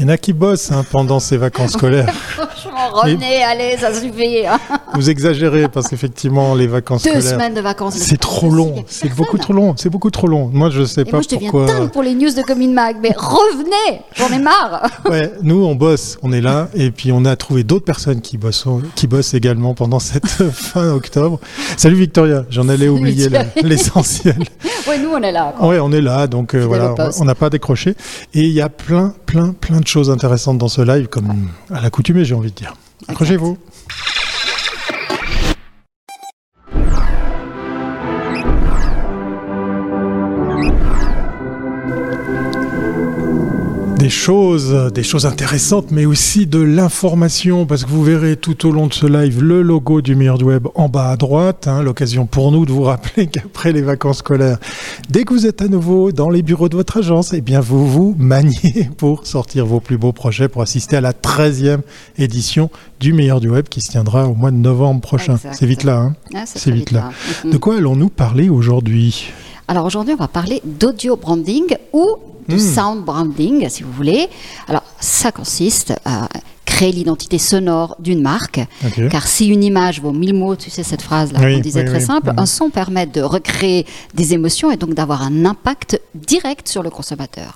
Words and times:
Il 0.00 0.04
y 0.04 0.06
en 0.06 0.08
a 0.14 0.16
qui 0.16 0.32
bossent 0.32 0.72
hein, 0.72 0.82
pendant 0.90 1.20
ces 1.20 1.36
vacances 1.36 1.72
scolaires. 1.72 2.10
Franchement, 2.14 2.88
René, 2.90 3.42
allez, 3.44 3.76
ça 3.78 3.92
suffit. 3.92 4.46
hein. 4.46 4.58
Vous 4.94 5.10
exagérez 5.10 5.68
parce 5.68 5.88
qu'effectivement, 5.88 6.54
les 6.54 6.66
vacances 6.66 7.02
Deux 7.02 7.10
scolaires. 7.10 7.30
semaines 7.32 7.52
de 7.54 7.60
vacances. 7.60 7.96
C'est 7.96 8.16
trop 8.18 8.48
long, 8.50 8.82
c'est 8.88 9.14
beaucoup 9.14 9.36
trop 9.36 9.52
long, 9.52 9.74
c'est 9.76 9.90
beaucoup 9.90 10.10
trop 10.10 10.26
long. 10.26 10.48
Moi, 10.54 10.70
je 10.70 10.84
sais 10.84 11.02
Et 11.02 11.04
pas 11.04 11.18
moi, 11.18 11.20
je 11.22 11.34
deviens 11.36 11.50
pourquoi. 11.50 11.66
dingue 11.66 11.90
pour 11.90 12.02
les 12.02 12.14
news 12.14 12.30
de 12.32 12.40
Commune 12.40 12.72
Mag. 12.72 12.96
Mais 13.02 13.12
revenez, 13.14 14.00
j'en 14.16 14.28
ai 14.34 14.38
marre. 14.38 14.88
Ouais, 15.10 15.32
nous, 15.42 15.64
on 15.66 15.74
bosse, 15.74 16.18
on 16.22 16.32
est 16.32 16.40
là, 16.40 16.68
et 16.74 16.90
puis 16.92 17.10
on 17.12 17.24
a 17.26 17.36
trouvé 17.36 17.62
d'autres 17.62 17.84
personnes 17.84 18.20
qui 18.22 18.38
bossent, 18.38 18.64
qui 18.94 19.06
bossent 19.06 19.34
également 19.34 19.74
pendant 19.74 19.98
cette 19.98 20.26
fin 20.50 20.92
octobre. 20.92 21.40
Salut 21.76 21.96
Victoria, 21.96 22.44
j'en 22.48 22.68
allais 22.70 22.88
oublier 22.88 23.28
l'essentiel. 23.62 24.36
Oui, 24.88 24.96
nous, 25.02 25.10
on 25.10 25.20
est 25.22 25.32
là. 25.32 25.52
quoi. 25.58 25.68
Ouais, 25.68 25.78
on 25.78 25.92
est 25.92 26.00
là, 26.00 26.26
donc 26.26 26.54
euh, 26.54 26.64
voilà, 26.64 26.94
on 27.18 27.24
n'a 27.24 27.34
pas 27.34 27.50
décroché. 27.50 27.90
Et 28.34 28.40
il 28.42 28.52
y 28.52 28.60
a 28.62 28.68
plein, 28.68 29.14
plein, 29.26 29.52
plein 29.52 29.80
de 29.80 29.86
choses 29.90 30.10
intéressantes 30.10 30.58
dans 30.58 30.68
ce 30.68 30.80
live, 30.80 31.08
comme 31.08 31.48
à 31.70 31.80
l'accoutumée, 31.80 32.24
j'ai 32.24 32.34
envie 32.34 32.50
de 32.50 32.56
dire. 32.56 32.74
Accrochez-vous. 33.08 33.58
Des 44.10 44.16
choses, 44.16 44.90
des 44.92 45.04
choses 45.04 45.24
intéressantes, 45.24 45.92
mais 45.92 46.04
aussi 46.04 46.44
de 46.48 46.58
l'information, 46.60 47.64
parce 47.64 47.84
que 47.84 47.90
vous 47.90 48.02
verrez 48.02 48.36
tout 48.36 48.66
au 48.66 48.72
long 48.72 48.88
de 48.88 48.92
ce 48.92 49.06
live 49.06 49.40
le 49.40 49.62
logo 49.62 50.00
du 50.00 50.16
meilleur 50.16 50.36
du 50.36 50.42
web 50.42 50.66
en 50.74 50.88
bas 50.88 51.10
à 51.10 51.16
droite, 51.16 51.68
hein, 51.68 51.80
l'occasion 51.80 52.26
pour 52.26 52.50
nous 52.50 52.66
de 52.66 52.72
vous 52.72 52.82
rappeler 52.82 53.26
qu'après 53.32 53.70
les 53.72 53.82
vacances 53.82 54.18
scolaires, 54.18 54.58
dès 55.10 55.22
que 55.22 55.32
vous 55.32 55.46
êtes 55.46 55.62
à 55.62 55.68
nouveau 55.68 56.10
dans 56.10 56.28
les 56.28 56.42
bureaux 56.42 56.68
de 56.68 56.74
votre 56.74 56.96
agence, 56.96 57.32
eh 57.34 57.40
bien 57.40 57.60
vous 57.60 57.86
vous 57.86 58.16
maniez 58.18 58.90
pour 58.96 59.28
sortir 59.28 59.64
vos 59.64 59.78
plus 59.78 59.96
beaux 59.96 60.10
projets, 60.10 60.48
pour 60.48 60.62
assister 60.62 60.96
à 60.96 61.00
la 61.00 61.12
13e 61.12 61.78
édition 62.18 62.68
du 62.98 63.12
meilleur 63.12 63.40
du 63.40 63.48
web 63.48 63.68
qui 63.68 63.80
se 63.80 63.92
tiendra 63.92 64.26
au 64.26 64.34
mois 64.34 64.50
de 64.50 64.56
novembre 64.56 65.02
prochain. 65.02 65.36
C'est 65.52 65.66
vite 65.66 65.84
là, 65.84 65.98
hein 65.98 66.14
Ah, 66.34 66.46
C'est 66.46 66.72
vite 66.72 66.90
là. 66.90 67.10
De 67.44 67.56
quoi 67.58 67.76
allons-nous 67.76 68.08
parler 68.08 68.48
aujourd'hui? 68.48 69.30
Alors 69.70 69.84
aujourd'hui, 69.86 70.14
on 70.14 70.16
va 70.16 70.26
parler 70.26 70.60
d'audio 70.64 71.14
branding 71.14 71.76
ou 71.92 72.16
de 72.48 72.56
Hmm. 72.56 72.58
sound 72.58 73.04
branding, 73.04 73.68
si 73.68 73.84
vous 73.84 73.92
voulez. 73.92 74.28
Alors 74.66 74.82
ça 74.98 75.30
consiste 75.30 75.94
à 76.04 76.28
créer 76.64 76.90
l'identité 76.90 77.38
sonore 77.38 77.94
d'une 78.00 78.20
marque. 78.20 78.60
Car 79.12 79.28
si 79.28 79.46
une 79.46 79.62
image 79.62 80.00
vaut 80.00 80.10
mille 80.10 80.34
mots, 80.34 80.56
tu 80.56 80.70
sais 80.70 80.82
cette 80.82 81.02
phrase-là 81.02 81.38
Oui, 81.40 81.54
qu'on 81.54 81.60
disait 81.60 81.82
oui, 81.82 81.86
très 81.86 81.98
oui. 82.00 82.04
simple, 82.04 82.32
Mhm. 82.32 82.38
un 82.40 82.46
son 82.46 82.70
permet 82.70 83.06
de 83.06 83.20
recréer 83.22 83.86
des 84.14 84.34
émotions 84.34 84.72
et 84.72 84.76
donc 84.76 84.94
d'avoir 84.94 85.22
un 85.22 85.44
impact 85.44 86.00
direct 86.16 86.66
sur 86.66 86.82
le 86.82 86.90
consommateur. 86.90 87.54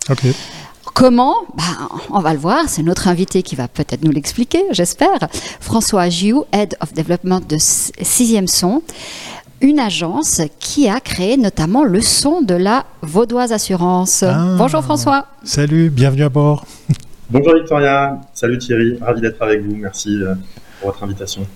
Comment? 0.94 1.34
Ben, 1.56 1.64
On 2.10 2.20
va 2.20 2.32
le 2.32 2.38
voir, 2.38 2.68
c'est 2.68 2.82
notre 2.84 3.08
invité 3.08 3.42
qui 3.42 3.56
va 3.56 3.66
peut-être 3.66 4.04
nous 4.04 4.12
l'expliquer, 4.12 4.62
j'espère. 4.70 5.18
François 5.58 6.08
Giou, 6.08 6.44
Head 6.52 6.76
of 6.80 6.92
Development 6.94 7.40
de 7.48 7.56
Sixième 7.58 8.46
Son, 8.46 8.82
une 9.60 9.78
agence 9.78 10.42
qui 10.58 10.88
a 10.88 11.00
créé 11.00 11.36
notamment 11.36 11.84
le 11.84 12.00
son 12.00 12.42
de 12.42 12.54
la 12.54 12.84
Vaudoise 13.02 13.52
Assurance. 13.52 14.22
Ah. 14.22 14.54
Bonjour 14.58 14.82
François. 14.82 15.26
Salut, 15.44 15.90
bienvenue 15.90 16.24
à 16.24 16.28
bord. 16.28 16.66
Bonjour 17.30 17.54
Victoria, 17.54 18.20
salut 18.34 18.58
Thierry, 18.58 18.98
ravi 19.00 19.22
d'être 19.22 19.40
avec 19.42 19.62
vous, 19.62 19.74
merci 19.74 20.10
euh, 20.10 20.34
pour 20.78 20.90
votre 20.90 21.02
invitation. 21.02 21.46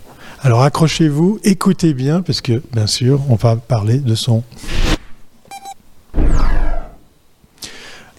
Alors 0.40 0.62
accrochez-vous, 0.62 1.40
écoutez 1.44 1.92
bien, 1.92 2.22
parce 2.22 2.40
que 2.40 2.62
bien 2.72 2.86
sûr, 2.86 3.20
on 3.28 3.34
va 3.34 3.56
parler 3.56 3.98
de 3.98 4.14
son. 4.14 4.42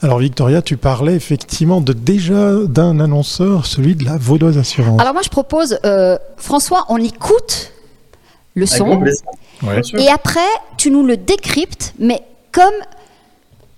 Alors 0.01 0.19
Victoria, 0.19 0.61
tu 0.61 0.77
parlais 0.77 1.15
effectivement 1.15 1.81
de 1.81 1.91
déjà 1.91 2.53
d'un 2.65 2.99
annonceur, 2.99 3.65
celui 3.65 3.95
de 3.95 4.05
la 4.05 4.17
Vaudoise 4.17 4.57
Assurance. 4.57 5.01
Alors 5.01 5.13
moi 5.13 5.23
je 5.23 5.29
propose, 5.29 5.79
euh, 5.85 6.17
François, 6.37 6.85
on 6.89 6.97
écoute 6.97 7.73
le 8.55 8.65
son. 8.65 8.85
Ouais. 9.63 9.81
Et 9.99 10.09
après 10.09 10.39
tu 10.77 10.91
nous 10.91 11.03
le 11.05 11.17
décryptes, 11.17 11.93
mais 11.99 12.21
comme 12.51 12.73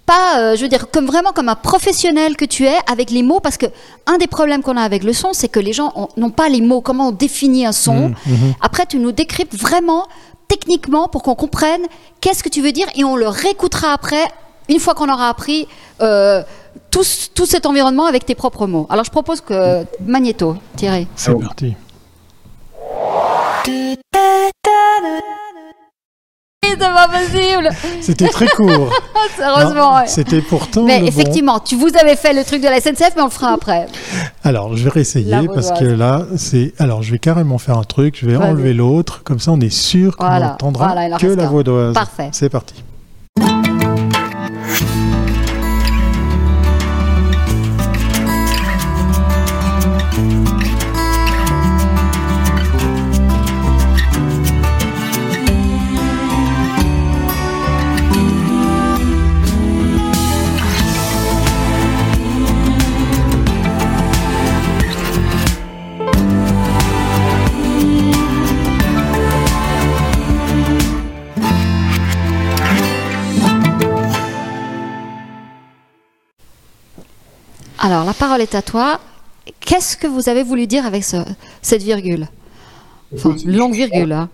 pas, 0.06 0.40
euh, 0.40 0.56
je 0.58 0.62
veux 0.64 0.68
dire, 0.68 0.90
comme 0.92 1.06
vraiment 1.06 1.32
comme 1.32 1.48
un 1.48 1.56
professionnel 1.56 2.36
que 2.36 2.44
tu 2.46 2.66
es 2.66 2.76
avec 2.92 3.12
les 3.12 3.24
mots, 3.24 3.40
parce 3.40 3.58
que 3.58 3.68
un 4.08 4.18
des 4.18 4.28
problèmes 4.28 4.62
qu'on 4.62 4.76
a 4.76 4.82
avec 4.82 5.04
le 5.04 5.14
son, 5.14 5.32
c'est 5.34 5.48
que 5.48 5.60
les 5.60 5.72
gens 5.74 5.92
ont- 5.96 6.10
n'ont 6.18 6.32
pas 6.32 6.50
les 6.50 6.60
mots. 6.62 6.82
Comment 6.82 7.10
on 7.10 7.12
définit 7.12 7.66
un 7.66 7.72
son? 7.72 8.10
Mhm, 8.10 8.16
mhm. 8.26 8.54
Après, 8.62 8.86
tu 8.86 8.98
nous 8.98 9.12
décryptes 9.14 9.56
vraiment 9.56 10.08
techniquement 10.50 11.08
pour 11.08 11.24
qu'on 11.24 11.36
comprenne 11.36 11.82
qu'est-ce 12.20 12.44
que 12.44 12.50
tu 12.50 12.62
veux 12.62 12.74
dire 12.74 12.88
et 12.96 13.04
on 13.06 13.16
le 13.16 13.28
réécoutera 13.28 13.94
après, 13.94 14.26
une 14.68 14.80
fois 14.80 14.96
qu'on 14.96 15.08
aura 15.10 15.30
appris 15.30 15.68
euh, 16.02 16.44
tout, 16.90 17.04
tout 17.34 17.46
cet 17.46 17.66
environnement 17.66 18.06
avec 18.06 18.26
tes 18.26 18.36
propres 18.36 18.68
mots. 18.68 18.88
Alors, 18.90 19.06
je 19.06 19.12
propose 19.12 19.40
que 19.40 19.86
Magnéto, 20.06 20.58
Thierry. 20.76 21.08
C'est 21.16 21.32
Ah 21.32 21.36
parti. 21.42 21.76
C'est 26.64 26.78
pas 26.78 27.08
possible 27.08 27.70
C'était 28.02 28.28
très 28.28 28.48
court. 28.48 28.90
Heureusement, 29.40 29.96
ouais. 29.96 30.08
C'était 30.08 30.42
pourtant. 30.42 30.84
Mais 30.84 31.00
bon. 31.00 31.08
effectivement, 31.08 31.60
tu 31.60 31.76
vous 31.76 31.90
avez 32.00 32.16
fait 32.16 32.34
le 32.34 32.44
truc 32.44 32.62
de 32.62 32.68
la 32.68 32.80
SNCF, 32.80 33.14
mais 33.16 33.22
on 33.22 33.26
le 33.26 33.32
fera 33.32 33.54
après. 33.54 33.88
Alors, 34.44 34.76
je 34.78 34.84
vais 34.84 34.90
réessayer 34.90 35.30
La 35.30 35.44
parce 35.44 35.72
que 35.78 35.86
là, 35.86 36.26
c'est. 36.38 36.74
Alors, 36.80 37.02
je 37.02 37.12
vais 37.12 37.20
carrément 37.20 37.58
faire 37.58 37.78
un 37.78 37.84
truc. 37.84 38.18
Je 38.20 38.26
vais 38.26 38.36
enlever 38.36 38.74
l'autre. 38.74 39.24
Comme 39.24 39.40
ça, 39.40 39.52
on 39.52 39.60
est 39.60 39.74
sûr 39.74 40.16
qu'on 40.18 40.30
n'entendra 40.30 40.94
voilà, 40.94 41.18
que 41.18 41.28
la 41.28 41.44
un. 41.44 41.48
Vaudoise. 41.48 41.94
Parfait. 41.94 42.30
C'est 42.32 42.50
parti. 42.50 42.76
Alors, 77.92 78.06
la 78.06 78.14
parole 78.14 78.40
est 78.40 78.56
à 78.56 78.62
toi. 78.62 79.02
Qu'est-ce 79.60 79.98
que 79.98 80.08
vous 80.08 80.30
avez 80.30 80.44
voulu 80.44 80.66
dire 80.66 80.86
avec 80.86 81.04
ce- 81.04 81.26
cette 81.62 81.84
virgule? 81.84 82.30
Enfin, 83.14 83.36
longue 83.46 83.74
virgule. 83.74 84.14
hein. 84.14 84.30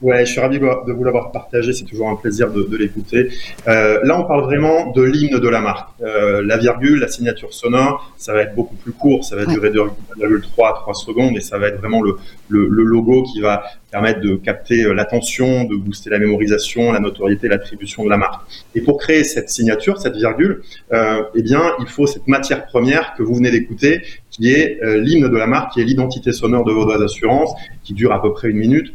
Ouais, 0.00 0.24
je 0.24 0.30
suis 0.32 0.40
ravi 0.40 0.58
de 0.60 0.92
vous 0.92 1.02
l'avoir 1.04 1.32
partagé, 1.32 1.72
c'est 1.72 1.84
toujours 1.84 2.08
un 2.08 2.14
plaisir 2.16 2.52
de, 2.52 2.62
de 2.62 2.76
l'écouter. 2.76 3.30
Euh, 3.66 3.98
là, 4.04 4.20
on 4.20 4.24
parle 4.24 4.42
vraiment 4.42 4.92
de 4.92 5.02
l'hymne 5.02 5.40
de 5.40 5.48
la 5.48 5.60
marque. 5.60 5.88
Euh, 6.02 6.40
la 6.44 6.56
virgule, 6.56 7.00
la 7.00 7.08
signature 7.08 7.52
sonore, 7.52 8.12
ça 8.16 8.32
va 8.32 8.42
être 8.42 8.54
beaucoup 8.54 8.76
plus 8.76 8.92
court, 8.92 9.24
ça 9.24 9.34
va 9.34 9.42
Ouais. 9.48 9.54
durer 9.54 9.70
2,3 9.70 10.68
à 10.68 10.72
3 10.74 10.94
secondes 10.94 11.36
et 11.36 11.40
ça 11.40 11.58
va 11.58 11.68
être 11.68 11.78
vraiment 11.78 12.02
le, 12.02 12.16
le, 12.48 12.68
le 12.68 12.82
logo 12.84 13.22
qui 13.24 13.40
va 13.40 13.62
permettre 13.90 14.20
de 14.20 14.36
capter 14.36 14.84
euh, 14.84 14.92
l'attention, 14.92 15.64
de 15.64 15.74
booster 15.76 16.10
la 16.10 16.18
mémorisation, 16.18 16.92
la 16.92 17.00
notoriété, 17.00 17.48
l'attribution 17.48 18.04
de 18.04 18.10
la 18.10 18.18
marque. 18.18 18.42
Et 18.74 18.80
pour 18.82 18.98
créer 18.98 19.24
cette 19.24 19.48
signature, 19.50 19.98
cette 20.00 20.16
virgule, 20.16 20.62
euh, 20.92 21.22
eh 21.34 21.42
bien, 21.42 21.62
il 21.80 21.86
faut 21.86 22.06
cette 22.06 22.28
matière 22.28 22.66
première 22.66 23.14
que 23.16 23.22
vous 23.22 23.34
venez 23.34 23.50
d'écouter, 23.50 24.02
qui 24.30 24.52
est 24.52 24.78
euh, 24.82 24.98
l'hymne 24.98 25.28
de 25.28 25.36
la 25.36 25.46
marque, 25.46 25.72
qui 25.72 25.80
est 25.80 25.84
l'identité 25.84 26.32
sonore 26.32 26.64
de 26.64 26.72
Vaudoise 26.72 27.02
Assurance, 27.02 27.52
qui 27.82 27.94
dure 27.94 28.12
à 28.12 28.20
peu 28.22 28.32
près 28.32 28.48
une 28.48 28.58
minute 28.58 28.92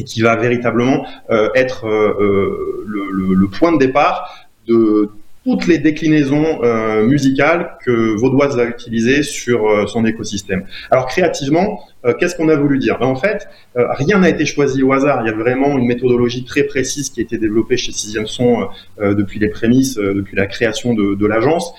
et 0.00 0.04
qui 0.04 0.22
va 0.22 0.34
véritablement 0.36 1.06
euh, 1.30 1.50
être 1.54 1.86
euh, 1.86 2.16
euh, 2.18 2.84
le, 2.86 3.46
point 3.48 3.72
de 3.72 3.78
départ 3.78 4.48
de 4.66 5.10
toutes 5.44 5.66
les 5.66 5.78
déclinaisons 5.78 6.60
musicales 7.06 7.76
que 7.84 8.14
Vaudoise 8.20 8.56
va 8.56 8.64
utiliser 8.64 9.22
sur 9.22 9.88
son 9.88 10.04
écosystème. 10.04 10.64
Alors 10.90 11.06
créativement, 11.06 11.80
qu'est-ce 12.18 12.36
qu'on 12.36 12.48
a 12.50 12.56
voulu 12.56 12.78
dire? 12.78 12.98
Ben, 13.00 13.06
En 13.06 13.16
fait, 13.16 13.48
rien 13.74 14.18
n'a 14.18 14.28
été 14.28 14.44
choisi 14.44 14.82
au 14.82 14.92
hasard. 14.92 15.22
Il 15.24 15.28
y 15.28 15.32
a 15.32 15.36
vraiment 15.36 15.76
une 15.76 15.86
méthodologie 15.86 16.44
très 16.44 16.64
précise 16.64 17.08
qui 17.10 17.20
a 17.20 17.22
été 17.22 17.38
développée 17.38 17.78
chez 17.78 17.90
Sixième 17.90 18.26
Son 18.26 18.68
depuis 19.00 19.40
les 19.40 19.48
prémices, 19.48 19.96
depuis 19.96 20.36
la 20.36 20.46
création 20.46 20.94
de, 20.94 21.14
de 21.14 21.26
l'agence. 21.26 21.72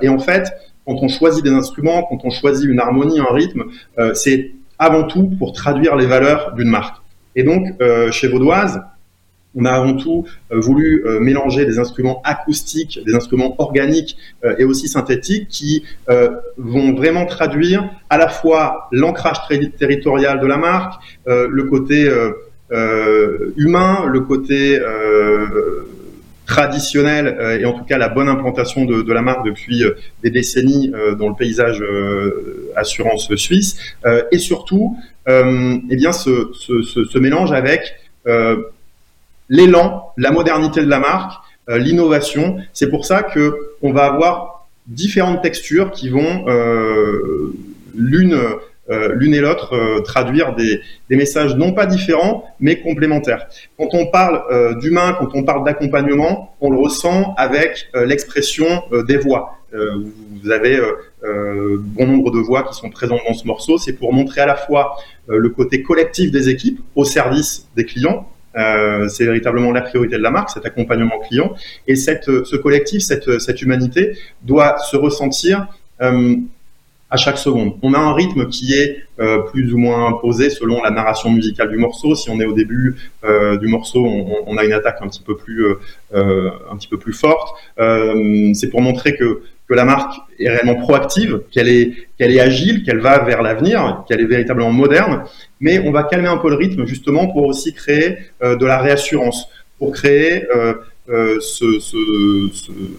Et 0.00 0.08
en 0.08 0.20
fait, 0.20 0.52
quand 0.86 0.96
on 1.02 1.08
choisit 1.08 1.44
des 1.44 1.50
instruments, 1.50 2.04
quand 2.04 2.20
on 2.24 2.30
choisit 2.30 2.66
une 2.66 2.80
harmonie, 2.80 3.20
un 3.20 3.34
rythme, 3.34 3.64
c'est 4.14 4.52
avant 4.78 5.04
tout 5.04 5.30
pour 5.38 5.52
traduire 5.52 5.96
les 5.96 6.06
valeurs 6.06 6.54
d'une 6.54 6.70
marque. 6.70 7.02
Et 7.38 7.44
donc, 7.44 7.68
euh, 7.80 8.10
chez 8.10 8.26
Vaudoise, 8.26 8.82
on 9.54 9.64
a 9.64 9.70
avant 9.70 9.94
tout 9.94 10.26
euh, 10.50 10.58
voulu 10.58 11.04
euh, 11.06 11.20
mélanger 11.20 11.64
des 11.66 11.78
instruments 11.78 12.20
acoustiques, 12.24 12.98
des 13.06 13.14
instruments 13.14 13.54
organiques 13.58 14.16
et 14.58 14.64
aussi 14.64 14.88
synthétiques 14.88 15.46
qui 15.48 15.84
vont 16.56 16.94
vraiment 16.94 17.26
traduire 17.26 17.88
à 18.10 18.18
la 18.18 18.28
fois 18.28 18.88
l'ancrage 18.90 19.38
territorial 19.78 20.40
de 20.40 20.46
la 20.46 20.56
marque, 20.56 21.00
le 21.26 21.62
côté 21.64 22.10
humain, 23.56 24.06
le 24.06 24.20
côté 24.20 24.80
euh, 26.48 26.54
traditionnelle 26.54 27.58
et 27.60 27.64
en 27.64 27.72
tout 27.72 27.84
cas 27.84 27.98
la 27.98 28.08
bonne 28.08 28.28
implantation 28.28 28.84
de, 28.84 29.12
la 29.12 29.22
marque 29.22 29.44
depuis 29.44 29.84
des 30.22 30.30
décennies 30.30 30.92
dans 31.18 31.28
le 31.28 31.34
paysage 31.34 31.82
assurance 32.76 33.34
suisse, 33.36 33.76
et 34.32 34.38
surtout, 34.38 34.96
eh 35.26 35.96
bien, 35.96 36.12
ce, 36.12 36.50
ce, 36.52 37.18
mélange 37.18 37.52
avec 37.52 37.94
l'élan, 39.48 40.12
la 40.16 40.30
modernité 40.30 40.80
de 40.80 40.88
la 40.88 40.98
marque, 40.98 41.32
l'innovation. 41.68 42.56
C'est 42.72 42.88
pour 42.88 43.04
ça 43.04 43.22
que 43.22 43.74
on 43.82 43.92
va 43.92 44.06
avoir 44.06 44.68
différentes 44.86 45.42
textures 45.42 45.90
qui 45.90 46.08
vont 46.08 46.44
l'une 47.94 48.38
euh, 48.90 49.12
l'une 49.14 49.34
et 49.34 49.40
l'autre 49.40 49.74
euh, 49.74 50.00
traduire 50.00 50.54
des, 50.54 50.80
messages 51.10 51.56
non 51.56 51.72
pas 51.72 51.84
différents, 51.84 52.44
mais 52.58 52.80
complémentaires. 52.80 53.46
Quand 53.76 53.88
on 53.92 54.06
parle 54.06 54.42
euh, 54.50 54.74
d'humain, 54.76 55.14
quand 55.18 55.28
on 55.34 55.42
parle 55.42 55.64
d'accompagnement, 55.64 56.54
on 56.60 56.70
le 56.70 56.78
ressent 56.78 57.34
avec 57.36 57.90
l'expression 57.94 58.82
des 59.06 59.16
voix. 59.16 59.58
vous 59.72 60.50
avez 60.50 60.80
bon 61.22 62.06
nombre 62.06 62.30
de 62.30 62.38
voix 62.38 62.62
qui 62.62 62.74
sont 62.74 62.90
présentes 62.90 63.20
dans 63.26 63.34
ce 63.34 63.46
morceau. 63.46 63.78
C'est 63.78 63.92
pour 63.92 64.12
montrer 64.12 64.40
à 64.40 64.46
la 64.46 64.56
fois 64.56 64.96
le 65.26 65.48
côté 65.50 65.82
collectif 65.82 66.30
des 66.30 66.48
équipes 66.48 66.80
au 66.94 67.04
service 67.04 67.68
des 67.76 67.84
clients, 67.84 68.28
c'est 68.54 69.24
véritablement 69.24 69.72
la 69.72 69.82
priorité 69.82 70.16
de 70.16 70.22
la 70.22 70.30
marque, 70.30 70.50
cet 70.50 70.66
accompagnement 70.66 71.18
client. 71.28 71.54
Et 71.86 71.96
cette, 71.96 72.24
ce 72.24 72.56
collectif, 72.56 73.02
cette, 73.02 73.38
cette 73.40 73.62
humanité 73.62 74.16
doit 74.42 74.78
se 74.78 74.96
ressentir 74.96 75.66
à 77.10 77.16
chaque 77.16 77.38
seconde. 77.38 77.74
On 77.82 77.94
a 77.94 77.98
un 77.98 78.12
rythme 78.12 78.48
qui 78.48 78.74
est 78.74 79.02
euh, 79.18 79.38
plus 79.38 79.72
ou 79.72 79.78
moins 79.78 80.12
posé 80.20 80.50
selon 80.50 80.82
la 80.82 80.90
narration 80.90 81.30
musicale 81.30 81.70
du 81.70 81.78
morceau. 81.78 82.14
Si 82.14 82.28
on 82.30 82.38
est 82.40 82.44
au 82.44 82.52
début 82.52 82.96
euh, 83.24 83.56
du 83.56 83.66
morceau, 83.66 84.04
on, 84.04 84.44
on, 84.46 84.56
a 84.58 84.64
une 84.64 84.72
attaque 84.72 84.98
un 85.00 85.08
petit 85.08 85.22
peu 85.22 85.36
plus, 85.36 85.64
euh, 86.14 86.50
un 86.70 86.76
petit 86.76 86.88
peu 86.88 86.98
plus 86.98 87.14
forte. 87.14 87.56
c'est 87.78 88.70
pour 88.70 88.82
montrer 88.82 89.16
que, 89.16 89.42
que 89.68 89.74
la 89.74 89.84
marque 89.84 90.14
est 90.38 90.50
réellement 90.50 90.76
proactive, 90.76 91.40
qu'elle 91.50 91.68
est, 91.68 91.94
qu'elle 92.18 92.30
est 92.30 92.40
agile, 92.40 92.84
qu'elle 92.84 93.00
va 93.00 93.18
vers 93.20 93.42
l'avenir, 93.42 94.04
qu'elle 94.06 94.20
est 94.20 94.26
véritablement 94.26 94.72
moderne. 94.72 95.24
Mais 95.60 95.78
on 95.78 95.92
va 95.92 96.02
calmer 96.02 96.28
un 96.28 96.38
peu 96.38 96.50
le 96.50 96.56
rythme 96.56 96.84
justement 96.84 97.28
pour 97.28 97.46
aussi 97.46 97.72
créer 97.72 98.18
de 98.42 98.66
la 98.66 98.78
réassurance, 98.78 99.48
pour 99.78 99.92
créer 99.92 100.46
ce, 101.08 101.80
ce, 101.80 102.50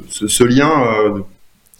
ce, 0.09 0.27
ce, 0.27 0.43
lien 0.43 1.23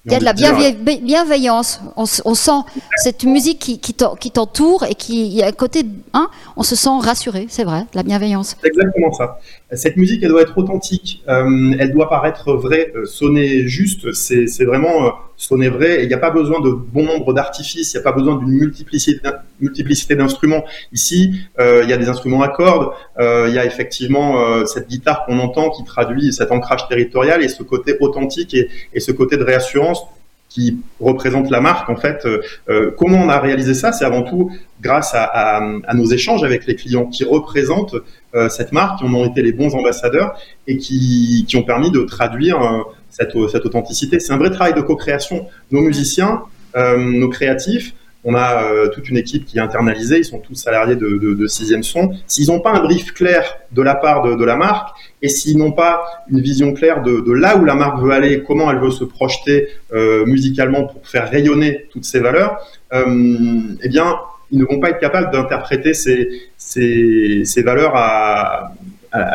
il 0.09 0.13
y 0.13 0.15
a 0.15 0.19
de 0.19 0.25
la 0.25 0.33
bienveillance. 0.33 1.81
On, 1.95 2.05
sent 2.05 2.51
cette 2.97 3.23
musique 3.23 3.59
qui, 3.59 3.79
qui 3.79 4.31
t'entoure 4.31 4.85
et 4.89 4.95
qui, 4.95 5.41
à 5.43 5.51
côté, 5.51 5.83
hein, 6.13 6.29
on 6.57 6.63
se 6.63 6.75
sent 6.75 6.89
rassuré, 7.01 7.45
c'est 7.49 7.63
vrai, 7.63 7.81
de 7.81 7.95
la 7.95 8.03
bienveillance. 8.03 8.55
C'est 8.61 8.67
exactement 8.67 9.13
ça. 9.13 9.39
Cette 9.73 9.97
musique, 9.97 10.23
elle 10.23 10.29
doit 10.29 10.41
être 10.41 10.57
authentique, 10.57 11.23
euh, 11.27 11.75
elle 11.79 11.93
doit 11.93 12.09
paraître 12.09 12.53
vraie, 12.53 12.91
euh, 12.95 13.05
sonner 13.05 13.67
juste, 13.67 14.11
c'est 14.13 14.65
vraiment 14.65 15.13
euh, 15.39 15.43
sonner 15.43 15.69
vrai. 15.69 16.03
Il 16.03 16.07
n'y 16.07 16.13
a 16.13 16.19
pas 16.19 16.29
besoin 16.31 16.59
de 16.59 16.69
bon 16.69 17.03
nombre 17.03 17.33
d'artifices, 17.33 17.93
il 17.93 17.97
n'y 17.97 18.01
a 18.01 18.03
pas 18.03 18.11
besoin 18.11 18.35
d'une 18.37 18.49
multiplicité, 18.49 20.15
d'instruments. 20.15 20.65
Ici, 20.91 21.41
il 21.59 21.89
y 21.89 21.93
a 21.93 21.97
des 21.97 22.09
instruments 22.09 22.41
à 22.41 22.49
cordes, 22.49 22.91
il 23.19 23.53
y 23.53 23.57
a 23.57 23.65
effectivement 23.65 24.65
cette 24.65 24.87
guitare 24.89 25.25
qu'on 25.25 25.39
entend 25.39 25.69
qui 25.69 25.83
traduit 25.83 26.33
cet 26.33 26.51
ancrage 26.51 26.87
territorial 26.87 27.43
et 27.43 27.49
ce 27.49 27.63
côté 27.63 27.95
authentique 27.99 28.53
et, 28.53 28.99
ce 28.99 29.11
côté 29.11 29.37
de 29.37 29.43
réassurance 29.43 30.03
qui 30.49 30.79
représente 30.99 31.49
la 31.49 31.61
marque. 31.61 31.89
En 31.89 31.95
fait, 31.95 32.25
euh, 32.25 32.41
euh, 32.69 32.91
comment 32.97 33.19
on 33.19 33.29
a 33.29 33.39
réalisé 33.39 33.73
ça? 33.73 33.91
C'est 33.91 34.03
avant 34.03 34.23
tout 34.23 34.51
grâce 34.81 35.11
à, 35.13 35.61
nos 35.93 36.05
échanges 36.05 36.43
avec 36.43 36.65
les 36.65 36.75
clients 36.75 37.05
qui 37.05 37.23
représentent 37.23 37.95
euh, 38.35 38.49
cette 38.49 38.71
marque, 38.71 38.99
qui 38.99 39.05
en 39.05 39.13
ont 39.13 39.25
été 39.25 39.41
les 39.41 39.51
bons 39.51 39.75
ambassadeurs 39.75 40.39
et 40.67 40.77
qui, 40.77 41.45
qui 41.47 41.57
ont 41.57 41.63
permis 41.63 41.91
de 41.91 42.01
traduire 42.01 42.61
euh, 42.61 42.81
cette, 43.09 43.35
authenticité. 43.35 44.19
C'est 44.19 44.33
un 44.33 44.37
vrai 44.37 44.51
travail 44.51 44.73
de 44.73 44.81
co-création. 44.81 45.47
Nos 45.71 45.81
musiciens, 45.81 46.41
nos 46.75 47.29
créatifs, 47.29 47.93
on 48.23 48.35
a 48.35 48.63
euh, 48.63 48.89
toute 48.89 49.09
une 49.09 49.17
équipe 49.17 49.45
qui 49.45 49.57
est 49.57 49.61
internalisée, 49.61 50.19
ils 50.19 50.25
sont 50.25 50.39
tous 50.39 50.55
salariés 50.55 50.95
de, 50.95 51.17
de, 51.17 51.33
de 51.33 51.47
sixième 51.47 51.83
son. 51.83 52.11
S'ils 52.27 52.47
n'ont 52.47 52.59
pas 52.59 52.71
un 52.71 52.81
brief 52.81 53.13
clair 53.13 53.59
de 53.71 53.81
la 53.81 53.95
part 53.95 54.23
de, 54.37 54.43
la 54.43 54.57
marque, 54.57 54.89
et 55.21 55.29
s'ils 55.29 55.57
n'ont 55.57 55.71
pas 55.71 56.03
une 56.29 56.41
vision 56.41 56.73
claire 56.73 57.01
de, 57.01 57.31
là 57.31 57.57
où 57.57 57.63
la 57.63 57.75
marque 57.75 58.01
veut 58.01 58.11
aller, 58.11 58.43
comment 58.43 58.69
elle 58.71 58.79
veut 58.79 58.91
se 58.91 59.05
projeter 59.05 59.69
euh, 59.93 60.25
musicalement 60.25 60.83
pour 60.83 61.07
faire 61.07 61.29
rayonner 61.29 61.87
toutes 61.91 62.05
ces 62.05 62.19
valeurs, 62.19 62.59
euh, 62.93 63.61
eh 63.81 63.89
bien, 63.89 64.17
ils 64.51 64.59
ne 64.59 64.65
vont 64.65 64.79
pas 64.79 64.89
être 64.89 64.99
capables 64.99 65.31
d'interpréter 65.31 65.93
ces, 65.93 67.63
valeurs 67.63 67.95
à, 67.95 68.73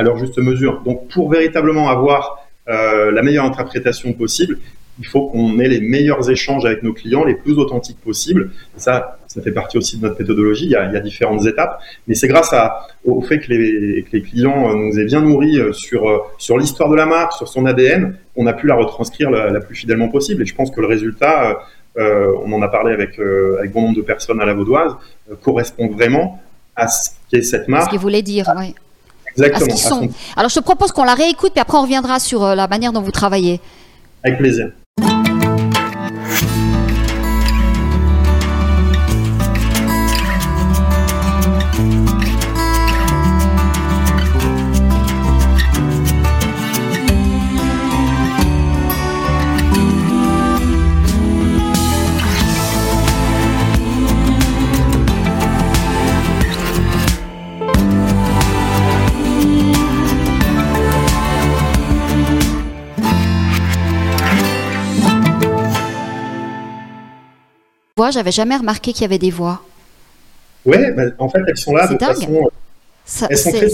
leur 0.02 0.18
juste 0.18 0.38
mesure. 0.38 0.82
Donc, 0.84 1.08
pour 1.08 1.30
véritablement 1.30 1.88
avoir 1.88 2.44
euh, 2.69 3.11
la 3.11 3.22
meilleure 3.22 3.44
interprétation 3.44 4.12
possible, 4.12 4.58
il 5.00 5.06
faut 5.06 5.26
qu'on 5.26 5.58
ait 5.58 5.69
les 5.69 5.81
meilleurs 5.81 6.31
échanges 6.31 6.64
avec 6.64 6.84
nos 6.84 6.93
clients, 6.93 7.25
les 7.25 7.34
plus 7.34 7.55
authentiques 7.55 7.99
possibles. 7.99 8.52
ça, 8.76 9.19
ça 9.26 9.43
fait 9.43 9.50
partie 9.50 9.76
aussi 9.76 9.96
de 9.99 10.02
notre 10.02 10.20
méthodologie. 10.20 10.66
Il 10.66 10.70
y 10.70 10.76
a, 10.76 10.87
il 10.87 10.93
y 10.93 10.96
a 10.96 11.00
différentes 11.00 11.44
étapes, 11.46 11.81
mais 12.06 12.14
c'est 12.14 12.28
grâce 12.28 12.52
à, 12.52 12.87
au 13.05 13.20
fait 13.20 13.40
que 13.40 13.52
les, 13.52 14.05
que 14.05 14.16
les, 14.16 14.22
clients 14.22 14.70
euh, 14.70 14.75
nous 14.75 14.99
aient 14.99 15.05
bien 15.05 15.20
nourris 15.20 15.58
euh, 15.58 15.72
sur, 15.72 16.31
sur 16.38 16.58
l'histoire 16.58 16.88
de 16.88 16.94
la 16.94 17.06
marque, 17.06 17.32
sur 17.32 17.49
son 17.49 17.66
ADN, 17.66 18.16
on 18.37 18.46
a 18.46 18.52
pu 18.52 18.69
la 18.69 18.76
retranscrire 18.76 19.31
la, 19.31 19.50
la, 19.50 19.60
plus 19.60 19.75
fidèlement 19.75 20.08
possible. 20.08 20.43
Et 20.43 20.46
je 20.46 20.55
pense 20.55 20.70
que 20.70 20.81
le 20.81 20.87
résultat, 20.87 21.58
euh, 21.96 22.32
on 22.44 22.52
en 22.52 22.62
a 22.62 22.69
parlé 22.69 22.93
avec, 22.93 23.19
euh, 23.19 23.56
avec 23.58 23.72
bon 23.72 23.82
nombre 23.82 23.96
de 23.96 24.02
personnes 24.02 24.40
à 24.40 24.44
la 24.44 24.55
Vaudoise, 24.55 24.96
correspond 25.43 25.88
vraiment 25.88 26.43
à 26.75 26.88
ce 26.88 27.10
qu'est 27.31 27.43
cette 27.43 27.69
marque. 27.69 27.84
Ce 27.84 27.90
qu'il 27.90 28.00
voulait 28.00 28.22
dire, 28.22 28.52
oui. 28.58 28.75
Exactement. 29.36 29.76
Sont... 29.76 30.08
Alors 30.36 30.48
je 30.50 30.56
te 30.56 30.60
propose 30.60 30.92
qu'on 30.92 31.04
la 31.04 31.14
réécoute, 31.14 31.52
puis 31.52 31.60
après 31.60 31.78
on 31.78 31.82
reviendra 31.82 32.19
sur 32.20 32.54
la 32.54 32.66
manière 32.69 32.92
dont 32.92 33.00
vous 33.00 33.12
travaillez. 33.12 33.60
Avec 34.22 34.38
plaisir. 34.38 34.70
Voix, 67.96 68.11
j'avais 68.11 68.32
jamais 68.32 68.56
remarqué 68.56 68.93
qu'il 68.93 69.03
y 69.03 69.05
avait 69.05 69.19
des 69.19 69.31
voix. 69.31 69.63
Ouais, 70.65 70.91
bah, 70.91 71.05
en 71.20 71.29
fait, 71.29 71.39
elles 71.46 71.56
sont 71.56 71.77
là 71.77 71.86
de 71.86 71.96
dingue. 71.96 72.17
façon. 72.17 72.51
Ça, 73.05 73.29
elles 73.31 73.39
sont 73.39 73.53
très... 73.53 73.69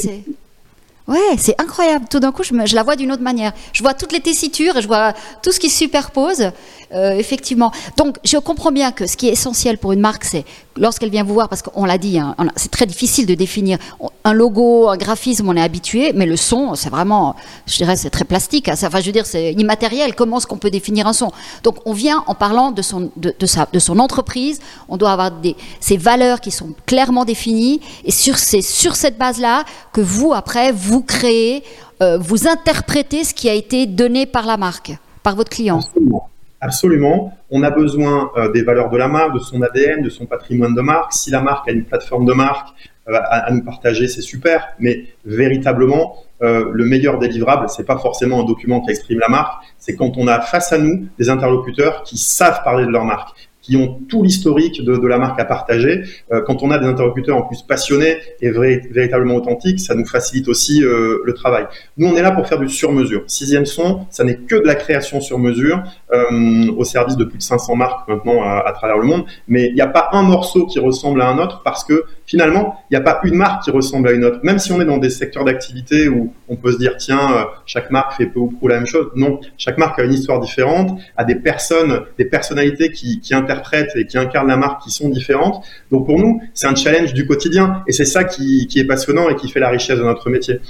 Ouais, 1.09 1.37
c'est 1.39 1.59
incroyable. 1.59 2.05
Tout 2.11 2.21
d'un 2.21 2.31
coup, 2.31 2.43
je, 2.43 2.53
me, 2.53 2.67
je, 2.67 2.75
la 2.75 2.83
vois 2.83 2.97
d'une 2.97 3.11
autre 3.13 3.23
manière. 3.23 3.53
Je 3.73 3.83
vois 3.83 3.95
toutes 3.95 4.13
les 4.13 4.21
tessitures 4.21 4.77
et 4.77 4.83
je 4.83 4.87
vois 4.87 5.15
tout 5.43 5.53
ce 5.53 5.59
qui 5.59 5.71
se 5.71 5.79
superpose. 5.79 6.53
Euh, 6.93 7.13
effectivement. 7.13 7.71
Donc, 7.97 8.17
je 8.25 8.37
comprends 8.37 8.73
bien 8.73 8.91
que 8.91 9.07
ce 9.07 9.17
qui 9.17 9.29
est 9.29 9.33
essentiel 9.33 9.79
pour 9.79 9.93
une 9.93 10.01
marque, 10.01 10.25
c'est 10.25 10.45
lorsqu'elle 10.77 11.11
vient 11.11 11.23
vous 11.23 11.35
voir, 11.35 11.49
parce 11.49 11.63
qu'on 11.63 11.85
l'a 11.85 11.99
dit, 11.99 12.19
hein, 12.19 12.35
c'est 12.57 12.71
très 12.73 12.87
difficile 12.87 13.27
de 13.27 13.35
définir 13.35 13.79
un 14.25 14.33
logo, 14.33 14.89
un 14.89 14.97
graphisme, 14.97 15.49
on 15.49 15.57
est 15.57 15.63
habitué, 15.63 16.13
mais 16.13 16.27
le 16.27 16.37
son, 16.37 16.75
c'est 16.75 16.91
vraiment, 16.91 17.37
je 17.67 17.77
dirais, 17.77 17.97
c'est 17.97 18.11
très 18.11 18.25
plastique. 18.25 18.69
Hein, 18.69 18.75
enfin, 18.75 18.99
je 19.01 19.07
veux 19.07 19.13
dire, 19.13 19.25
c'est 19.25 19.53
immatériel. 19.53 20.17
Comment 20.17 20.39
est-ce 20.39 20.49
qu'on 20.49 20.59
peut 20.59 20.71
définir 20.71 21.07
un 21.07 21.13
son? 21.13 21.31
Donc, 21.63 21.77
on 21.85 21.93
vient 21.93 22.25
en 22.27 22.35
parlant 22.35 22.73
de 22.73 22.83
son, 22.83 23.13
de, 23.17 23.47
sa, 23.47 23.69
de 23.73 23.79
son 23.79 24.01
entreprise. 24.01 24.59
On 24.89 24.97
doit 24.97 25.13
avoir 25.13 25.31
des, 25.31 25.55
ces 25.79 25.97
valeurs 25.97 26.41
qui 26.41 26.51
sont 26.51 26.71
clairement 26.87 27.25
définies, 27.25 27.81
et 28.05 28.11
sur, 28.11 28.37
c'est 28.37 28.63
sur 28.63 28.97
cette 28.97 29.17
base-là 29.17 29.65
que 29.93 30.01
vous, 30.01 30.33
après, 30.33 30.73
vous 30.73 31.03
créez, 31.03 31.63
euh, 32.03 32.19
vous 32.19 32.49
interprétez 32.49 33.23
ce 33.23 33.33
qui 33.33 33.49
a 33.49 33.55
été 33.55 33.87
donné 33.87 34.27
par 34.27 34.45
la 34.45 34.57
marque, 34.57 34.91
par 35.23 35.37
votre 35.37 35.51
client. 35.51 35.81
Absolument. 36.61 37.33
On 37.51 37.63
a 37.63 37.71
besoin 37.71 38.31
euh, 38.37 38.53
des 38.53 38.63
valeurs 38.63 38.91
de 38.91 38.99
la 38.99 39.09
marque, 39.09 39.33
de 39.33 39.39
son 39.39 39.63
ADN, 39.63 40.03
de 40.03 40.11
son 40.11 40.27
patrimoine 40.27 40.75
de 40.75 40.83
marque. 40.83 41.15
Si 41.15 41.31
la 41.31 41.41
marque 41.41 41.69
a 41.69 41.73
une 41.73 41.85
plateforme 41.85 42.27
de 42.27 42.35
marque 42.35 42.69
euh, 43.09 43.19
à, 43.31 43.51
nous 43.51 43.63
partager, 43.63 44.09
c'est 44.09 44.21
super. 44.21 44.69
Mais 44.79 45.07
véritablement, 45.25 46.17
euh, 46.43 46.71
le 46.71 46.85
meilleur 46.85 47.19
délivrable, 47.19 47.67
c'est 47.71 47.87
pas 47.87 47.97
forcément 47.97 48.43
un 48.43 48.45
document 48.45 48.83
qui 48.83 48.91
exprime 48.91 49.21
la 49.21 49.29
marque. 49.29 49.65
C'est 49.79 49.97
quand 49.97 50.19
on 50.19 50.29
a 50.29 50.41
face 50.41 50.71
à 50.73 50.79
nous 50.79 51.09
des 51.19 51.31
interlocuteurs 51.31 52.03
qui 52.03 52.19
savent 52.19 52.63
parler 52.63 52.85
de 52.85 52.91
leur 52.91 53.05
marque, 53.05 53.31
qui 53.71 53.77
ont 53.77 54.01
tout 54.09 54.25
l'historique 54.25 54.85
de, 54.85 55.07
la 55.07 55.19
marque 55.19 55.39
à 55.39 55.45
partager. 55.45 56.03
Euh, 56.33 56.41
quand 56.43 56.65
on 56.65 56.73
a 56.73 56.79
des 56.79 56.87
interlocuteurs 56.87 57.37
en 57.37 57.43
plus 57.43 57.63
passionnés 57.63 58.17
et 58.41 58.51
véritablement 58.51 59.37
authentiques, 59.37 59.79
ça 59.79 59.95
nous 59.95 60.05
facilite 60.05 60.49
aussi 60.49 60.83
euh, 60.83 61.19
le 61.25 61.35
travail. 61.35 61.67
Nous, 61.97 62.09
on 62.09 62.17
est 62.17 62.23
là 62.23 62.33
pour 62.33 62.49
faire 62.49 62.59
du 62.59 62.69
sur-mesure. 62.69 63.23
Sixième 63.29 63.67
son, 63.67 64.07
ça 64.11 64.25
n'est 64.25 64.39
que 64.39 64.57
de 64.57 64.67
la 64.67 64.75
création 64.75 65.21
sur 65.21 65.39
mesure 65.39 65.85
euh, 66.13 66.73
au 66.77 66.83
service 66.83 67.17
de 67.17 67.25
plus 67.25 67.39
de 67.39 67.43
500 67.43 67.77
marques 67.77 68.09
maintenant 68.09 68.43
à, 68.43 68.73
travers 68.73 68.99
le 68.99 69.07
monde. 69.07 69.25
Mais 69.47 69.69
il 69.69 69.75
n'y 69.75 69.81
a 69.81 69.87
pas 69.87 70.09
un 70.13 70.23
morceau 70.23 70.67
qui 70.67 70.81
ressemble 70.81 71.23
à 71.23 71.29
un 71.29 71.39
autre 71.39 71.63
parce 71.65 71.85
que 71.85 72.05
finalement, 72.27 72.75
il 72.91 72.95
n'y 72.95 73.01
a 73.01 73.05
pas 73.05 73.21
une 73.23 73.37
marque 73.37 73.63
qui 73.63 73.71
ressemble 73.71 74.09
à 74.09 74.13
une 74.13 74.25
autre. 74.25 74.41
Même 74.43 74.59
si 74.59 74.73
on 74.73 74.81
est 74.81 74.85
dans 74.85 74.99
des 74.99 75.11
secteurs 75.11 75.45
d'activité 75.45 76.09
où 76.09 76.33
on 76.49 76.57
peut 76.57 76.73
se 76.73 76.79
dire, 76.79 76.97
tiens, 76.97 77.47
chaque 77.67 77.93
marque 77.93 78.17
fait 78.17 78.27
peu 78.27 78.41
ou 78.41 78.49
prou 78.49 78.67
la 78.67 78.77
même 78.77 78.87
chose. 78.87 79.11
Non, 79.15 79.39
chaque 79.59 79.79
marque 79.79 80.01
a 80.01 80.03
une 80.03 80.13
histoire 80.13 80.41
différente, 80.41 80.99
a 81.17 81.25
des 81.25 81.37
personnes, 81.37 82.03
des 82.19 82.25
personnalités 82.25 82.91
qui, 82.91 83.21
qui 83.21 83.35
et 83.97 84.07
qui 84.07 84.19
incarnent 84.19 84.49
la 84.49 84.57
marque 84.57 84.83
qui 84.83 84.91
sont 84.91 85.09
différentes. 85.09 85.65
Donc 85.91 86.07
pour 86.07 86.19
nous, 86.19 86.41
c'est 86.55 86.67
un 86.67 86.75
challenge 86.75 87.15
du 87.15 87.27
quotidien 87.27 87.83
et 87.87 87.93
c'est 87.93 88.05
ça 88.05 88.25
qui, 88.25 88.67
qui, 88.69 88.81
est 88.81 88.85
passionnant 88.85 89.29
et 89.29 89.37
qui 89.37 89.49
fait 89.51 89.61
la 89.61 89.71
richesse 89.71 89.99
de 89.99 90.05
notre 90.05 90.29
métier. 90.31 90.61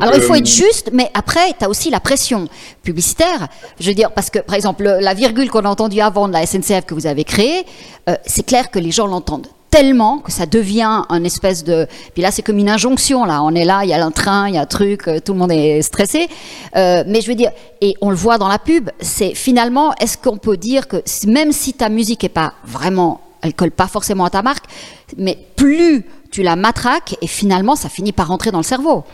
Alors 0.00 0.14
il 0.14 0.20
faut 0.20 0.34
euh, 0.34 0.38
être 0.38 0.46
juste, 0.46 0.90
mais 0.92 1.10
après, 1.14 1.52
tu 1.58 1.64
as 1.64 1.68
aussi 1.68 1.90
la 1.90 2.00
pression 2.00 2.48
publicitaire. 2.82 3.48
Je 3.80 3.88
veux 3.88 3.94
dire, 3.94 4.12
parce 4.12 4.30
que 4.30 4.38
par 4.38 4.54
exemple, 4.54 4.84
la 4.84 5.14
virgule 5.14 5.50
qu'on 5.50 5.64
a 5.64 5.68
entendue 5.68 6.00
avant 6.00 6.28
de 6.28 6.32
la 6.32 6.46
SNCF 6.46 6.86
que 6.86 6.94
vous 6.94 7.06
avez 7.06 7.24
créée, 7.24 7.64
euh, 8.08 8.14
c'est 8.26 8.44
clair 8.46 8.70
que 8.70 8.78
les 8.78 8.90
gens 8.90 9.06
l'entendent 9.06 9.48
tellement 9.76 10.20
que 10.20 10.32
ça 10.32 10.46
devient 10.46 11.02
un 11.10 11.22
espèce 11.24 11.62
de. 11.62 11.86
Puis 12.14 12.22
là, 12.22 12.30
c'est 12.30 12.40
comme 12.40 12.56
une 12.58 12.70
injonction. 12.70 13.26
Là, 13.26 13.42
on 13.42 13.54
est 13.54 13.66
là, 13.66 13.84
il 13.84 13.90
y 13.90 13.92
a 13.92 14.02
un 14.02 14.10
train, 14.10 14.48
il 14.48 14.54
y 14.54 14.58
a 14.58 14.62
un 14.62 14.66
truc, 14.66 15.06
euh, 15.06 15.20
tout 15.20 15.34
le 15.34 15.38
monde 15.38 15.52
est 15.52 15.82
stressé. 15.82 16.28
Euh, 16.76 17.04
mais 17.06 17.20
je 17.20 17.28
veux 17.28 17.34
dire, 17.34 17.50
et 17.82 17.94
on 18.00 18.08
le 18.08 18.16
voit 18.16 18.38
dans 18.38 18.48
la 18.48 18.58
pub. 18.58 18.88
C'est 19.00 19.34
finalement, 19.34 19.94
est-ce 19.96 20.16
qu'on 20.16 20.38
peut 20.38 20.56
dire 20.56 20.88
que 20.88 20.96
même 21.26 21.52
si 21.52 21.74
ta 21.74 21.90
musique 21.90 22.24
est 22.24 22.30
pas 22.30 22.54
vraiment, 22.64 23.20
elle 23.42 23.52
colle 23.52 23.70
pas 23.70 23.86
forcément 23.86 24.24
à 24.24 24.30
ta 24.30 24.40
marque, 24.40 24.64
mais 25.18 25.36
plus 25.56 26.06
tu 26.30 26.42
la 26.42 26.56
matraques 26.56 27.16
et 27.20 27.26
finalement, 27.26 27.76
ça 27.76 27.90
finit 27.90 28.12
par 28.12 28.28
rentrer 28.28 28.52
dans 28.52 28.60
le 28.60 28.64
cerveau? 28.64 29.04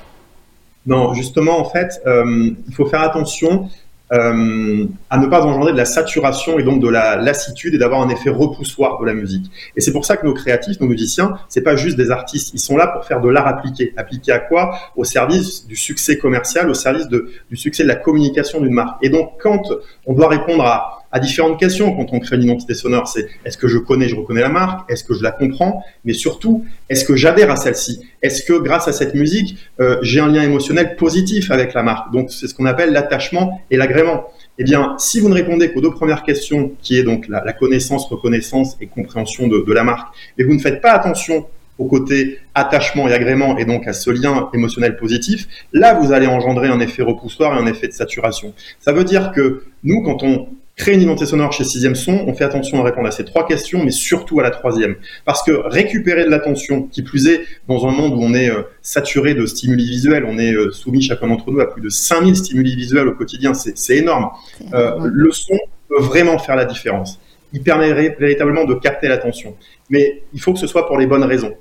Non, 0.87 1.13
justement, 1.13 1.59
en 1.59 1.65
fait, 1.65 2.01
euh, 2.07 2.51
il 2.69 2.75
faut 2.75 2.87
faire 2.87 3.03
attention 3.03 3.69
euh, 4.13 4.85
à 5.11 5.19
ne 5.19 5.27
pas 5.27 5.45
engendrer 5.45 5.73
de 5.73 5.77
la 5.77 5.85
saturation 5.85 6.59
et 6.59 6.63
donc 6.63 6.81
de 6.81 6.89
la 6.89 7.17
lassitude 7.17 7.75
et 7.75 7.79
d'avoir 7.79 8.03
un 8.03 8.09
effet 8.09 8.31
repoussoir 8.31 9.01
de 9.01 9.07
la 9.07 9.15
musique. 9.15 9.51
Et 9.77 9.81
c'est 9.81 9.93
pour 9.93 10.05
ça 10.05 10.17
que 10.17 10.27
nos 10.27 10.35
créatifs, 10.35 10.81
nos 10.81 10.87
musiciens, 10.87 11.39
c'est 11.49 11.63
pas 11.63 11.77
juste 11.77 11.97
des 11.97 12.11
artistes, 12.11 12.51
ils 12.55 12.61
sont 12.61 12.77
là 12.77 12.87
pour 12.87 13.05
faire 13.05 13.21
de 13.21 13.29
l'art 13.29 13.47
appliqué. 13.47 13.93
Appliqué 13.97 14.33
à 14.33 14.39
quoi? 14.39 14.79
Au 14.97 15.05
service 15.05 15.67
du 15.67 15.77
succès 15.77 16.19
commercial, 16.19 16.69
au 16.71 16.75
service 16.75 17.09
du 17.09 17.57
succès 17.57 17.83
de 17.83 17.89
la 17.89 17.97
communication 17.97 18.61
d'une 18.61 18.75
marque. 18.75 19.03
Et 19.03 19.09
donc 19.09 19.33
quand 19.41 19.63
on 20.07 20.13
doit 20.13 20.29
répondre 20.29 20.65
à 20.65 21.02
à 21.13 21.21
différentes 21.21 21.61
questions 21.61 21.95
quand 21.95 22.07
on 22.13 22.19
crée 22.19 22.37
une 22.37 22.45
identité 22.45 22.75
sonore. 22.75 23.07
C'est 23.07 23.29
est-ce 23.45 23.59
que 23.59 23.69
je 23.69 23.79
connais, 23.79 24.09
je 24.09 24.17
reconnais 24.17 24.41
la 24.41 24.49
marque? 24.49 24.91
Est-ce 24.91 25.05
que 25.05 25.15
je 25.15 25.23
la 25.23 25.31
comprends? 25.31 25.85
Mais 26.05 26.15
surtout, 26.15 26.65
est-ce 26.89 27.05
que 27.05 27.15
j'adhère 27.15 27.51
à 27.51 27.57
celle-ci? 27.57 28.01
Est-ce 28.23 28.43
que 28.43 28.55
grâce 28.55 28.89
à 28.89 28.93
cette 28.93 29.15
musique, 29.15 29.57
euh, 29.81 29.99
j'ai 30.03 30.21
un 30.21 30.29
lien 30.29 30.43
émotionnel 30.43 30.97
positif 30.97 31.51
avec 31.51 31.75
la 31.75 31.83
marque? 31.83 32.13
Donc 32.13 32.31
c'est 32.33 32.49
ce 32.49 32.55
qu'on 32.55 32.67
appelle 32.67 32.93
l'attachement 32.93 33.61
et 33.71 33.77
l'agrément. 33.77 34.25
Eh 34.59 34.65
bien, 34.65 34.95
si 34.99 35.21
vous 35.21 35.29
ne 35.29 35.35
répondez 35.35 35.73
qu'aux 35.73 35.81
deux 35.81 35.91
premières 35.91 36.23
questions, 36.23 36.73
qui 36.83 36.99
est 36.99 37.05
donc 37.05 37.29
la, 37.29 37.53
connaissance, 37.53 38.07
reconnaissance 38.07 38.77
et 38.81 38.87
compréhension 38.87 39.49
de, 39.49 39.65
de 39.67 39.73
la 39.73 39.85
marque, 39.85 40.15
et 40.39 40.45
vous 40.45 40.55
ne 40.55 40.59
faites 40.59 40.81
pas 40.81 40.93
attention 40.93 41.47
au 41.79 41.87
côté 41.87 42.39
attachement 42.55 43.09
et 43.09 43.15
agrément 43.15 43.57
et 43.57 43.65
donc 43.65 43.87
à 43.89 43.93
ce 43.93 44.11
lien 44.11 44.51
émotionnel 44.53 44.97
positif, 44.97 45.49
là 45.73 45.95
vous 45.95 46.13
allez 46.13 46.27
engendrer 46.27 46.69
un 46.69 46.81
effet 46.81 47.03
repoussoir 47.03 47.57
et 47.57 47.63
un 47.63 47.67
effet 47.67 47.89
de 47.89 47.93
saturation. 47.93 48.53
Ça 48.79 48.93
veut 48.93 49.05
dire 49.05 49.33
que 49.33 49.65
nous, 49.83 50.03
quand 50.03 50.23
on 50.23 50.49
créer 50.77 50.95
une 50.95 51.03
identité 51.03 51.27
sonore 51.27 51.53
chez 51.53 51.65
Sixième 51.65 51.95
Son, 51.95 52.25
on 52.27 52.35
fait 52.35 52.45
attention 52.45 52.81
à 52.81 52.85
répondre 52.85 53.07
à 53.07 53.11
ces 53.11 53.25
trois 53.25 53.47
questions, 53.47 53.85
mais 53.85 53.91
surtout 53.91 54.41
à 54.41 54.43
la 54.43 54.51
troisième. 54.51 54.97
Parce 55.25 55.43
que 55.43 55.53
récupérer 55.53 56.25
de 56.25 56.31
l'attention, 56.31 56.85
qui 56.85 57.03
plus 57.03 57.29
est, 57.29 57.43
dans 57.69 57.87
un 57.87 57.93
monde 57.93 58.15
où 58.15 58.23
on 58.23 58.35
est 58.35 58.51
euh, 58.51 58.63
saturé 58.81 59.35
de 59.35 59.45
stimuli 59.47 59.89
visuels, 59.89 60.25
on 60.25 60.39
est 60.39 60.55
euh, 60.55 60.71
soumis 60.71 61.03
chacun 61.03 61.29
d'entre 61.29 61.51
nous 61.51 61.61
à 61.61 61.71
plus 61.71 61.83
de 61.83 61.89
5000 61.89 62.37
stimuli 62.37 62.75
visuels 62.75 63.09
au 63.09 63.15
quotidien, 63.15 63.53
c'est 63.55 63.97
énorme. 63.97 64.31
Euh, 64.73 64.99
le 65.05 65.31
son 65.31 65.59
peut 65.89 66.01
vraiment 66.01 66.39
faire 66.39 66.57
la 66.57 66.65
différence. 66.65 67.21
Il 67.53 67.63
permet 67.63 67.93
véritablement 67.93 68.65
de 68.65 68.75
capter 68.75 69.09
l'attention. 69.09 69.55
Mais 69.91 70.23
il 70.33 70.41
faut 70.41 70.55
que 70.55 70.59
ce 70.59 70.67
soit 70.67 70.87
pour 70.87 70.99
les 70.99 71.07
bonnes 71.07 71.25
raisons. 71.25 71.55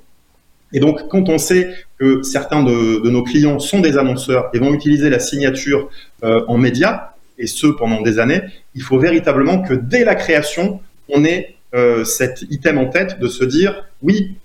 Et 0.72 0.80
donc, 0.80 1.06
quand 1.10 1.28
on 1.28 1.36
sait 1.36 1.68
que 1.98 2.22
certains 2.22 2.62
de, 2.62 3.10
nos 3.10 3.22
clients 3.22 3.58
sont 3.58 3.80
des 3.80 3.98
annonceurs 3.98 4.48
et 4.54 4.58
vont 4.58 4.72
utiliser 4.72 5.10
la 5.10 5.18
signature 5.18 5.90
en 6.22 6.56
média, 6.56 7.11
et 7.42 7.46
ce 7.46 7.66
pendant 7.66 8.00
des 8.00 8.18
années, 8.18 8.40
il 8.74 8.82
faut 8.82 8.98
véritablement 8.98 9.60
que 9.60 9.74
dès 9.74 10.04
la 10.04 10.14
création, 10.14 10.80
on 11.08 11.24
ait 11.24 11.56
euh, 11.74 12.04
cet 12.04 12.42
item 12.50 12.78
en 12.78 12.86
tête 12.86 13.18
de 13.18 13.28
se 13.28 13.44
dire 13.44 13.84
oui, 14.02 14.36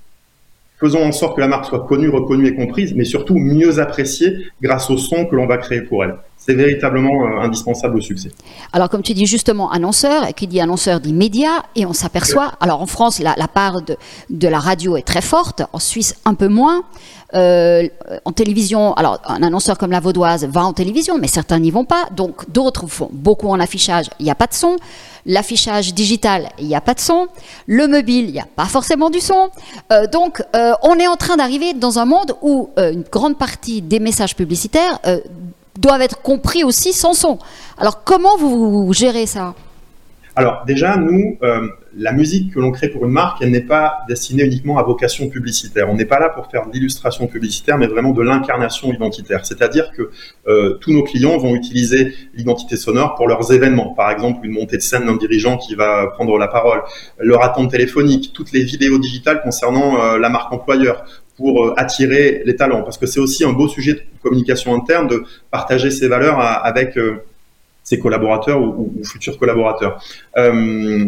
faisons 0.79 1.03
en 1.03 1.11
sorte 1.11 1.35
que 1.35 1.41
la 1.41 1.47
marque 1.47 1.65
soit 1.65 1.85
connue, 1.85 2.09
reconnue 2.09 2.47
et 2.47 2.55
comprise, 2.55 2.93
mais 2.95 3.05
surtout 3.05 3.37
mieux 3.37 3.79
appréciée 3.79 4.47
grâce 4.61 4.89
au 4.89 4.97
son 4.97 5.25
que 5.25 5.35
l'on 5.35 5.45
va 5.45 5.57
créer 5.57 5.81
pour 5.81 6.03
elle. 6.03 6.15
C'est 6.47 6.55
véritablement 6.55 7.25
euh, 7.25 7.41
indispensable 7.41 7.97
au 7.97 8.01
succès. 8.01 8.31
Alors, 8.71 8.87
comme 8.89 9.03
tu 9.03 9.13
dis 9.13 9.25
justement 9.25 9.69
annonceur, 9.69 10.33
qui 10.33 10.47
dit 10.47 10.61
annonceur 10.61 11.01
dit 11.01 11.11
média, 11.11 11.63
et 11.75 11.85
on 11.85 11.91
s'aperçoit, 11.91 12.53
alors 12.61 12.81
en 12.81 12.85
France, 12.85 13.19
la, 13.19 13.35
part 13.49 13.81
de, 13.81 13.97
de, 14.29 14.47
la 14.47 14.59
radio 14.59 14.95
est 14.95 15.05
très 15.05 15.21
forte, 15.21 15.63
en 15.73 15.79
Suisse 15.79 16.15
un 16.23 16.35
peu 16.35 16.47
moins. 16.47 16.83
Euh, 17.33 17.89
en 18.23 18.31
télévision, 18.31 18.93
alors 18.93 19.19
un 19.25 19.43
annonceur 19.43 19.77
comme 19.77 19.91
la 19.91 19.99
Vaudoise 19.99 20.45
va 20.45 20.63
en 20.63 20.71
télévision, 20.71 21.17
mais 21.17 21.27
certains 21.27 21.59
n'y 21.59 21.71
vont 21.71 21.83
pas. 21.83 22.05
Donc 22.15 22.49
d'autres 22.49 22.87
font 22.87 23.09
beaucoup 23.11 23.49
en 23.49 23.59
affichage, 23.59 24.05
il 24.19 24.23
n'y 24.23 24.31
a 24.31 24.35
pas 24.35 24.47
de 24.47 24.53
son. 24.53 24.77
L'affichage 25.25 25.93
digital, 25.93 26.47
il 26.57 26.67
n'y 26.67 26.75
a 26.75 26.79
pas 26.79 26.93
de 26.93 27.01
son. 27.01 27.27
Le 27.65 27.87
mobile, 27.87 28.27
il 28.27 28.31
n'y 28.31 28.39
a 28.39 28.47
pas 28.55 28.67
forcément 28.67 29.09
du 29.09 29.19
son. 29.19 29.49
Euh, 29.91 30.07
donc 30.07 30.41
on 30.53 30.95
est 30.97 31.07
en 31.07 31.17
train 31.17 31.35
d'arriver 31.35 31.73
dans 31.73 31.99
un 31.99 32.05
monde 32.05 32.33
où 32.41 32.69
une 32.77 33.03
grande 33.11 33.37
partie 33.37 33.81
des 33.81 33.99
messages 33.99 34.35
publicitaires 34.37 34.99
doivent 35.77 36.01
être 36.01 36.21
compris 36.21 36.63
aussi 36.63 36.93
sans 36.93 37.13
son. 37.13 37.39
Alors 37.77 38.03
comment 38.03 38.37
vous 38.37 38.91
gérez 38.93 39.25
ça? 39.25 39.53
Alors 40.37 40.65
déjà, 40.67 40.97
nous, 40.97 41.35
euh, 41.41 41.67
la 41.97 42.11
musique 42.11 42.53
que 42.53 42.59
l'on 42.59 42.71
crée 42.71 42.89
pour 42.89 43.05
une 43.05 43.11
marque, 43.11 43.41
elle 43.41 43.49
n'est 43.49 43.59
pas 43.59 44.01
destinée 44.07 44.43
uniquement 44.43 44.77
à 44.77 44.83
vocation 44.83 45.29
publicitaire. 45.29 45.89
On 45.89 45.95
n'est 45.95 46.05
pas 46.05 46.19
là 46.19 46.29
pour 46.29 46.45
faire 46.51 46.67
de 46.67 46.71
l'illustration 46.71 47.25
publicitaire, 47.25 47.79
mais 47.79 47.87
vraiment 47.87 48.11
de 48.11 48.21
l'incarnation 48.21 48.93
identitaire. 48.93 49.47
C'est-à-dire 49.47 49.91
que 49.93 50.11
euh, 50.47 50.75
tous 50.75 50.93
nos 50.93 51.01
clients 51.01 51.39
vont 51.39 51.55
utiliser 51.55 52.13
l'identité 52.35 52.77
sonore 52.77 53.15
pour 53.15 53.27
leurs 53.27 53.51
événements. 53.51 53.95
Par 53.95 54.11
exemple, 54.11 54.45
une 54.45 54.51
montée 54.51 54.77
de 54.77 54.83
scène 54.83 55.07
d'un 55.07 55.15
dirigeant 55.15 55.57
qui 55.57 55.73
va 55.73 56.05
prendre 56.05 56.37
la 56.37 56.47
parole, 56.47 56.83
leur 57.17 57.43
attente 57.43 57.71
téléphonique, 57.71 58.31
toutes 58.31 58.51
les 58.51 58.63
vidéos 58.63 58.99
digitales 58.99 59.41
concernant 59.41 59.99
euh, 59.99 60.19
la 60.19 60.29
marque 60.29 60.53
employeur, 60.53 61.03
pour 61.37 61.73
attirer 61.77 62.41
les 62.45 62.55
talents, 62.55 62.81
parce 62.81 62.97
que 62.97 63.05
c'est 63.05 63.19
aussi 63.19 63.45
un 63.45 63.53
beau 63.53 63.67
sujet 63.67 63.93
de 63.93 64.01
communication 64.21 64.73
interne 64.75 65.07
de 65.07 65.23
partager 65.51 65.91
ses 65.91 66.07
valeurs 66.07 66.39
avec 66.39 66.97
ses 67.87 67.99
collaborateurs 67.99 68.61
ou, 68.61 69.01
futurs 69.05 69.37
collaborateurs. 69.37 70.03
Euh, 70.35 71.05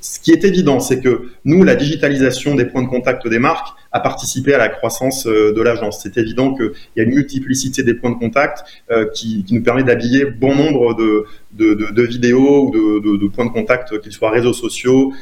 ce 0.00 0.20
qui 0.20 0.30
est 0.30 0.44
évident, 0.44 0.78
c'est 0.78 1.00
que 1.00 1.30
nous, 1.44 1.64
la 1.64 1.74
digitalisation 1.74 2.54
des 2.54 2.64
points 2.64 2.84
de 2.84 2.88
contact 2.88 3.26
des 3.26 3.40
marques 3.40 3.74
a 3.90 3.98
participé 3.98 4.54
à 4.54 4.58
la 4.58 4.68
croissance 4.68 5.26
euh, 5.26 5.52
de 5.52 5.60
l'agence. 5.60 6.00
C'est 6.04 6.16
évident 6.16 6.54
qu'il 6.54 6.70
y 6.94 7.00
a 7.00 7.02
une 7.02 7.14
multiplicité 7.14 7.82
des 7.82 7.94
points 7.94 8.10
de 8.10 8.20
contact 8.20 8.62
euh, 8.92 9.06
qui, 9.12 9.44
nous 9.50 9.64
permet 9.64 9.82
d'habiller 9.82 10.26
bon 10.26 10.54
nombre 10.54 10.94
de, 10.94 11.26
de, 11.50 12.02
vidéos 12.02 12.68
ou 12.68 13.00
de, 13.00 13.26
points 13.26 13.46
de 13.46 13.50
contact, 13.50 13.98
qu'ils 13.98 14.12
soient 14.12 14.30
réseaux 14.30 14.52
sociaux, 14.52 15.12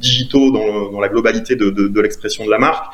digitaux 0.00 0.52
dans, 0.52 1.00
la 1.00 1.08
globalité 1.08 1.56
de, 1.56 2.00
l'expression 2.00 2.44
de 2.44 2.50
la 2.50 2.58
marque. 2.58 2.86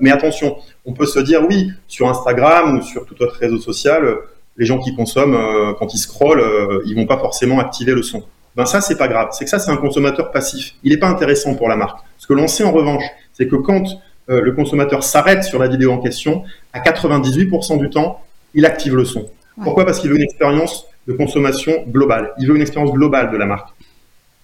mais 0.00 0.10
attention, 0.10 0.56
on 0.86 0.92
peut 0.92 1.06
se 1.06 1.20
dire 1.20 1.46
oui, 1.48 1.70
sur 1.86 2.08
Instagram 2.08 2.78
ou 2.78 2.82
sur 2.82 3.04
tout 3.04 3.22
autre 3.22 3.36
réseau 3.36 3.58
social, 3.58 4.18
les 4.58 4.66
gens 4.66 4.78
qui 4.78 4.94
consomment, 4.94 5.34
euh, 5.34 5.72
quand 5.78 5.94
ils 5.94 5.98
scrollent, 5.98 6.40
euh, 6.40 6.82
ils 6.84 6.94
vont 6.94 7.06
pas 7.06 7.18
forcément 7.18 7.60
activer 7.60 7.94
le 7.94 8.02
son. 8.02 8.24
Ben 8.56 8.66
ça, 8.66 8.80
c'est 8.80 8.98
pas 8.98 9.06
grave. 9.06 9.28
C'est 9.30 9.44
que 9.44 9.50
ça, 9.50 9.60
c'est 9.60 9.70
un 9.70 9.76
consommateur 9.76 10.32
passif. 10.32 10.74
Il 10.82 10.90
n'est 10.90 10.98
pas 10.98 11.08
intéressant 11.08 11.54
pour 11.54 11.68
la 11.68 11.76
marque. 11.76 12.00
Ce 12.18 12.26
que 12.26 12.32
l'on 12.32 12.48
sait 12.48 12.64
en 12.64 12.72
revanche, 12.72 13.04
c'est 13.32 13.46
que 13.46 13.54
quand 13.54 13.84
euh, 14.30 14.40
le 14.40 14.52
consommateur 14.52 15.04
s'arrête 15.04 15.44
sur 15.44 15.60
la 15.60 15.68
vidéo 15.68 15.92
en 15.92 15.98
question, 15.98 16.42
à 16.72 16.80
98% 16.80 17.78
du 17.78 17.88
temps, 17.88 18.20
il 18.54 18.66
active 18.66 18.96
le 18.96 19.04
son. 19.04 19.30
Pourquoi? 19.62 19.84
Parce 19.84 20.00
qu'il 20.00 20.10
veut 20.10 20.16
une 20.16 20.22
expérience 20.22 20.86
de 21.06 21.12
consommation 21.12 21.84
globale. 21.86 22.32
Il 22.38 22.48
veut 22.48 22.56
une 22.56 22.62
expérience 22.62 22.92
globale 22.92 23.30
de 23.30 23.36
la 23.36 23.46
marque. 23.46 23.68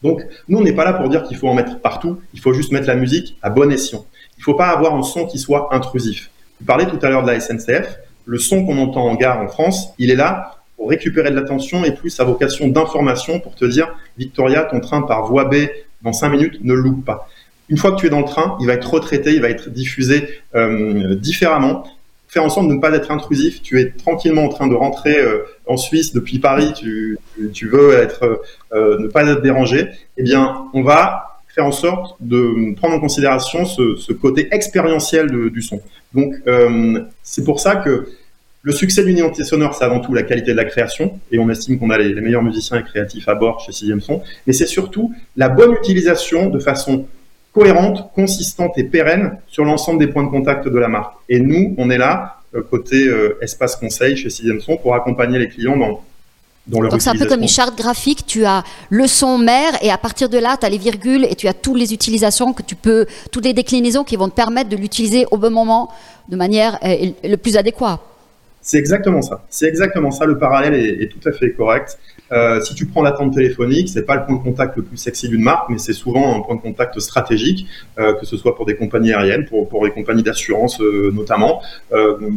Donc, 0.02 0.22
nous, 0.48 0.58
on 0.58 0.62
n'est 0.62 0.72
pas 0.74 0.84
là 0.84 0.92
pour 0.92 1.08
dire 1.08 1.24
qu'il 1.24 1.36
faut 1.36 1.48
en 1.48 1.54
mettre 1.54 1.80
partout. 1.80 2.20
Il 2.34 2.40
faut 2.40 2.52
juste 2.52 2.72
mettre 2.72 2.86
la 2.86 2.94
musique 2.94 3.36
à 3.42 3.50
bon 3.50 3.70
escient. 3.72 4.04
Il 4.36 4.40
ne 4.40 4.44
faut 4.44 4.54
pas 4.54 4.68
avoir 4.68 4.94
un 4.94 5.02
son 5.02 5.26
qui 5.26 5.38
soit 5.38 5.74
intrusif. 5.74 6.30
Vous 6.60 6.66
parlez 6.66 6.86
tout 6.86 6.98
à 7.02 7.08
l'heure 7.08 7.22
de 7.22 7.30
la 7.30 7.40
SNCF 7.40 7.98
le 8.24 8.38
son 8.38 8.64
qu'on 8.64 8.78
entend 8.78 9.04
en 9.04 9.14
gare 9.14 9.40
en 9.40 9.48
France, 9.48 9.88
il 9.98 10.10
est 10.10 10.16
là 10.16 10.56
pour 10.76 10.88
récupérer 10.88 11.30
de 11.30 11.36
l'attention 11.36 11.84
et 11.84 11.92
plus 11.92 12.18
à 12.20 12.24
vocation 12.24 12.68
d'information 12.68 13.40
pour 13.40 13.54
te 13.54 13.64
dire 13.64 13.94
Victoria, 14.18 14.64
ton 14.64 14.80
train 14.80 15.02
par 15.02 15.26
voie 15.26 15.44
B 15.44 15.54
dans 16.02 16.12
5 16.12 16.28
minutes, 16.30 16.58
ne 16.62 16.74
loupe 16.74 17.04
pas. 17.04 17.28
Une 17.68 17.78
fois 17.78 17.92
que 17.92 17.96
tu 17.96 18.06
es 18.06 18.10
dans 18.10 18.20
le 18.20 18.26
train, 18.26 18.56
il 18.60 18.66
va 18.66 18.74
être 18.74 18.90
retraité, 18.90 19.32
il 19.32 19.40
va 19.40 19.48
être 19.48 19.70
diffusé 19.70 20.40
euh, 20.54 21.14
différemment 21.14 21.84
faire 22.28 22.42
en 22.42 22.48
sorte 22.48 22.66
de 22.66 22.74
ne 22.74 22.80
pas 22.80 22.90
être 22.90 23.12
intrusif. 23.12 23.62
Tu 23.62 23.80
es 23.80 23.90
tranquillement 23.90 24.44
en 24.44 24.48
train 24.48 24.66
de 24.66 24.74
rentrer 24.74 25.16
en 25.66 25.76
Suisse 25.76 26.12
depuis 26.12 26.40
Paris, 26.40 26.72
tu, 26.74 27.16
tu 27.52 27.68
veux 27.68 27.94
être, 27.94 28.42
ne 28.72 29.06
pas 29.06 29.22
être 29.22 29.40
dérangé. 29.40 29.90
Eh 30.16 30.24
bien, 30.24 30.64
on 30.74 30.82
va 30.82 31.33
faire 31.54 31.66
en 31.66 31.72
sorte 31.72 32.16
de 32.20 32.74
prendre 32.74 32.94
en 32.94 33.00
considération 33.00 33.64
ce, 33.64 34.12
côté 34.12 34.48
expérientiel 34.52 35.50
du 35.50 35.62
son. 35.62 35.80
Donc, 36.12 36.34
c'est 37.22 37.44
pour 37.44 37.60
ça 37.60 37.76
que 37.76 38.08
le 38.64 38.72
succès 38.72 39.04
d'une 39.04 39.18
identité 39.18 39.44
sonore, 39.44 39.74
c'est 39.74 39.84
avant 39.84 40.00
tout 40.00 40.14
la 40.14 40.22
qualité 40.22 40.52
de 40.52 40.56
la 40.56 40.64
création, 40.64 41.20
et 41.30 41.38
on 41.38 41.50
estime 41.50 41.78
qu'on 41.78 41.90
a 41.90 41.98
les, 41.98 42.18
meilleurs 42.18 42.42
musiciens 42.42 42.78
et 42.78 42.82
créatifs 42.82 43.28
à 43.28 43.34
bord 43.34 43.60
chez 43.60 43.72
Sixième 43.72 44.00
Son, 44.00 44.22
mais 44.46 44.54
c'est 44.54 44.66
surtout 44.66 45.14
la 45.36 45.50
bonne 45.50 45.72
utilisation 45.72 46.48
de 46.48 46.58
façon 46.58 47.06
cohérente, 47.52 48.10
consistante 48.14 48.78
et 48.78 48.84
pérenne 48.84 49.36
sur 49.48 49.66
l'ensemble 49.66 49.98
des 49.98 50.06
points 50.06 50.24
de 50.24 50.30
contact 50.30 50.66
de 50.66 50.78
la 50.78 50.88
marque. 50.88 51.12
Et 51.28 51.40
nous, 51.40 51.74
on 51.76 51.90
est 51.90 51.98
là, 51.98 52.40
euh, 52.54 52.62
côté 52.62 53.06
euh, 53.06 53.36
espace 53.42 53.76
conseil 53.76 54.16
chez 54.16 54.30
Sixième 54.30 54.60
Son, 54.60 54.78
pour 54.78 54.94
accompagner 54.94 55.38
les 55.38 55.48
clients 55.48 55.76
dans, 55.76 56.02
dans 56.66 56.80
leur 56.80 56.90
Donc 56.90 57.02
c'est 57.02 57.10
un 57.10 57.14
peu 57.14 57.26
comme 57.26 57.42
une 57.42 57.48
charte 57.48 57.76
graphique, 57.76 58.24
tu 58.26 58.44
as 58.44 58.64
le 58.90 59.06
son 59.06 59.38
mère 59.38 59.72
et 59.82 59.90
à 59.90 59.98
partir 59.98 60.28
de 60.28 60.38
là, 60.38 60.56
tu 60.58 60.66
as 60.66 60.68
les 60.68 60.78
virgules 60.78 61.24
et 61.24 61.34
tu 61.34 61.46
as 61.48 61.52
toutes 61.52 61.78
les 61.78 61.92
utilisations 61.92 62.52
que 62.52 62.62
tu 62.62 62.74
peux, 62.74 63.06
toutes 63.30 63.44
les 63.44 63.52
déclinaisons 63.52 64.04
qui 64.04 64.16
vont 64.16 64.28
te 64.28 64.34
permettre 64.34 64.70
de 64.70 64.76
l'utiliser 64.76 65.26
au 65.30 65.36
bon 65.36 65.50
moment 65.50 65.90
de 66.28 66.36
manière 66.36 66.78
euh, 66.84 67.10
le 67.22 67.36
plus 67.36 67.56
adéquate. 67.56 68.00
C'est 68.62 68.78
exactement 68.78 69.20
ça. 69.20 69.44
C'est 69.50 69.68
exactement 69.68 70.10
ça. 70.10 70.24
Le 70.24 70.38
parallèle 70.38 70.74
est, 70.74 71.08
tout 71.08 71.28
à 71.28 71.32
fait 71.32 71.52
correct. 71.52 71.98
Euh, 72.32 72.60
si 72.60 72.74
tu 72.74 72.86
prends 72.86 73.02
l'attente 73.02 73.34
téléphonique, 73.34 73.88
c'est 73.88 74.06
pas 74.06 74.16
le 74.16 74.24
point 74.24 74.36
de 74.36 74.42
contact 74.42 74.76
le 74.76 74.82
plus 74.82 74.96
sexy 74.96 75.28
d'une 75.28 75.42
marque, 75.42 75.68
mais 75.68 75.78
c'est 75.78 75.92
souvent 75.92 76.36
un 76.36 76.40
point 76.40 76.56
de 76.56 76.60
contact 76.60 76.98
stratégique, 76.98 77.66
euh, 77.98 78.14
que 78.14 78.26
ce 78.26 78.36
soit 78.36 78.56
pour 78.56 78.66
des 78.66 78.76
compagnies 78.76 79.12
aériennes, 79.12 79.44
pour, 79.44 79.68
pour 79.68 79.84
les 79.84 79.90
compagnies 79.90 80.22
d'assurance 80.22 80.80
euh, 80.80 81.10
notamment. 81.12 81.62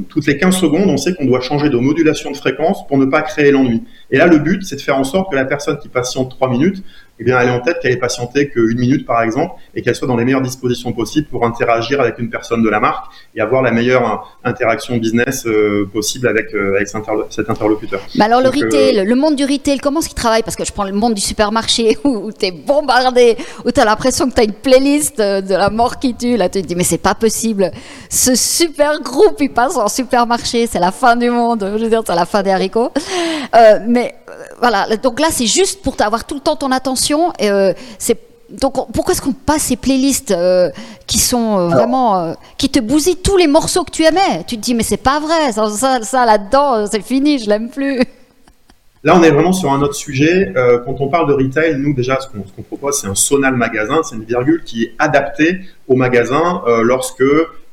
Toutes 0.10 0.28
les 0.28 0.38
15 0.38 0.56
secondes, 0.56 0.90
on 0.90 0.98
sait 0.98 1.14
qu'on 1.14 1.26
doit 1.26 1.42
changer 1.42 1.70
de 1.70 1.78
modulation 1.78 2.32
de 2.32 2.38
fréquence 2.38 2.86
pour 2.88 2.98
ne 2.98 3.06
pas 3.06 3.22
créer 3.22 3.52
l'ennui. 3.52 3.84
Et 4.12 4.18
là, 4.18 4.28
le 4.28 4.38
but, 4.38 4.64
c'est 4.64 4.76
de 4.76 4.82
faire 4.82 4.98
en 4.98 5.04
sorte 5.04 5.32
que 5.32 5.36
la 5.36 5.46
personne 5.46 5.78
qui 5.80 5.90
patiente 5.90 6.30
3 6.30 6.50
minutes 6.50 6.84
eh 7.20 7.24
bien, 7.24 7.40
elle 7.40 7.50
est 7.50 7.52
en 7.52 7.62
tête 7.62 7.80
qu'elle 7.82 7.94
est 7.94 7.98
patientée 7.98 8.50
qu'une 8.50 8.78
minute, 8.78 9.06
par 9.06 9.24
exemple, 9.24 9.56
et 9.74 9.82
qu'elle 9.82 9.96
soit 9.96 10.08
dans 10.08 10.18
les 10.18 10.26
meilleures 10.26 10.42
dispositions 10.42 10.94
possibles 10.94 11.28
pour 11.28 11.46
interagir 11.46 12.00
avec 12.00 12.20
une 12.20 12.30
personne 12.30 12.62
de 12.62 12.70
la 12.70 12.80
marque 12.80 13.06
et 13.36 13.42
avoir 13.42 13.64
la 13.64 13.72
meilleure 13.72 14.06
hein, 14.06 14.22
interaction 14.44 14.98
business 14.98 15.46
euh, 15.48 15.90
possible 15.92 16.28
avec, 16.28 16.54
euh, 16.54 16.76
avec 16.76 16.88
cet, 16.88 17.50
interlocuteur. 17.50 18.02
Mais 18.16 18.26
alors, 18.26 18.42
le 18.42 18.50
retail, 18.50 19.00
euh, 19.00 19.04
le 19.04 19.16
monde 19.16 19.36
du 19.36 19.46
retail, 19.46 19.80
comment 19.80 20.00
est-ce 20.00 20.10
qu'il 20.10 20.18
travaille? 20.18 20.44
Parce 20.44 20.56
que 20.56 20.64
je 20.66 20.72
prends 20.72 20.84
le 20.84 20.92
monde 20.92 21.16
du 21.16 21.22
supermarché 21.22 21.98
où, 22.04 22.32
tu 22.32 22.46
es 22.46 22.52
bombardé, 22.52 23.36
où 23.66 23.72
tu 23.72 23.80
as 23.80 23.86
l'impression 23.86 24.30
que 24.30 24.36
tu 24.36 24.42
as 24.42 24.44
une 24.44 24.54
playlist 24.54 25.18
de 25.18 25.54
la 25.54 25.72
mort 25.72 25.98
qui 25.98 26.14
tue. 26.14 26.38
Là, 26.38 26.50
tu 26.50 26.62
te 26.62 26.68
dis, 26.68 26.76
mais 26.76 26.84
c'est 26.84 27.00
pas 27.00 27.16
possible. 27.16 27.72
Ce 28.10 28.36
super 28.36 29.02
groupe, 29.02 29.38
il 29.40 29.52
passe 29.52 29.76
en 29.76 29.88
supermarché, 29.88 30.68
c'est 30.68 30.80
la 30.80 30.92
fin 30.92 31.16
du 31.16 31.32
monde. 31.32 31.68
Je 31.78 31.84
veux 31.84 31.90
dire, 31.90 32.04
c'est 32.06 32.16
la 32.16 32.26
fin 32.26 32.44
des 32.44 32.52
haricots. 32.52 32.92
mais 33.88 34.14
voilà, 34.60 34.96
donc 34.98 35.20
là, 35.20 35.28
c'est 35.32 35.48
juste 35.48 35.82
pour 35.82 35.96
avoir 36.00 36.26
tout 36.26 36.36
le 36.36 36.42
temps 36.42 36.56
ton 36.56 36.72
attention. 36.72 37.07
Euh, 37.16 37.74
c'est 37.98 38.18
donc 38.50 38.74
pourquoi 38.94 39.14
est-ce 39.14 39.22
qu'on 39.22 39.34
passe 39.34 39.64
ces 39.64 39.76
playlists 39.76 40.32
euh, 40.32 40.70
qui 41.06 41.20
sont 41.20 41.60
euh, 41.60 41.68
vraiment 41.68 42.34
qui 42.58 42.70
te 42.70 42.80
bousillent 42.80 43.18
tous 43.22 43.36
les 43.36 43.48
morceaux 43.48 43.84
que 43.84 43.92
tu 43.92 44.04
aimais? 44.04 44.44
Tu 44.48 44.56
te 44.56 44.62
dis 44.62 44.74
mais 44.74 44.84
c'est 44.84 44.98
pas 44.98 45.20
vrai, 45.20 45.52
ça, 45.52 46.02
ça, 46.02 46.26
là-dedans 46.26 46.88
c'est 46.88 47.04
fini, 47.04 47.40
je 47.40 47.50
l'aime 47.50 47.70
plus. 47.70 48.04
Là, 49.04 49.16
on 49.16 49.24
est 49.24 49.30
vraiment 49.30 49.54
sur 49.54 49.72
un 49.72 49.82
autre 49.82 49.94
sujet. 49.94 50.52
quand 50.86 50.96
on 51.00 51.08
parle 51.08 51.30
de 51.30 51.34
retail, 51.34 51.78
nous 51.78 51.94
déjà, 51.94 52.20
ce 52.20 52.28
qu'on 52.28 52.62
propose, 52.64 53.00
c'est 53.00 53.08
un 53.08 53.16
sonal 53.16 53.56
magasin, 53.56 54.02
c'est 54.04 54.16
une 54.16 54.26
virgule 54.26 54.64
qui 54.66 54.84
est 54.84 54.94
adaptée 55.00 55.62
au 55.88 55.96
magasin 55.96 56.62
lorsque 56.82 57.24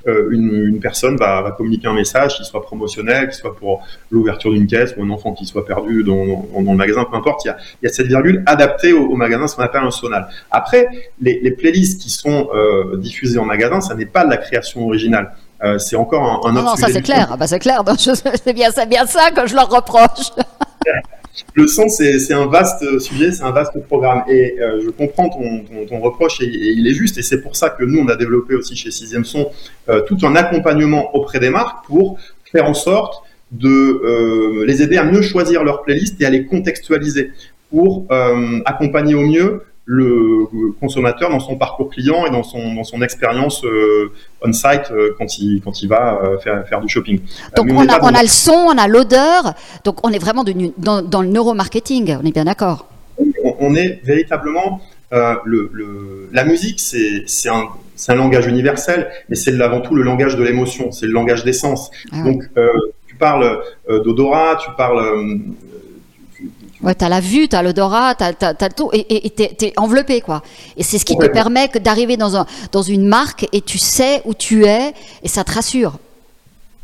euh, 0.06 0.28
une, 0.30 0.78
personne 0.80 1.16
va, 1.16 1.54
communiquer 1.56 1.88
un 1.88 1.94
message, 1.94 2.37
qui 2.37 2.44
soit 2.44 2.62
promotionnel, 2.62 3.28
qui 3.30 3.37
soit 3.37 3.56
pour 3.56 3.82
l'ouverture 4.11 4.52
d'une 4.52 4.66
caisse 4.66 4.94
ou 4.96 5.02
un 5.02 5.11
enfant 5.11 5.32
qui 5.32 5.46
soit 5.46 5.64
perdu 5.64 6.04
dans, 6.04 6.46
le 6.56 6.76
magasin, 6.76 7.04
peu 7.04 7.16
importe. 7.16 7.44
Il 7.44 7.54
y 7.82 7.87
a, 7.87 7.92
cette 7.92 8.06
virgule 8.06 8.42
adaptée 8.46 8.92
au, 8.92 9.14
magasin, 9.16 9.46
ce 9.46 9.56
qu'on 9.56 9.62
appelle 9.62 9.84
un 9.84 9.90
sonal. 9.90 10.28
Après, 10.50 10.88
les, 11.20 11.50
playlists 11.52 12.00
qui 12.00 12.11
sont 12.11 12.49
euh, 12.54 12.96
diffusées 12.96 13.38
en 13.38 13.44
magasin, 13.44 13.80
ça 13.80 13.94
n'est 13.94 14.06
pas 14.06 14.25
de 14.25 14.30
la 14.30 14.37
création 14.37 14.87
originale. 14.87 15.32
Euh, 15.62 15.78
c'est 15.78 15.96
encore 15.96 16.23
un, 16.23 16.50
un 16.50 16.56
autre 16.56 16.64
non, 16.64 16.76
ça 16.76 16.88
c'est 16.88 17.00
clair. 17.00 17.28
Ah 17.30 17.37
bah, 17.37 17.46
c'est 17.46 17.58
clair. 17.58 17.82
C'est 17.96 18.52
bien, 18.52 18.70
bien 18.88 19.06
ça 19.06 19.30
que 19.30 19.46
je 19.46 19.54
leur 19.54 19.70
reproche. 19.70 20.30
le 21.55 21.67
son, 21.67 21.88
c'est 21.88 22.33
un 22.33 22.47
vaste 22.47 22.99
sujet, 22.99 23.33
c'est 23.33 23.43
un 23.43 23.50
vaste 23.50 23.79
programme. 23.87 24.23
Et 24.29 24.57
euh, 24.61 24.81
je 24.85 24.91
comprends 24.91 25.29
ton, 25.29 26.00
reproche 26.00 26.41
et, 26.41 26.47
il 26.47 26.87
est 26.87 26.95
juste. 26.95 27.19
Et 27.19 27.23
c'est 27.23 27.41
pour 27.41 27.57
ça 27.57 27.71
que 27.71 27.85
nous, 27.85 28.00
on 28.00 28.09
a 28.09 28.17
développé 28.17 28.55
aussi 28.55 28.76
chez 28.76 28.91
Sixième 28.91 29.25
Son 29.25 29.50
euh, 29.88 30.00
tout 30.03 30.19
un 30.23 30.37
accompagnement 30.37 31.14
auprès 31.14 31.41
des 31.41 31.50
marques 31.50 31.87
pour 31.87 32.19
faire 32.50 32.67
en 32.67 32.75
sorte 32.75 33.23
de 33.50 33.69
euh, 33.69 34.64
les 34.64 34.83
aider 34.83 34.97
à 34.97 35.05
mieux 35.05 35.23
choisir 35.23 35.64
leur 35.64 35.83
playlist 35.83 36.21
et 36.21 36.26
à 36.26 36.31
les 36.31 36.47
contextualiser 36.47 37.33
pour 37.71 38.07
accompagner 38.67 39.17
au 39.17 39.23
mieux 39.23 39.62
le 39.87 40.47
consommateur 40.81 41.31
dans 41.31 41.41
son 41.41 41.57
parcours 41.57 41.91
client 41.91 42.26
et 42.26 42.31
dans 42.31 42.43
son, 42.43 42.75
dans 42.75 42.85
son 42.85 43.03
expérience 43.03 43.64
euh, 43.64 44.12
on-site 44.40 44.90
euh, 44.90 45.14
quand, 45.18 45.38
il, 45.38 45.61
quand 45.62 45.83
il 45.83 45.88
va 45.88 46.20
euh, 46.23 46.38
faire, 46.38 46.66
faire 46.66 46.81
du 46.81 46.88
shopping. 46.88 47.20
Donc 47.57 47.66
on, 47.70 47.87
a, 47.88 48.01
on 48.03 48.14
a, 48.14 48.23
le 48.23 48.29
son, 48.29 48.53
on 48.53 48.79
a 48.79 48.88
l'odeur, 48.88 49.55
donc 49.85 50.07
on 50.07 50.11
est 50.11 50.18
vraiment 50.18 50.44
dans, 50.79 51.03
dans, 51.03 51.23
le 51.23 51.29
neuromarketing, 51.29 52.16
on 52.23 52.27
est 52.27 52.33
bien 52.33 52.44
d'accord 52.44 52.88
on, 53.61 53.75
est 53.75 54.01
véritablement... 54.05 54.81
Le, 55.44 55.70
le, 55.73 56.29
la 56.33 56.44
musique, 56.44 56.81
c'est 56.81 57.49
un, 57.49 57.68
un, 58.09 58.14
langage 58.16 58.49
universel, 58.49 59.09
mais 59.29 59.37
c'est 59.37 59.61
avant 59.61 59.81
tout 59.81 59.94
le 59.94 60.03
langage 60.03 60.35
de 60.35 60.42
l'émotion, 60.42 60.90
c'est 60.90 61.07
le 61.07 61.12
langage 61.12 61.44
d'essence. 61.44 61.92
Ah 62.11 62.25
donc 62.25 62.42
tu 63.07 63.14
parles 63.14 63.62
d'odorat, 63.88 64.57
tu 64.57 64.70
parles 64.77 65.44
Ouais, 66.85 66.94
t'as 66.94 67.09
la 67.09 67.20
vue, 67.20 67.49
t'as 67.49 67.62
l'odorat, 67.62 68.14
t'as, 68.14 68.33
as, 68.40 68.68
tout, 68.68 68.90
et 68.92 69.31
t'es, 69.31 69.57
es 69.62 69.73
enveloppé, 69.79 70.20
quoi. 70.20 70.42
Et 70.77 70.83
c'est 70.83 70.99
ce 70.99 71.05
qui 71.05 71.16
te 71.16 71.27
permet 71.27 71.68
d'arriver 71.83 72.16
dans, 72.16 72.37
un, 72.37 72.47
dans 72.73 72.83
une 72.83 73.07
marque 73.07 73.49
et 73.53 73.62
tu 73.62 73.79
sais 73.79 74.20
où 74.27 74.35
tu 74.35 74.66
es 74.66 74.92
et 75.23 75.29
ça 75.29 75.44
te 75.44 75.53
rassure. 75.53 75.99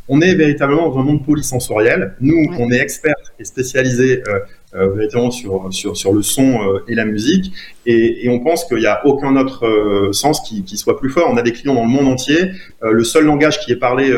On 0.08 0.20
est 0.20 0.34
véritablement 0.34 0.88
dans 0.88 0.98
un 0.98 1.04
monde 1.04 1.24
polysensoriel. 1.24 2.14
Nous, 2.20 2.50
on 2.58 2.70
est 2.72 2.78
experts 2.78 3.14
et 3.38 3.44
spécialisés 3.44 4.22
euh, 4.26 4.40
euh, 4.76 4.88
véritablement 4.90 5.32
sur, 5.32 5.66
sur, 5.72 5.96
sur 5.96 6.12
le 6.12 6.22
son 6.22 6.62
euh, 6.62 6.84
et 6.86 6.94
la 6.94 7.04
musique. 7.04 7.52
Et, 7.86 8.24
et 8.24 8.28
on 8.28 8.38
pense 8.38 8.64
qu'il 8.64 8.78
n'y 8.78 8.86
a 8.86 9.04
aucun 9.04 9.34
autre 9.34 9.66
euh, 9.66 10.12
sens 10.12 10.40
qui, 10.40 10.62
qui, 10.62 10.76
soit 10.76 10.96
plus 10.96 11.10
fort. 11.10 11.28
On 11.28 11.36
a 11.36 11.42
des 11.42 11.52
clients 11.52 11.74
dans 11.74 11.82
le 11.82 11.88
monde 11.88 12.06
entier. 12.06 12.52
le 12.80 13.02
seul 13.02 13.24
langage 13.24 13.58
qui 13.60 13.72
est 13.72 13.76
parlé 13.76 14.14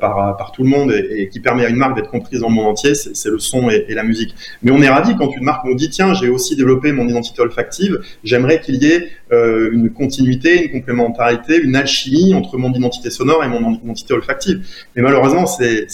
par, 0.00 0.36
par 0.36 0.52
tout 0.52 0.62
le 0.62 0.68
monde 0.68 0.92
et, 0.92 1.28
qui 1.28 1.40
permet 1.40 1.66
à 1.66 1.68
une 1.68 1.76
marque 1.76 1.96
d'être 1.96 2.10
comprise 2.10 2.40
dans 2.40 2.48
le 2.48 2.54
monde 2.54 2.68
entier, 2.68 2.94
c'est 2.94 3.28
le 3.28 3.38
son 3.38 3.68
et, 3.68 3.84
et, 3.88 3.94
la 3.94 4.02
musique. 4.02 4.34
Mais 4.62 4.70
on 4.70 4.80
est 4.80 4.88
ravi 4.88 5.14
quand 5.16 5.30
une 5.36 5.44
marque 5.44 5.64
nous 5.66 5.74
dit 5.74 5.90
tiens, 5.90 6.14
j'ai 6.14 6.28
aussi 6.28 6.56
développé 6.56 6.92
mon 6.92 7.06
identité 7.06 7.42
olfactive. 7.42 8.00
J'aimerais 8.24 8.60
qu'il 8.60 8.82
y 8.82 8.86
ait 8.86 9.08
une 9.30 9.90
continuité, 9.90 10.64
une 10.64 10.72
complémentarité, 10.72 11.58
une 11.58 11.76
alchimie 11.76 12.34
entre 12.34 12.56
mon 12.56 12.72
identité 12.72 13.10
sonore 13.10 13.44
et 13.44 13.48
mon 13.48 13.74
identité 13.74 14.14
olfactive. 14.14 14.66
Mais 14.96 15.02
malheureusement, 15.02 15.46
c'est 15.46 15.86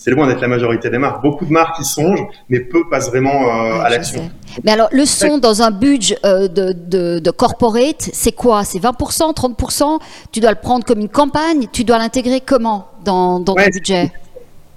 c'est 0.00 0.10
loin 0.10 0.26
d'être 0.26 0.40
la 0.40 0.48
majorité 0.48 0.88
des 0.88 0.96
marques. 0.96 1.22
Beaucoup 1.22 1.44
de 1.44 1.52
marques 1.52 1.78
y 1.78 1.84
songent, 1.84 2.26
mais 2.48 2.60
peu 2.60 2.88
passent 2.88 3.10
vraiment 3.10 3.48
euh, 3.48 3.82
à 3.82 3.90
l'action. 3.90 4.30
Mais 4.64 4.72
alors, 4.72 4.88
le 4.92 5.04
son 5.04 5.36
dans 5.36 5.60
un 5.60 5.70
budget 5.70 6.16
euh, 6.24 6.48
de, 6.48 6.72
de, 7.18 7.30
corporate, 7.30 8.08
c'est 8.14 8.32
quoi? 8.32 8.64
C'est 8.64 8.78
20%, 8.78 9.34
30% 9.34 9.98
Tu 10.32 10.40
dois 10.40 10.52
le 10.52 10.56
prendre 10.56 10.86
comme 10.86 11.00
une 11.00 11.10
campagne? 11.10 11.66
Tu 11.70 11.84
dois 11.84 11.98
l'intégrer 11.98 12.40
comment 12.40 12.88
dans, 13.04 13.40
dans 13.40 13.54
ton 13.54 13.62
budget? 13.62 14.10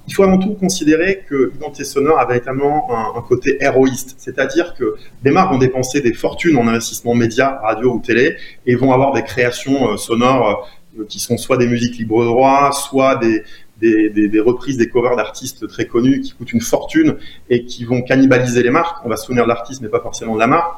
Il 0.09 0.13
faut 0.13 0.23
avant 0.23 0.37
tout 0.37 0.55
considérer 0.55 1.23
que 1.29 1.51
l'identité 1.53 1.85
sonore 1.85 2.19
a 2.19 2.25
véritablement 2.25 2.89
un, 3.15 3.21
côté 3.21 3.57
héroïste, 3.61 4.15
c'est-à-dire 4.17 4.73
que 4.73 4.95
des 5.23 5.31
marques 5.31 5.53
vont 5.53 5.57
dépenser 5.57 6.01
des 6.01 6.13
fortunes 6.13 6.57
en 6.57 6.67
investissement 6.67 7.15
média, 7.15 7.61
radio 7.63 7.93
ou 7.93 7.99
télé, 8.01 8.35
et 8.65 8.75
vont 8.75 8.91
avoir 8.91 9.13
des 9.13 9.23
créations 9.23 9.93
euh, 9.93 9.95
sonores 9.95 10.67
qui 11.09 11.19
sont 11.19 11.37
soit 11.37 11.57
des 11.57 11.67
musiques 11.67 11.97
libre 11.97 12.23
droit, 12.25 12.71
soit 12.71 13.15
des, 13.15 13.43
des, 13.79 14.39
reprises, 14.39 14.77
des 14.77 14.87
covers 14.87 15.15
d'artistes 15.15 15.67
très 15.67 15.85
connus 15.85 16.21
qui 16.21 16.31
coûtent 16.33 16.53
une 16.53 16.61
fortune 16.61 17.17
et 17.49 17.65
qui 17.65 17.85
vont 17.85 18.01
cannibaliser 18.01 18.63
les 18.63 18.69
marques. 18.69 19.05
On 19.05 19.09
va 19.09 19.17
se 19.17 19.25
souvenir 19.25 19.43
de 19.43 19.49
l'artiste, 19.49 19.81
mais 19.81 19.89
pas 19.89 19.99
forcément 19.99 20.35
de 20.35 20.39
la 20.39 20.47
marque. 20.47 20.71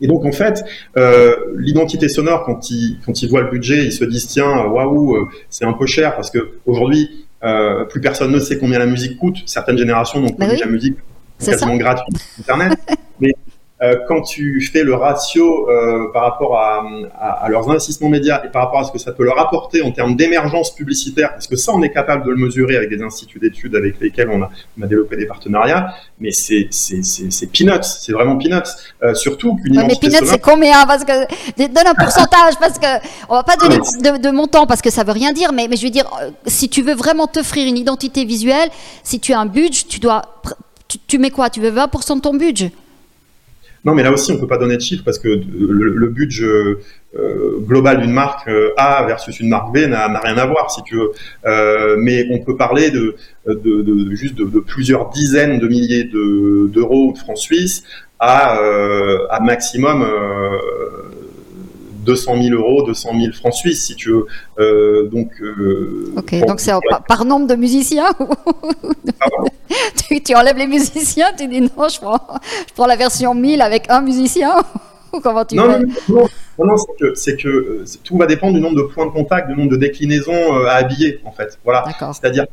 Et 0.00 0.06
donc 0.06 0.24
en 0.26 0.32
fait, 0.32 0.62
euh, 0.96 1.36
l'identité 1.56 2.08
sonore, 2.08 2.44
quand 2.44 2.70
ils, 2.70 2.98
quand 3.04 3.22
ils 3.22 3.30
voient 3.30 3.40
le 3.40 3.50
budget, 3.50 3.84
ils 3.84 3.92
se 3.92 4.04
disent 4.04 4.26
tiens, 4.26 4.66
waouh, 4.66 5.16
euh, 5.16 5.28
c'est 5.48 5.64
un 5.64 5.72
peu 5.72 5.86
cher 5.86 6.14
parce 6.14 6.30
que 6.30 6.58
aujourd'hui, 6.66 7.26
euh, 7.44 7.84
plus 7.84 8.00
personne 8.00 8.30
ne 8.30 8.38
sait 8.38 8.58
combien 8.58 8.78
la 8.78 8.86
musique 8.86 9.16
coûte. 9.18 9.38
Certaines 9.46 9.78
générations 9.78 10.20
n'ont 10.20 10.34
bah 10.38 10.46
connu 10.46 10.60
la 10.60 10.66
musique 10.66 10.96
quasiment 11.42 11.76
gratuite 11.76 12.18
Internet. 12.38 12.78
mais 13.20 13.32
euh, 13.82 13.96
quand 14.08 14.22
tu 14.22 14.62
fais 14.72 14.82
le 14.82 14.94
ratio 14.94 15.68
euh, 15.68 16.10
par 16.10 16.22
rapport 16.22 16.58
à, 16.58 16.82
à, 17.18 17.46
leurs 17.50 17.68
investissements 17.68 18.08
médias 18.08 18.42
et 18.42 18.48
par 18.48 18.64
rapport 18.64 18.80
à 18.80 18.84
ce 18.84 18.90
que 18.90 18.98
ça 18.98 19.12
peut 19.12 19.22
leur 19.22 19.38
apporter 19.38 19.82
en 19.82 19.90
termes 19.90 20.16
d'émergence 20.16 20.74
publicitaire, 20.74 21.32
parce 21.32 21.46
que 21.46 21.56
ça, 21.56 21.72
on 21.74 21.82
est 21.82 21.92
capable 21.92 22.24
de 22.24 22.30
le 22.30 22.38
mesurer 22.38 22.74
avec 22.76 22.88
des 22.88 23.02
instituts 23.02 23.38
d'études 23.38 23.76
avec 23.76 24.00
lesquels 24.00 24.30
on 24.30 24.40
a, 24.42 24.50
on 24.78 24.82
a 24.82 24.86
développé 24.86 25.16
des 25.16 25.26
partenariats, 25.26 25.92
mais 26.18 26.30
c'est 26.30 26.70
peanuts, 27.52 27.82
c'est 27.82 28.12
vraiment 28.12 28.38
peanuts. 28.38 28.62
Euh, 29.02 29.12
surtout 29.12 29.56
qu'une 29.56 29.74
Mais 29.74 29.94
peanuts, 30.00 30.24
c'est 30.24 30.40
combien? 30.40 30.86
Parce 30.86 31.04
que 31.04 31.12
donne 31.58 31.86
un 31.86 31.94
pourcentage, 31.94 32.54
parce 32.58 32.78
que 32.78 32.86
on 33.28 33.34
va 33.34 33.42
pas 33.42 33.56
donner 33.56 33.76
de, 33.76 34.22
de, 34.22 34.30
montant 34.30 34.66
parce 34.66 34.80
que 34.80 34.90
ça 34.90 35.04
veut 35.04 35.12
rien 35.12 35.34
dire, 35.34 35.52
mais, 35.52 35.68
mais 35.68 35.76
je 35.76 35.84
veux 35.84 35.90
dire, 35.90 36.08
si 36.46 36.70
tu 36.70 36.80
veux 36.80 36.94
vraiment 36.94 37.26
t'offrir 37.26 37.68
une 37.68 37.76
identité 37.76 38.24
visuelle, 38.24 38.70
si 39.02 39.20
tu 39.20 39.34
as 39.34 39.38
un 39.38 39.46
budget, 39.46 39.84
tu 39.86 40.00
dois, 40.00 40.22
tu, 40.88 40.96
tu 41.06 41.18
mets 41.18 41.30
quoi? 41.30 41.50
Tu 41.50 41.60
veux 41.60 41.70
20% 41.70 42.16
de 42.16 42.20
ton 42.22 42.32
budget? 42.32 42.72
Non, 43.86 43.94
mais 43.94 44.02
là 44.02 44.10
aussi, 44.10 44.32
on 44.32 44.38
peut 44.38 44.48
pas 44.48 44.58
donner 44.58 44.76
de 44.76 44.82
chiffres 44.82 45.04
parce 45.04 45.20
que 45.20 45.28
le, 45.28 46.08
budget 46.08 46.44
euh, 46.44 47.58
global 47.60 48.00
d'une 48.00 48.10
marque 48.10 48.48
euh, 48.48 48.74
A 48.76 49.06
versus 49.06 49.38
une 49.38 49.48
marque 49.48 49.72
B 49.72 49.86
n'a 49.86 50.18
rien 50.18 50.36
à 50.36 50.44
voir, 50.44 50.72
si 50.72 50.82
tu 50.82 50.96
veux. 50.96 51.12
Euh, 51.46 51.96
mais 51.96 52.26
on 52.32 52.40
peut 52.40 52.56
parler 52.56 52.90
de, 52.90 53.14
de, 53.46 54.14
juste 54.16 54.34
de, 54.34 54.58
plusieurs 54.58 55.10
dizaines 55.10 55.60
de 55.60 55.68
milliers 55.68 56.04
d'euros 56.04 57.12
de, 57.12 57.18
francs 57.18 57.38
suisses 57.38 57.84
à, 58.18 58.58
à 59.30 59.40
maximum 59.40 60.04
200 62.06 62.42
000 62.42 62.54
euros, 62.54 62.82
200 62.84 63.10
000 63.20 63.32
francs 63.32 63.52
suisses, 63.52 63.84
si 63.84 63.96
tu 63.96 64.10
veux. 64.10 64.26
Euh, 64.58 65.08
donc, 65.08 65.32
euh, 65.42 66.14
ok, 66.16 66.46
donc 66.46 66.60
c'est 66.60 66.72
par, 67.06 67.24
nombre 67.24 67.46
de 67.46 67.56
musiciens 67.56 68.08
tu, 70.24 70.34
enlèves 70.34 70.56
les 70.56 70.66
musiciens, 70.66 71.28
tu 71.36 71.46
dis 71.48 71.60
non, 71.60 71.88
je 71.88 72.00
prends, 72.00 72.86
la 72.86 72.96
version 72.96 73.34
1000 73.34 73.60
avec 73.62 73.90
un 73.90 74.00
musicien 74.00 74.54
Comment 75.22 75.44
tu 75.46 75.54
non, 75.54 75.66
non, 75.68 75.86
non, 76.08 76.26
non, 76.58 76.74
c'est 77.14 77.36
que, 77.36 77.42
que 77.42 77.48
euh, 77.48 77.84
tout 78.04 78.18
va 78.18 78.26
dépendre 78.26 78.54
du 78.54 78.60
nombre 78.60 78.76
de 78.76 78.82
points 78.82 79.06
de 79.06 79.12
contact, 79.12 79.48
du 79.48 79.56
nombre 79.56 79.70
de 79.70 79.76
déclinaisons 79.76 80.66
à 80.66 80.72
habiller, 80.72 81.20
en 81.24 81.32
fait. 81.32 81.58
Voilà. 81.64 81.84
C'est-à-dire 82.12 82.44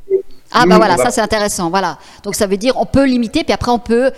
ah 0.55 0.65
bah 0.67 0.77
voilà, 0.77 0.97
ça 0.97 1.09
c'est 1.09 1.19
intéressant. 1.19 1.71
Voilà. 1.71 1.97
Donc 2.23 2.35
ça 2.35 2.45
veut 2.45 2.57
dire 2.57 2.75
on 2.77 2.85
peut 2.85 3.05
limiter, 3.05 3.43
puis 3.43 3.53
après 3.53 3.71
on 3.71 3.79
peut 3.79 4.11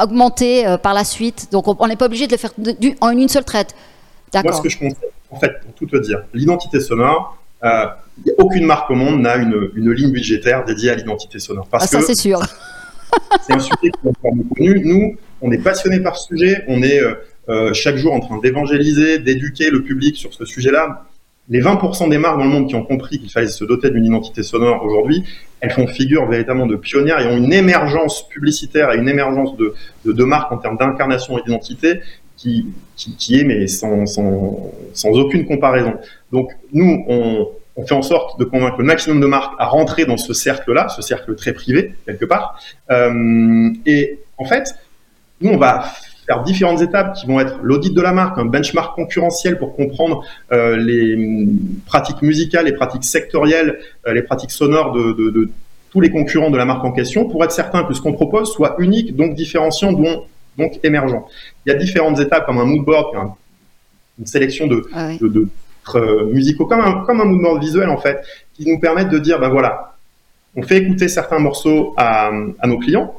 augmenter 0.00 0.76
par 0.82 0.94
la 0.94 1.04
suite. 1.04 1.48
Donc 1.50 1.64
on 1.66 1.86
n'est 1.88 1.96
pas 1.96 2.06
obligé 2.06 2.26
de 2.26 2.32
le 2.32 2.38
faire 2.38 2.52
en 3.00 3.10
une 3.10 3.28
seule 3.28 3.44
traite. 3.44 3.74
Moi, 4.40 4.52
ce 4.52 4.62
que 4.62 4.68
je 4.68 4.78
conseille, 4.78 5.10
en 5.30 5.38
fait, 5.38 5.60
pour 5.60 5.74
tout 5.74 5.86
te 5.86 5.96
dire, 5.96 6.24
l'identité 6.32 6.80
sonore, 6.80 7.36
euh, 7.64 7.86
aucune 8.38 8.66
marque 8.66 8.90
au 8.90 8.94
monde 8.94 9.20
n'a 9.20 9.36
une, 9.36 9.70
une, 9.74 9.92
ligne 9.92 10.12
budgétaire 10.12 10.64
dédiée 10.64 10.90
à 10.90 10.94
l'identité 10.94 11.38
sonore. 11.38 11.68
Parce 11.70 11.84
ah, 11.84 11.86
ça, 11.86 12.00
c'est 12.02 12.18
sûr. 12.18 12.40
c'est 13.46 13.54
un 13.54 13.58
sujet 13.58 13.76
qui 13.80 13.86
est 13.86 14.56
connu. 14.56 14.82
Nous, 14.84 15.16
on 15.40 15.52
est 15.52 15.58
passionnés 15.58 16.00
par 16.00 16.16
ce 16.16 16.28
sujet. 16.28 16.64
On 16.68 16.82
est 16.82 17.00
euh, 17.00 17.14
euh, 17.48 17.72
chaque 17.72 17.96
jour 17.96 18.12
en 18.12 18.20
train 18.20 18.38
d'évangéliser, 18.38 19.18
d'éduquer 19.18 19.70
le 19.70 19.82
public 19.82 20.16
sur 20.16 20.34
ce 20.34 20.44
sujet-là. 20.44 21.06
Les 21.48 21.60
20% 21.60 22.08
des 22.08 22.18
marques 22.18 22.38
dans 22.38 22.44
le 22.44 22.50
monde 22.50 22.68
qui 22.68 22.76
ont 22.76 22.84
compris 22.84 23.18
qu'il 23.18 23.30
fallait 23.30 23.48
se 23.48 23.64
doter 23.64 23.90
d'une 23.90 24.04
identité 24.04 24.42
sonore 24.42 24.84
aujourd'hui, 24.84 25.24
elles 25.60 25.72
font 25.72 25.88
figure 25.88 26.28
véritablement 26.28 26.66
de 26.66 26.76
pionnières 26.76 27.20
et 27.20 27.26
ont 27.26 27.36
une 27.36 27.52
émergence 27.52 28.28
publicitaire 28.28 28.92
et 28.92 28.96
une 28.96 29.08
émergence 29.08 29.56
de, 29.56 29.74
de, 30.04 30.12
de 30.12 30.24
marques 30.24 30.52
en 30.52 30.58
termes 30.58 30.76
d'incarnation 30.76 31.38
et 31.38 31.42
d'identité 31.42 32.00
qui, 32.42 33.34
est 33.34 33.44
mais 33.44 33.66
sans, 33.66 34.06
sans, 34.06 35.10
aucune 35.12 35.46
comparaison. 35.46 35.94
Donc 36.32 36.50
nous, 36.72 37.04
on, 37.08 37.48
fait 37.86 37.94
en 37.94 38.02
sorte 38.02 38.38
de 38.38 38.44
convaincre 38.44 38.76
le 38.78 38.84
maximum 38.84 39.20
de 39.20 39.26
marques 39.26 39.54
à 39.58 39.66
rentrer 39.66 40.04
dans 40.04 40.18
ce 40.18 40.34
cercle-là, 40.34 40.88
ce 40.88 41.02
cercle 41.02 41.34
très 41.36 41.52
privé 41.52 41.94
quelque 42.04 42.26
part. 42.26 42.60
Euh, 42.90 43.70
et 43.86 44.18
en 44.36 44.44
fait, 44.44 44.74
nous, 45.40 45.50
on 45.50 45.56
va 45.56 45.84
faire 46.26 46.42
différentes 46.42 46.82
étapes 46.82 47.14
qui 47.14 47.26
vont 47.26 47.40
être 47.40 47.58
l'audit 47.62 47.92
de 47.92 48.00
la 48.00 48.12
marque, 48.12 48.38
un 48.38 48.44
benchmark 48.44 48.94
concurrentiel 48.94 49.58
pour 49.58 49.74
comprendre 49.74 50.22
euh, 50.52 50.76
les 50.76 51.48
pratiques 51.86 52.22
musicales, 52.22 52.66
les 52.66 52.72
pratiques 52.72 53.04
sectorielles, 53.04 53.78
euh, 54.06 54.12
les 54.12 54.22
pratiques 54.22 54.52
sonores 54.52 54.92
de, 54.92 55.12
de, 55.12 55.50
tous 55.90 56.00
les 56.00 56.10
concurrents 56.10 56.50
de 56.50 56.56
la 56.56 56.64
marque 56.64 56.84
en 56.84 56.92
question, 56.92 57.28
pour 57.28 57.44
être 57.44 57.52
certain 57.52 57.84
que 57.84 57.92
ce 57.92 58.00
qu'on 58.00 58.14
propose 58.14 58.50
soit 58.50 58.76
unique, 58.78 59.14
donc 59.14 59.34
différenciant, 59.34 59.92
dont 59.92 60.24
donc 60.58 60.78
émergent. 60.82 61.24
Il 61.64 61.72
y 61.72 61.74
a 61.74 61.78
différentes 61.78 62.18
étapes 62.20 62.46
comme 62.46 62.58
un 62.58 62.64
mood 62.64 62.84
board, 62.84 63.34
une 64.18 64.26
sélection 64.26 64.66
de, 64.66 64.88
ah 64.92 65.10
de, 65.20 65.48
euh, 65.94 66.26
musicaux, 66.26 66.66
comme 66.66 66.80
un, 66.80 67.04
comme 67.04 67.20
un 67.20 67.24
mood 67.24 67.40
board 67.40 67.60
visuel 67.60 67.88
en 67.88 67.98
fait, 67.98 68.24
qui 68.54 68.68
nous 68.68 68.78
permettent 68.78 69.10
de 69.10 69.18
dire, 69.18 69.38
ben 69.38 69.48
voilà, 69.48 69.96
on 70.54 70.62
fait 70.62 70.78
écouter 70.78 71.08
certains 71.08 71.38
morceaux 71.38 71.94
à, 71.96 72.30
à 72.58 72.66
nos 72.66 72.78
clients, 72.78 73.14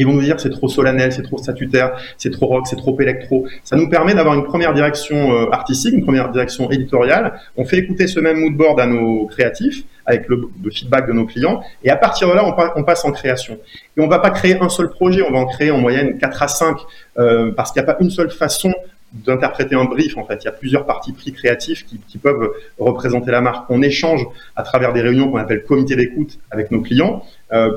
ils 0.00 0.06
vont 0.06 0.14
nous 0.14 0.22
dire 0.22 0.40
c'est 0.40 0.50
trop 0.50 0.68
solennel, 0.68 1.12
c'est 1.12 1.22
trop 1.22 1.36
statutaire, 1.36 1.92
c'est 2.16 2.30
trop 2.30 2.46
rock, 2.46 2.66
c'est 2.66 2.76
trop 2.76 2.98
électro. 3.00 3.46
Ça 3.64 3.76
nous 3.76 3.88
permet 3.88 4.14
d'avoir 4.14 4.34
une 4.34 4.44
première 4.44 4.72
direction 4.72 5.32
euh, 5.32 5.50
artistique, 5.50 5.92
une 5.92 6.04
première 6.04 6.30
direction 6.30 6.70
éditoriale. 6.70 7.38
On 7.56 7.66
fait 7.66 7.76
écouter 7.76 8.06
ce 8.06 8.18
même 8.18 8.38
mood 8.38 8.56
board 8.56 8.80
à 8.80 8.86
nos 8.86 9.26
créatifs 9.26 9.84
avec 10.06 10.26
le, 10.28 10.48
feedback 10.72 11.06
de 11.06 11.12
nos 11.12 11.26
clients. 11.26 11.62
Et 11.84 11.90
à 11.90 11.96
partir 11.96 12.28
de 12.28 12.32
là, 12.32 12.72
on, 12.76 12.82
passe 12.82 13.04
en 13.04 13.12
création. 13.12 13.58
Et 13.96 14.00
on 14.00 14.08
va 14.08 14.18
pas 14.18 14.30
créer 14.30 14.58
un 14.58 14.70
seul 14.70 14.88
projet, 14.88 15.22
on 15.22 15.30
va 15.30 15.38
en 15.38 15.46
créer 15.46 15.70
en 15.70 15.78
moyenne 15.78 16.18
4 16.18 16.42
à 16.42 16.48
5 16.48 16.76
euh, 17.18 17.52
parce 17.52 17.70
qu'il 17.72 17.82
n'y 17.82 17.88
a 17.88 17.92
pas 17.92 18.02
une 18.02 18.10
seule 18.10 18.30
façon 18.30 18.72
d'interpréter 19.12 19.74
un 19.74 19.84
brief. 19.84 20.16
En 20.16 20.24
fait, 20.24 20.42
il 20.42 20.46
y 20.46 20.48
a 20.48 20.52
plusieurs 20.52 20.86
parties 20.86 21.12
pris 21.12 21.32
créatifs 21.32 21.84
qui, 21.84 22.00
qui, 22.08 22.16
peuvent 22.16 22.50
représenter 22.78 23.30
la 23.30 23.40
marque. 23.40 23.68
On 23.68 23.82
échange 23.82 24.24
à 24.56 24.62
travers 24.62 24.92
des 24.92 25.02
réunions 25.02 25.30
qu'on 25.30 25.38
appelle 25.38 25.62
comité 25.64 25.94
d'écoute 25.94 26.38
avec 26.50 26.70
nos 26.70 26.80
clients. 26.80 27.22
Euh, 27.52 27.76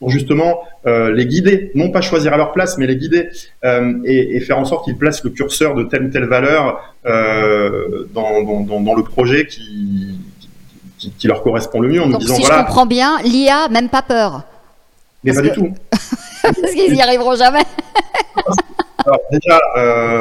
pour 0.00 0.08
justement 0.10 0.62
euh, 0.86 1.12
les 1.12 1.26
guider, 1.26 1.70
non 1.74 1.90
pas 1.90 2.00
choisir 2.00 2.32
à 2.32 2.38
leur 2.38 2.52
place, 2.52 2.78
mais 2.78 2.86
les 2.86 2.96
guider 2.96 3.28
euh, 3.64 3.92
et, 4.04 4.36
et, 4.36 4.40
faire 4.40 4.58
en 4.58 4.64
sorte 4.64 4.86
qu'ils 4.86 4.96
placent 4.96 5.22
le 5.22 5.30
curseur 5.30 5.74
de 5.74 5.84
telle 5.84 6.06
ou 6.06 6.08
telle 6.08 6.24
valeur 6.24 6.94
euh, 7.06 8.08
dans, 8.12 8.42
dans, 8.42 8.80
dans, 8.80 8.94
le 8.94 9.04
projet 9.04 9.46
qui, 9.46 10.18
qui, 10.98 11.12
qui, 11.12 11.26
leur 11.28 11.42
correspond 11.42 11.80
le 11.80 11.88
mieux 11.88 12.00
en 12.00 12.06
Donc, 12.06 12.14
nous 12.14 12.18
disant 12.18 12.34
si 12.34 12.40
voilà. 12.40 12.60
je 12.62 12.66
comprends 12.66 12.86
bien, 12.86 13.18
l'IA 13.22 13.68
même 13.68 13.90
pas 13.90 14.00
peur. 14.00 14.42
Mais 15.22 15.34
pas 15.34 15.42
du 15.42 15.52
tout. 15.52 15.70
Parce 16.42 16.72
qu'ils 16.72 16.94
n'y 16.94 17.02
arriveront 17.02 17.36
jamais. 17.36 17.62
Alors 19.04 19.20
déjà, 19.30 19.60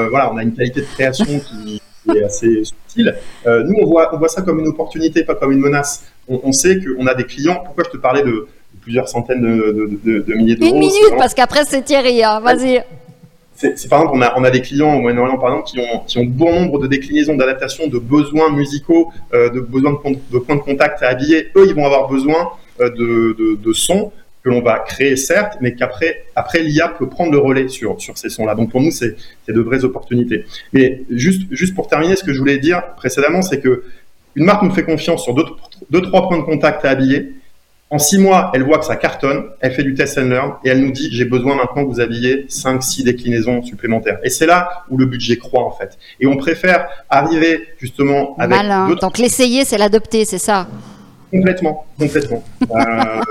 voilà, 0.09 0.31
on 0.33 0.37
a 0.37 0.43
une 0.43 0.53
qualité 0.53 0.81
de 0.81 0.87
création 0.87 1.25
qui, 1.25 1.81
est 2.13 2.23
assez 2.23 2.63
subtile. 2.63 3.15
Nous, 3.45 3.75
on 3.81 3.85
voit, 3.85 4.13
on 4.13 4.17
voit 4.17 4.29
ça 4.29 4.41
comme 4.41 4.59
une 4.59 4.67
opportunité, 4.67 5.23
pas 5.23 5.35
comme 5.35 5.51
une 5.51 5.59
menace. 5.59 6.03
On, 6.27 6.41
on 6.43 6.51
sait 6.51 6.79
qu'on 6.79 7.05
a 7.07 7.13
des 7.13 7.25
clients. 7.25 7.61
Pourquoi 7.63 7.83
je 7.85 7.91
te 7.91 7.97
parlais 7.97 8.23
de 8.23 8.47
plusieurs 8.89 9.08
centaines 9.08 9.43
de, 9.43 10.34
milliers 10.34 10.56
d'euros. 10.56 10.73
Une 10.73 10.80
minute, 10.80 11.13
parce 11.19 11.36
qu'après 11.36 11.63
c'est 11.63 11.84
Thierry, 11.84 12.23
hein. 12.23 12.39
vas-y. 12.39 12.84
C'est, 13.54 13.88
par 13.88 13.99
exemple, 13.99 14.17
on 14.17 14.21
a, 14.23 14.34
on 14.39 14.43
a 14.43 14.49
des 14.49 14.62
clients 14.62 14.95
au 14.95 15.02
Moyen-Orient, 15.02 15.38
par 15.38 15.49
exemple, 15.49 15.67
qui 15.69 15.80
ont, 15.80 15.99
qui 16.08 16.17
ont 16.17 16.25
bon 16.25 16.52
nombre 16.52 16.80
de 16.80 16.88
déclinaisons, 16.88 17.36
d'adaptations, 17.36 17.88
de 17.88 17.99
besoins 17.99 18.49
musicaux, 18.52 19.12
euh, 19.34 19.49
de 19.49 19.60
besoins 19.60 19.91
de, 19.91 20.17
de, 20.32 20.39
points 20.39 20.56
de 20.56 20.62
contact 20.62 21.04
à 21.04 21.10
habiller. 21.10 21.49
Eux, 21.56 21.65
ils 21.67 21.75
vont 21.75 21.86
avoir 21.86 22.08
besoin 22.08 22.52
euh, 22.80 22.89
de, 22.89 23.36
de, 23.38 23.56
de 23.62 23.73
sons 23.73 24.12
que 24.43 24.49
l'on 24.49 24.62
va 24.62 24.80
créer, 24.80 25.17
certes, 25.17 25.58
mais 25.62 25.75
qu'après, 25.75 26.23
après, 26.36 26.62
l'IA 26.63 26.88
peut 26.88 27.10
prendre 27.10 27.32
le 27.34 27.38
relais 27.38 27.67
sur, 27.67 28.02
sur 28.02 28.17
ces 28.17 28.30
sons-là. 28.30 28.56
Donc, 28.56 28.71
pour 28.71 28.82
nous, 28.82 28.91
c'est, 28.91 29.17
c'est 29.45 29.54
de 29.54 29.62
vraies 29.62 29.84
opportunités. 29.84 30.45
Mais 30.73 31.04
juste, 31.12 31.41
juste 31.52 31.75
pour 31.75 31.88
terminer, 31.88 32.15
ce 32.15 32.23
que 32.23 32.34
je 32.34 32.39
voulais 32.39 32.58
dire 32.58 32.82
précédemment, 32.95 33.43
c'est 33.43 33.60
que 33.60 33.84
une 34.36 34.45
marque 34.45 34.63
nous 34.63 34.71
fait 34.71 34.84
confiance 34.84 35.23
sur 35.23 35.34
deux, 35.34 35.43
deux 35.91 36.02
trois 36.02 36.28
points 36.28 36.38
de 36.38 36.43
contact 36.43 36.86
à 36.86 36.91
habiller 36.91 37.34
en 37.91 37.97
six 37.97 38.19
mois, 38.19 38.52
elle 38.54 38.63
voit 38.63 38.78
que 38.78 38.86
ça 38.86 38.95
cartonne, 38.95 39.45
elle 39.62 39.71
fait 39.71 39.84
du 39.84 39.95
test 39.95 40.17
and 40.19 40.25
learn 40.25 40.54
et 40.63 40.69
elle 40.69 40.82
nous 40.82 40.91
dit 40.91 41.10
j'ai 41.12 41.25
besoin 41.25 41.56
maintenant 41.56 41.86
que 41.86 41.89
vous 41.89 41.99
habillez 41.99 42.45
5 42.47 42.84
six 42.84 43.04
déclinaisons 43.04 43.63
supplémentaires. 43.63 44.19
Et 44.23 44.30
c'est 44.30 44.45
là 44.45 44.84
où 44.89 44.97
le 44.97 45.06
budget 45.08 45.38
croît 45.38 45.63
en 45.63 45.71
fait. 45.71 45.97
Et 46.19 46.28
on 46.28 46.38
préfère 46.38 46.88
arriver 47.10 47.67
justement 47.80 48.36
avec 48.38 48.56
Malin. 48.56 48.93
Donc 49.02 49.17
l'essayer, 49.17 49.65
c'est 49.65 49.78
l'adopter, 49.80 50.25
c'est 50.25 50.38
ça? 50.38 50.67
Complètement, 51.32 51.86
complètement. 51.97 52.43
euh, 52.62 53.21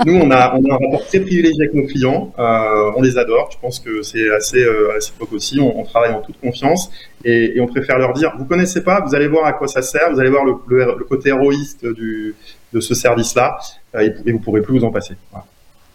nous, 0.04 0.14
on 0.14 0.30
a, 0.32 0.54
on 0.56 0.64
a 0.64 0.74
un 0.74 0.78
rapport 0.78 1.06
très 1.06 1.20
privilégié 1.20 1.62
avec 1.62 1.74
nos 1.74 1.86
clients. 1.86 2.32
Euh, 2.40 2.90
on 2.96 3.02
les 3.02 3.18
adore. 3.18 3.50
Je 3.52 3.58
pense 3.60 3.78
que 3.78 4.02
c'est 4.02 4.30
assez 4.34 4.58
euh, 4.64 4.88
réciproque 4.94 5.32
aussi. 5.32 5.60
On, 5.60 5.78
on, 5.78 5.84
travaille 5.84 6.12
en 6.12 6.22
toute 6.22 6.40
confiance 6.40 6.90
et, 7.24 7.56
et, 7.56 7.60
on 7.60 7.66
préfère 7.66 7.98
leur 7.98 8.14
dire 8.14 8.32
vous 8.36 8.46
connaissez 8.46 8.82
pas, 8.82 9.00
vous 9.06 9.14
allez 9.14 9.28
voir 9.28 9.44
à 9.46 9.52
quoi 9.52 9.68
ça 9.68 9.82
sert, 9.82 10.10
vous 10.12 10.18
allez 10.18 10.30
voir 10.30 10.44
le, 10.44 10.54
le, 10.68 10.96
le 10.98 11.04
côté 11.04 11.28
héroïste 11.28 11.86
du, 11.86 12.34
de 12.72 12.80
ce 12.80 12.94
service-là 12.94 13.58
euh, 13.94 14.10
et, 14.24 14.32
vous 14.32 14.38
pourrez 14.38 14.62
plus 14.62 14.78
vous 14.78 14.84
en 14.84 14.90
passer. 14.90 15.14
Voilà. 15.30 15.46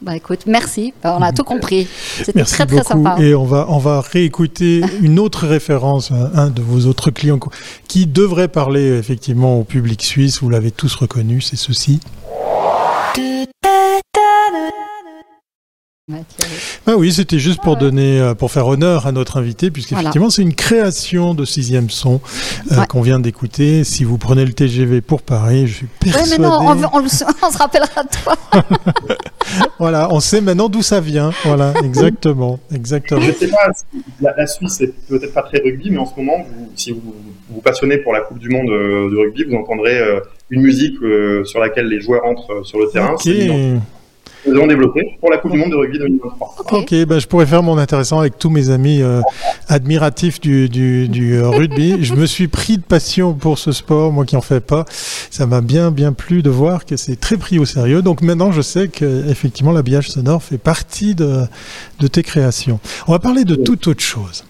Bah 0.02 0.16
écoute, 0.16 0.42
merci, 0.46 0.94
on 1.04 1.22
a 1.22 1.32
tout 1.32 1.46
compris. 1.46 1.88
C'était 2.22 2.44
très 2.44 2.66
beaucoup. 2.66 2.82
très 2.82 2.90
sympa. 2.94 3.16
Et 3.20 3.34
on 3.34 3.46
va, 3.46 3.66
on 3.70 3.78
va 3.78 4.02
réécouter 4.02 4.82
une 5.02 5.20
autre 5.20 5.48
référence, 5.48 6.12
un 6.12 6.50
de 6.50 6.62
vos 6.62 6.86
autres 6.88 7.12
clients 7.12 7.40
qui 7.88 8.06
devrait 8.06 8.50
parler 8.50 8.98
effectivement 8.98 9.60
au 9.60 9.64
public 9.64 10.04
suisse, 10.04 10.42
vous 10.42 10.50
l'avez 10.50 10.72
tous 10.72 10.94
reconnu, 10.96 11.40
c'est 11.40 11.56
ceci. 11.56 12.02
Ah 16.86 16.98
oui, 16.98 17.12
c'était 17.12 17.40
juste 17.40 17.64
pour 17.64 17.78
donner, 17.78 18.22
euh, 18.22 18.36
pour 18.36 18.52
faire 18.52 18.68
honneur 18.68 19.08
à 19.08 19.12
notre 19.12 19.38
invité, 19.38 19.72
puisqu'effectivement 19.72 20.30
c'est 20.30 20.44
une 20.44 20.54
création 20.54 21.34
de 21.34 21.46
sixième 21.46 21.90
son 21.90 22.22
euh, 22.72 22.84
qu'on 22.88 23.02
vient 23.02 23.20
d'écouter. 23.20 23.84
Si 23.84 24.04
vous 24.04 24.20
prenez 24.20 24.46
le 24.46 24.54
TGV 24.54 25.02
pour 25.02 25.24
Paris, 25.24 25.66
je 25.66 25.74
suis 25.78 25.88
persuadé. 26.00 26.30
Oui, 26.30 26.36
mais 26.38 26.44
non, 26.48 26.60
on, 26.94 27.08
se 27.08 27.58
rappellera 27.58 28.04
de 28.04 28.10
toi. 28.24 28.36
voilà, 29.80 30.14
on 30.14 30.20
sait 30.20 30.42
maintenant 30.42 30.70
d'où 30.70 30.84
ça 30.84 31.02
vient. 31.02 31.32
Voilà, 31.44 31.74
exactement, 31.84 32.60
exactement. 32.72 33.22
Je 33.22 33.32
sais 33.32 33.48
pas, 33.48 33.72
la, 34.38 34.46
Suisse 34.46 34.76
c'est 34.78 34.94
peut-être 35.08 35.34
pas 35.34 35.42
très 35.42 35.58
rugby, 35.58 35.90
mais 35.90 35.98
en 35.98 36.06
ce 36.06 36.14
moment, 36.18 36.46
si 36.76 36.92
vous 36.92 37.16
vous 37.50 37.62
passionnez 37.62 37.98
pour 37.98 38.14
la 38.14 38.22
Coupe 38.22 38.38
du 38.38 38.50
Monde 38.50 38.70
euh, 38.70 39.10
de 39.10 39.18
rugby, 39.18 39.46
vous 39.46 39.56
entendrez 39.56 40.00
une 40.52 40.62
musique 40.62 40.98
sur 41.46 41.60
laquelle 41.60 41.88
les 41.88 42.00
joueurs 42.00 42.26
entrent 42.26 42.64
sur 42.64 42.78
le 42.78 42.90
terrain 42.90 43.16
nous 44.48 44.56
avons 44.56 44.68
développé 44.68 45.18
pour 45.20 45.32
la 45.32 45.38
Coupe 45.38 45.52
du 45.52 45.58
Monde 45.58 45.72
de 45.72 45.76
rugby 45.76 45.98
2023. 45.98 46.56
Ok, 46.72 46.94
ben, 47.06 47.20
je 47.20 47.28
pourrais 47.28 47.46
faire 47.46 47.64
mon 47.64 47.78
intéressant 47.78 48.20
avec 48.20 48.38
tous 48.38 48.50
mes 48.50 48.70
amis 48.70 49.02
euh, 49.02 49.22
admiratifs 49.68 50.40
du, 50.40 50.70
du, 50.70 51.08
du 51.08 51.36
euh, 51.36 51.50
rugby. 51.50 52.04
je 52.04 52.14
me 52.14 52.26
suis 52.26 52.48
pris 52.48 52.78
de 52.78 52.84
passion 52.84 53.34
pour 53.34 53.58
ce 53.58 53.72
sport, 53.72 54.12
moi 54.12 54.26
qui 54.26 54.36
en 54.36 54.42
fais 54.42 54.60
pas. 54.60 54.86
Ça 54.90 55.46
m'a 55.46 55.62
bien 55.62 55.92
bien 55.92 56.14
plu 56.14 56.44
de 56.44 56.50
voir 56.50 56.86
que 56.86 56.96
c'est 56.96 57.20
très 57.20 57.38
pris 57.38 57.60
au 57.60 57.66
sérieux. 57.66 58.02
Donc 58.02 58.22
maintenant, 58.22 58.52
je 58.52 58.62
sais 58.62 58.88
que 58.88 59.30
effectivement 59.30 59.72
l'habillage 59.72 60.10
sonore 60.10 60.44
fait 60.44 60.58
partie 60.58 61.16
de, 61.16 61.42
de 62.00 62.08
tes 62.08 62.24
créations. 62.24 62.80
On 63.08 63.12
va 63.14 63.20
parler 63.20 63.44
de 63.44 63.56
toute 63.56 63.88
autre 63.88 64.04
chose. 64.04 64.44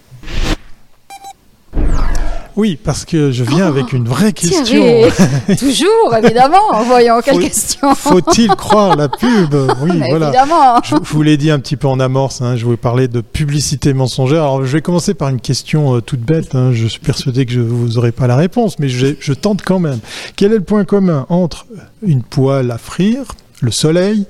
Oui, 2.55 2.79
parce 2.81 3.03
que 3.03 3.31
je 3.31 3.43
viens 3.43 3.67
avec 3.67 3.91
une 3.91 4.07
vraie 4.07 4.31
question. 4.31 4.81
Toujours, 5.59 6.15
évidemment. 6.17 6.83
Voyons, 6.85 7.19
quelle 7.23 7.39
question. 7.39 7.93
Faut-il 7.95 8.47
croire 8.49 8.95
la 8.95 9.09
pub 9.09 9.53
Oui, 9.81 10.01
voilà. 10.09 10.29
Évidemment. 10.29 10.79
Je, 10.83 10.95
vous 11.01 11.21
l'ai 11.21 11.35
dit 11.35 11.51
un 11.51 11.59
petit 11.59 11.75
peu 11.75 11.87
en 11.87 11.99
amorce. 11.99 12.41
Hein, 12.41 12.55
je 12.55 12.63
voulais 12.63 12.77
parler 12.77 13.09
de 13.09 13.19
publicité 13.19 13.93
mensongère. 13.93 14.43
Alors, 14.43 14.65
je 14.65 14.71
vais 14.71 14.81
commencer 14.81 15.13
par 15.13 15.27
une 15.29 15.41
question 15.41 15.97
euh, 15.97 16.01
toute 16.01 16.21
bête. 16.21 16.55
Hein, 16.55 16.71
je 16.71 16.87
suis 16.87 17.01
persuadé 17.01 17.45
que 17.45 17.51
je 17.51 17.59
vous 17.59 17.97
aurai 17.97 18.13
pas 18.13 18.27
la 18.27 18.37
réponse, 18.37 18.79
mais 18.79 18.87
je, 18.87 19.07
je 19.19 19.33
tente 19.33 19.61
quand 19.61 19.79
même. 19.79 19.99
Quel 20.37 20.53
est 20.53 20.57
le 20.57 20.63
point 20.63 20.85
commun 20.85 21.25
entre 21.27 21.65
une 22.03 22.23
poêle 22.23 22.71
à 22.71 22.77
frire, 22.77 23.25
le 23.59 23.71
soleil, 23.71 24.25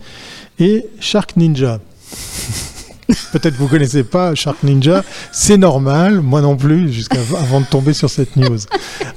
et 0.57 0.87
Shark 0.99 1.37
Ninja? 1.37 1.79
Peut-être 3.07 3.53
que 3.55 3.59
vous 3.59 3.67
connaissez 3.67 4.03
pas 4.03 4.33
Shark 4.33 4.63
Ninja. 4.63 5.03
C'est 5.31 5.57
normal, 5.57 6.21
moi 6.21 6.41
non 6.41 6.55
plus, 6.55 6.91
jusqu'à 6.91 7.19
avant 7.39 7.61
de 7.61 7.65
tomber 7.65 7.93
sur 7.93 8.09
cette 8.09 8.35
news. 8.35 8.57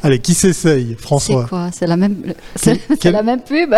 Allez, 0.03 0.19
qui 0.19 0.35
s'essaye? 0.35 0.95
François. 0.99 1.43
C'est 1.45 1.49
quoi? 1.49 1.71
C'est 1.73 1.87
la 1.87 1.97
même, 1.97 2.17
c'est 2.57 3.05
la 3.05 3.23
même 3.23 3.41
pub? 3.41 3.75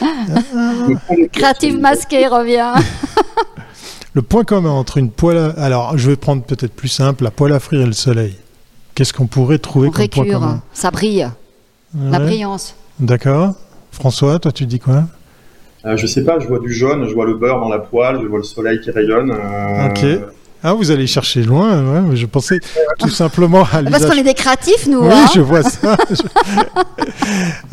Créative 1.32 1.78
masqué 1.78 2.26
revient. 2.26 2.72
le 4.12 4.22
point 4.22 4.44
commun 4.44 4.70
entre 4.70 4.98
une 4.98 5.10
poêle, 5.10 5.38
à... 5.38 5.50
alors 5.62 5.96
je 5.96 6.10
vais 6.10 6.16
prendre 6.16 6.42
peut-être 6.42 6.72
plus 6.74 6.88
simple, 6.88 7.24
la 7.24 7.30
poêle 7.30 7.52
à 7.52 7.60
frire 7.60 7.82
et 7.82 7.86
le 7.86 7.92
soleil. 7.92 8.34
Qu'est-ce 8.94 9.12
qu'on 9.12 9.26
pourrait 9.26 9.58
trouver 9.58 9.90
comme 9.90 10.08
point 10.08 10.26
commun? 10.30 10.62
Ça 10.72 10.90
brille. 10.90 11.28
La 11.96 12.18
brillance. 12.18 12.74
D'accord. 12.98 13.54
François, 13.92 14.38
toi 14.40 14.50
tu 14.50 14.66
dis 14.66 14.80
quoi? 14.80 15.04
Euh, 15.86 15.96
je 15.96 16.06
sais 16.06 16.24
pas, 16.24 16.38
je 16.38 16.46
vois 16.46 16.58
du 16.58 16.72
jaune, 16.72 17.06
je 17.08 17.14
vois 17.14 17.26
le 17.26 17.34
beurre 17.34 17.60
dans 17.60 17.68
la 17.68 17.78
poêle, 17.78 18.18
je 18.22 18.26
vois 18.26 18.38
le 18.38 18.44
soleil 18.44 18.80
qui 18.80 18.90
rayonne. 18.90 19.30
Euh, 19.30 19.88
ok. 19.88 20.30
Ah, 20.66 20.72
vous 20.72 20.90
allez 20.90 21.06
chercher 21.06 21.42
loin, 21.42 21.84
ouais, 21.84 22.16
je 22.16 22.24
pensais 22.24 22.58
tout 22.98 23.10
simplement 23.10 23.64
à 23.70 23.82
Parce 23.82 24.06
qu'on 24.06 24.16
est 24.16 24.22
des 24.22 24.32
créatifs, 24.32 24.86
nous. 24.86 25.00
Oui, 25.00 25.12
hein 25.12 25.26
je 25.34 25.40
vois 25.42 25.62
ça. 25.62 25.94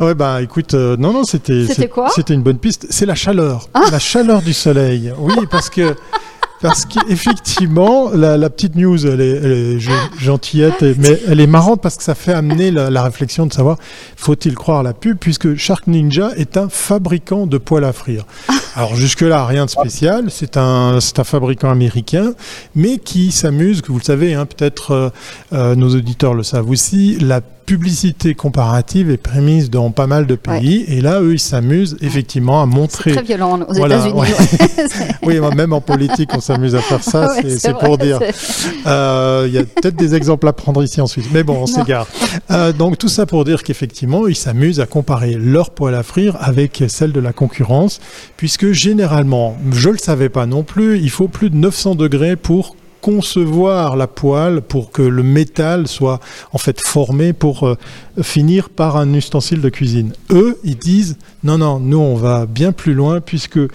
ouais, 0.00 0.14
bah 0.14 0.42
écoute, 0.42 0.74
euh, 0.74 0.98
non, 0.98 1.10
non, 1.14 1.24
c'était. 1.24 1.64
C'était 1.66 1.88
quoi? 1.88 2.10
C'était 2.14 2.34
une 2.34 2.42
bonne 2.42 2.58
piste. 2.58 2.86
C'est 2.90 3.06
la 3.06 3.14
chaleur. 3.14 3.70
Ah 3.72 3.84
la 3.90 3.98
chaleur 3.98 4.42
du 4.42 4.52
soleil. 4.52 5.10
Oui, 5.18 5.32
parce 5.50 5.70
que 5.70 5.80
parce 6.62 6.86
qu'effectivement, 6.86 8.10
la, 8.10 8.36
la, 8.36 8.48
petite 8.48 8.76
news, 8.76 9.06
elle 9.06 9.20
est, 9.20 9.78
gentillette, 10.18 10.82
mais 10.98 11.20
elle 11.28 11.40
est 11.40 11.46
marrante 11.46 11.82
parce 11.82 11.96
que 11.96 12.04
ça 12.04 12.14
fait 12.14 12.32
amener 12.32 12.70
la, 12.70 13.02
réflexion 13.02 13.46
de 13.46 13.52
savoir, 13.52 13.78
faut-il 14.16 14.54
croire 14.54 14.82
la 14.82 14.94
pub, 14.94 15.18
puisque 15.18 15.56
Shark 15.56 15.88
Ninja 15.88 16.30
est 16.36 16.56
un 16.56 16.68
fabricant 16.68 17.46
de 17.46 17.58
poêles 17.58 17.84
à 17.84 17.92
frire. 17.92 18.24
Alors 18.76 18.94
jusque-là, 18.94 19.44
rien 19.44 19.66
de 19.66 19.70
spécial, 19.70 20.26
c'est 20.30 20.56
un, 20.56 21.00
c'est 21.00 21.18
un 21.18 21.24
fabricant 21.24 21.70
américain, 21.70 22.32
mais 22.74 22.98
qui 22.98 23.32
s'amuse, 23.32 23.82
que 23.82 23.90
vous 23.90 23.98
le 23.98 24.04
savez, 24.04 24.34
hein, 24.34 24.46
peut-être 24.46 24.92
euh, 24.92 25.10
euh, 25.52 25.74
nos 25.74 25.94
auditeurs 25.94 26.34
le 26.34 26.44
savent 26.44 26.70
aussi, 26.70 27.18
la 27.18 27.40
publicité 27.64 28.34
comparative 28.34 29.10
est 29.10 29.16
prémise 29.16 29.70
dans 29.70 29.90
pas 29.90 30.06
mal 30.06 30.26
de 30.26 30.34
pays. 30.34 30.84
Et 30.88 31.00
là, 31.00 31.20
eux, 31.20 31.34
ils 31.34 31.40
s'amusent 31.40 31.96
effectivement 32.00 32.62
à 32.62 32.66
montrer. 32.66 33.12
Très 33.12 33.22
violent 33.22 33.60
aux 33.60 33.72
États-Unis. 33.72 34.14
oui, 35.22 35.40
même 35.54 35.72
en 35.72 35.80
politique, 35.80 36.30
on 36.34 36.40
s'amuse 36.40 36.74
à 36.74 36.80
faire 36.80 37.02
ça. 37.02 37.28
c'est 37.48 37.76
pour 37.78 37.98
dire. 37.98 38.20
Euh, 38.86 39.44
il 39.46 39.54
y 39.54 39.58
a 39.58 39.64
peut-être 39.64 39.96
des 39.96 40.14
exemples 40.14 40.48
à 40.48 40.52
prendre 40.52 40.82
ici 40.82 41.00
en 41.00 41.06
Suisse. 41.06 41.26
Mais 41.32 41.42
bon, 41.42 41.58
on 41.62 41.66
s'égare. 41.66 42.06
Euh, 42.50 42.72
donc, 42.72 42.98
tout 42.98 43.08
ça 43.08 43.26
pour 43.26 43.44
dire 43.44 43.62
qu'effectivement, 43.62 44.26
ils 44.26 44.36
s'amusent 44.36 44.80
à 44.80 44.86
comparer 44.86 45.34
leur 45.34 45.70
poêle 45.70 45.94
à 45.94 46.02
frire 46.02 46.36
avec 46.40 46.84
celle 46.88 47.12
de 47.12 47.20
la 47.20 47.32
concurrence. 47.32 48.00
Puisque 48.36 48.72
généralement, 48.72 49.56
je 49.72 49.88
ne 49.88 49.94
le 49.94 49.98
savais 49.98 50.28
pas 50.28 50.46
non 50.46 50.62
plus, 50.62 50.98
il 50.98 51.10
faut 51.10 51.28
plus 51.28 51.50
de 51.50 51.56
900 51.56 51.94
degrés 51.94 52.36
pour 52.36 52.76
concevoir 53.02 53.96
la 53.96 54.06
poêle 54.06 54.62
pour 54.62 54.92
que 54.92 55.02
le 55.02 55.22
métal 55.22 55.88
soit 55.88 56.20
en 56.52 56.58
fait 56.58 56.80
formé 56.80 57.32
pour 57.34 57.66
euh, 57.66 57.76
finir 58.22 58.70
par 58.70 58.96
un 58.96 59.12
ustensile 59.12 59.60
de 59.60 59.68
cuisine. 59.68 60.12
Eux, 60.30 60.56
ils 60.64 60.78
disent 60.78 61.18
non, 61.44 61.58
non, 61.58 61.80
nous 61.80 61.98
on 61.98 62.14
va 62.14 62.46
bien 62.46 62.70
plus 62.70 62.94
loin 62.94 63.20
puisque 63.20 63.58
euh, 63.58 63.68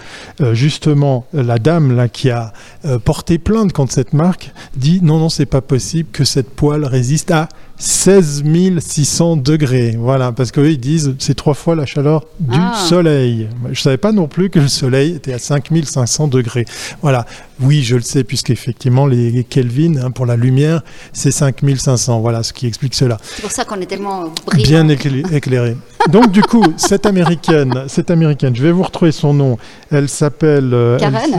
justement 0.54 1.26
la 1.34 1.60
dame 1.60 1.96
là 1.96 2.08
qui 2.08 2.30
a 2.30 2.54
euh, 2.86 2.98
porté 3.00 3.38
plainte 3.38 3.74
contre 3.74 3.94
cette 3.94 4.14
marque 4.14 4.52
dit 4.76 5.02
non, 5.04 5.20
non, 5.20 5.30
c'est 5.30 5.46
pas 5.46 5.62
possible 5.62 6.10
que 6.12 6.24
cette 6.24 6.50
poêle 6.50 6.86
résiste 6.86 7.30
à 7.30 7.50
16 7.80 8.44
600 8.80 9.38
degrés. 9.38 9.96
Voilà, 10.00 10.32
parce 10.32 10.52
qu'eux, 10.52 10.72
ils 10.72 10.80
disent 10.80 11.16
c'est 11.20 11.36
trois 11.36 11.54
fois 11.54 11.76
la 11.76 11.86
chaleur 11.86 12.26
du 12.40 12.58
ah. 12.60 12.74
soleil. 12.88 13.50
Je 13.72 13.82
savais 13.82 13.98
pas 13.98 14.12
non 14.12 14.28
plus 14.28 14.50
que 14.50 14.60
le 14.60 14.68
soleil 14.68 15.16
était 15.16 15.34
à 15.34 15.40
5500 15.40 16.28
degrés. 16.28 16.66
Voilà. 17.02 17.26
Oui, 17.60 17.84
je 17.84 17.96
le 17.96 18.02
sais, 18.02 18.24
puisqu'effectivement, 18.24 19.08
les 19.08 19.44
Kelvin, 19.44 19.98
hein, 19.98 20.12
pour 20.12 20.26
la 20.26 20.36
lumière, 20.36 20.82
c'est 21.14 21.32
5500. 21.32 22.20
Voilà, 22.20 22.44
ce 22.44 22.54
qui 22.54 22.68
explique 22.68 22.94
cela. 22.94 23.18
C'est 23.22 23.42
pour 23.42 23.52
ça 23.52 23.66
qu'on 23.66 23.82
est 23.82 23.88
tellement 23.88 24.34
Bien 24.54 24.88
éclairé. 24.90 25.76
Donc, 26.10 26.32
du 26.32 26.42
coup, 26.42 26.64
cette 26.78 27.06
américaine, 27.06 27.86
cette 27.88 28.12
américaine, 28.12 28.56
je 28.56 28.64
vais 28.64 28.72
vous 28.72 28.84
retrouver 28.84 29.12
son 29.12 29.34
nom. 29.34 29.58
Elle 29.92 30.08
s'appelle. 30.08 30.72
Euh, 30.74 31.00
Karen 31.00 31.32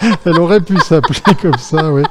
elle 0.24 0.38
aurait 0.38 0.60
pu 0.60 0.78
s'appeler 0.78 1.34
comme 1.42 1.58
ça, 1.58 1.92
oui. 1.92 2.02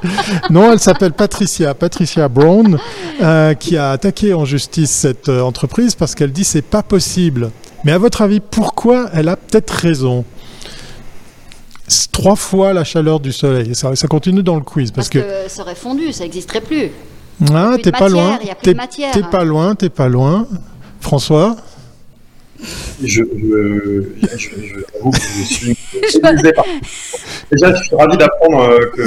Non, 0.50 0.72
elle 0.72 0.78
s'appelle 0.78 1.12
Patricia, 1.12 1.74
Patricia 1.74 2.28
Brown, 2.28 2.78
euh, 3.22 3.54
qui 3.54 3.76
a 3.76 3.92
attaqué 3.92 4.34
en 4.34 4.44
justice 4.44 4.90
cette 4.90 5.28
euh, 5.28 5.40
entreprise 5.40 5.94
parce 5.94 6.14
qu'elle 6.14 6.32
dit 6.32 6.44
c'est 6.44 6.62
pas 6.62 6.82
possible. 6.82 7.50
Mais 7.84 7.92
à 7.92 7.98
votre 7.98 8.22
avis, 8.22 8.40
pourquoi 8.40 9.08
elle 9.12 9.28
a 9.28 9.36
peut-être 9.36 9.70
raison? 9.70 10.24
Trois 12.12 12.36
fois 12.36 12.72
la 12.72 12.84
chaleur 12.84 13.20
du 13.20 13.32
soleil. 13.32 13.74
Ça, 13.74 13.94
ça 13.96 14.08
continue 14.08 14.42
dans 14.42 14.56
le 14.56 14.62
quiz. 14.62 14.90
Parce, 14.90 15.08
que, 15.08 15.20
ça 15.48 15.62
aurait 15.62 15.74
fondu, 15.74 16.12
ça 16.12 16.24
n'existerait 16.24 16.60
plus. 16.60 16.90
Ah, 17.52 17.76
t'es 17.82 17.92
pas 17.92 18.08
loin. 18.08 18.38
T'es 18.62 18.74
pas 19.30 19.44
loin, 19.44 19.74
t'es 19.74 19.88
pas 19.88 20.08
loin. 20.08 20.46
François 21.00 21.56
je, 23.04 23.22
je, 23.22 24.02
je, 24.36 24.36
je, 24.36 24.98
avoue 24.98 25.10
que 25.10 25.18
je 25.20 25.44
suis. 25.44 25.76
Déjà, 27.52 27.74
je 27.74 27.82
suis 27.84 27.94
ravi 27.96 28.16
d'apprendre 28.16 28.60
euh, 28.62 28.90
que 28.96 29.02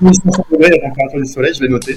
1500 0.00 0.46
degrés 0.50 0.70
la 0.70 0.88
température 0.88 1.20
du 1.20 1.26
soleil, 1.26 1.54
je 1.54 1.62
l'ai 1.62 1.68
noté. 1.68 1.96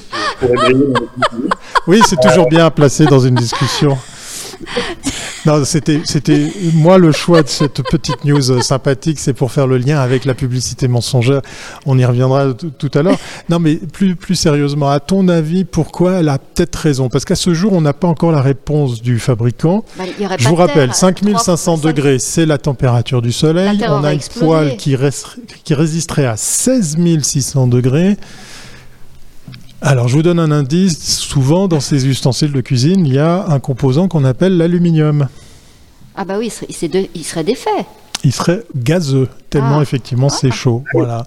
Oui, 1.88 2.02
c'est 2.08 2.20
toujours 2.22 2.48
bien 2.48 2.70
placé 2.70 3.06
dans 3.06 3.20
une 3.20 3.36
discussion. 3.36 3.98
Non, 5.48 5.64
c'était, 5.64 6.02
c'était 6.04 6.52
moi 6.74 6.98
le 6.98 7.14
choix 7.14 7.42
de 7.42 7.48
cette 7.48 7.82
petite 7.82 8.26
news 8.26 8.62
sympathique, 8.62 9.18
c'est 9.18 9.32
pour 9.32 9.54
faire 9.54 9.66
le 9.66 9.78
lien 9.78 9.98
avec 9.98 10.26
la 10.26 10.34
publicité 10.34 10.90
mensongère. 10.90 11.42
On 11.86 11.98
y 11.98 12.04
reviendra 12.04 12.54
tout 12.54 12.92
à 12.94 13.02
l'heure. 13.02 13.18
Non, 13.48 13.58
mais 13.58 13.76
plus, 13.76 14.18
plus 14.18 14.36
sérieusement, 14.36 14.90
à 14.90 15.00
ton 15.00 15.30
avis, 15.30 15.64
pourquoi 15.64 16.16
elle 16.16 16.28
a 16.28 16.38
peut-être 16.38 16.76
raison? 16.76 17.08
Parce 17.08 17.24
qu'à 17.24 17.38
ce 17.38 17.54
jour, 17.54 17.72
on 17.72 17.80
n'a 17.80 17.94
pas 17.94 18.10
encore 18.10 18.34
la 18.34 18.42
réponse 18.42 19.02
du 19.02 19.20
fabricant. 19.20 19.86
Bah, 19.98 20.04
Je 20.38 20.50
vous 20.50 20.56
rappelle, 20.56 20.94
5500 20.94 21.78
degrés, 21.78 22.20
c'est 22.20 22.46
la 22.46 22.58
température 22.58 23.22
du 23.22 23.32
soleil. 23.32 23.80
On 23.88 24.04
a 24.04 24.12
une 24.12 24.20
poêle 24.20 24.76
qui, 24.76 24.98
qui 25.64 25.74
résisterait 25.74 26.26
à 26.26 26.36
16 26.36 26.98
600 27.22 27.68
degrés. 27.68 28.18
Alors, 29.90 30.10
je 30.10 30.18
vous 30.18 30.22
donne 30.22 30.40
un 30.40 30.52
indice. 30.52 31.00
Souvent, 31.18 31.70
dans 31.70 31.80
ces 31.80 32.08
ustensiles 32.08 32.52
de 32.52 32.60
cuisine, 32.60 33.06
il 33.06 33.14
y 33.14 33.20
a 33.20 33.46
un 33.48 33.62
composant 33.62 34.10
qu'on 34.10 34.26
appelle 34.26 34.58
l'aluminium. 34.58 35.30
Ah 36.14 36.26
bah 36.26 36.38
oui, 36.38 36.52
il 36.68 36.76
serait, 37.24 37.46
défait. 37.46 37.86
il 38.26 38.34
serait 38.34 38.66
gazeux, 38.76 39.30
tellement 39.60 39.80
Ah. 39.80 39.82
effectivement 39.82 40.30
c'est 40.30 40.52
chaud. 40.52 40.84
Voilà. 40.94 41.26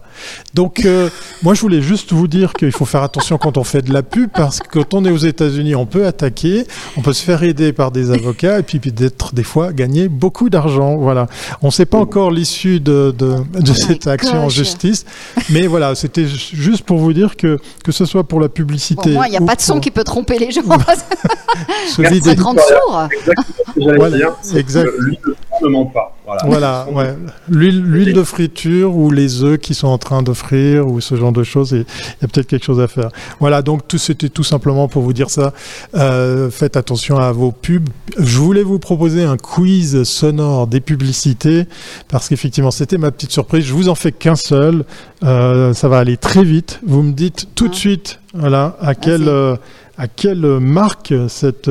Donc, 0.55 0.85
euh, 0.85 1.09
moi 1.43 1.55
je 1.55 1.61
voulais 1.61 1.83
juste 1.83 2.12
vous 2.12 2.29
dire 2.29 2.53
qu'il 2.53 2.73
faut 2.73 2.85
faire 2.85 3.03
attention 3.03 3.38
quand 3.38 3.57
on 3.59 3.64
fait 3.64 3.83
de 3.83 3.93
la 3.93 4.03
pub, 4.03 4.31
parce 4.33 4.59
que 4.61 4.79
quand 4.81 4.95
on 4.95 5.05
est 5.05 5.11
aux 5.11 5.16
États-Unis, 5.16 5.75
on 5.75 5.87
peut 5.87 6.07
attaquer, 6.07 6.66
on 6.97 7.01
peut 7.03 7.12
se 7.12 7.23
faire 7.23 7.43
aider 7.43 7.73
par 7.73 7.90
des 7.90 8.11
avocats, 8.11 8.59
et 8.59 8.62
puis 8.62 8.79
peut-être 8.79 9.35
des 9.35 9.43
fois 9.45 9.73
gagner 9.73 10.09
beaucoup 10.09 10.51
d'argent. 10.51 10.97
Voilà. 10.97 11.27
On 11.62 11.66
ne 11.66 11.73
sait 11.73 11.87
pas 11.87 11.99
encore 11.99 12.31
l'issue 12.31 12.81
de, 12.81 13.14
de, 13.16 13.37
de 13.59 13.73
cette 13.73 14.07
action 14.07 14.45
en 14.45 14.49
justice, 14.49 15.05
mais 15.51 15.66
voilà, 15.66 15.95
c'était 15.95 16.27
ju- 16.27 16.57
juste 16.57 16.85
pour 16.85 16.99
vous 16.99 17.12
dire 17.12 17.37
que 17.37 17.59
que 17.85 17.93
ce 17.93 18.05
soit 18.05 18.25
pour 18.25 18.40
la 18.40 18.49
Bon, 18.49 18.55
publicité. 18.55 19.11
moi, 19.11 19.27
il 19.27 19.31
n'y 19.31 19.37
a 19.37 19.40
pas 19.40 19.55
de 19.57 19.61
son 19.61 19.75
pour 19.75 19.81
qui 19.83 19.90
peut 19.90 20.05
tromper 20.05 20.38
les 20.38 20.51
gens. 20.51 20.62
se 21.88 22.01
Merci. 22.03 22.19
vider- 22.21 22.31
Ça 22.31 22.35
te 22.37 22.43
rend 22.43 22.55
sourd. 22.55 23.09
Exactement 23.12 23.93
Voilà, 23.97 24.16
dire. 24.16 24.33
exact. 24.57 24.88
L'huile 24.99 25.19
de 25.25 25.66
ne 25.66 25.69
ment 25.73 25.87
pas. 25.87 26.16
Voilà. 26.27 26.43
Voilà, 26.47 26.87
ouais. 26.93 27.14
L'huile, 27.49 27.83
l'huile 27.83 28.12
de 28.12 28.20
friture 28.25 28.97
ou 28.97 29.11
les 29.11 29.43
œufs 29.43 29.59
qui 29.59 29.75
sont 29.75 29.89
en 29.89 29.99
train 29.99 30.23
de 30.23 30.33
frire 30.33 30.87
ou 30.89 31.01
ce 31.01 31.15
genre 31.17 31.33
de 31.33 31.43
choses, 31.43 31.71
il 31.73 31.79
y 31.79 32.25
a 32.25 32.29
peut-être 32.29 32.47
quelque 32.47 32.65
chose 32.65 32.81
à 32.81 32.89
faire. 32.89 33.09
Voilà, 33.41 33.63
donc 33.63 33.87
tout 33.89 33.99
c'était 33.99 34.29
tout 34.29 34.45
simplement 34.45 34.89
pour 34.89 35.03
vous 35.03 35.13
dire 35.13 35.31
ça. 35.31 35.53
Euh, 35.95 36.51
faites 36.51 36.77
attention 36.77 37.19
à 37.19 37.33
vos 37.33 37.53
pubs. 37.53 37.89
Je 38.19 38.39
voulais 38.39 38.63
vous 38.63 38.79
proposer 38.79 39.25
un 39.25 39.37
quiz 39.37 40.03
sonore 40.05 40.67
des 40.67 40.81
publicités 40.81 41.67
parce 42.09 42.29
qu'effectivement 42.29 42.71
c'était 42.71 42.99
ma 42.99 43.11
petite 43.11 43.33
surprise. 43.33 43.65
Je 43.65 43.75
vous 43.75 43.89
en 43.89 43.95
fais 43.95 44.13
qu'un 44.13 44.37
seul. 44.37 44.85
Euh, 45.23 45.75
ça 45.75 45.89
va 45.89 45.99
aller 45.99 46.17
très 46.17 46.45
vite. 46.45 46.81
Vous 46.87 47.03
me 47.03 47.13
dites 47.13 47.49
tout 47.55 47.69
de 47.69 47.75
Ah. 47.75 47.77
suite, 47.77 48.21
voilà, 48.35 48.77
à 48.81 48.95
quelle 48.95 49.29
euh, 49.29 49.57
à 49.99 50.09
quelle 50.09 50.47
marque 50.61 51.13
cette 51.29 51.69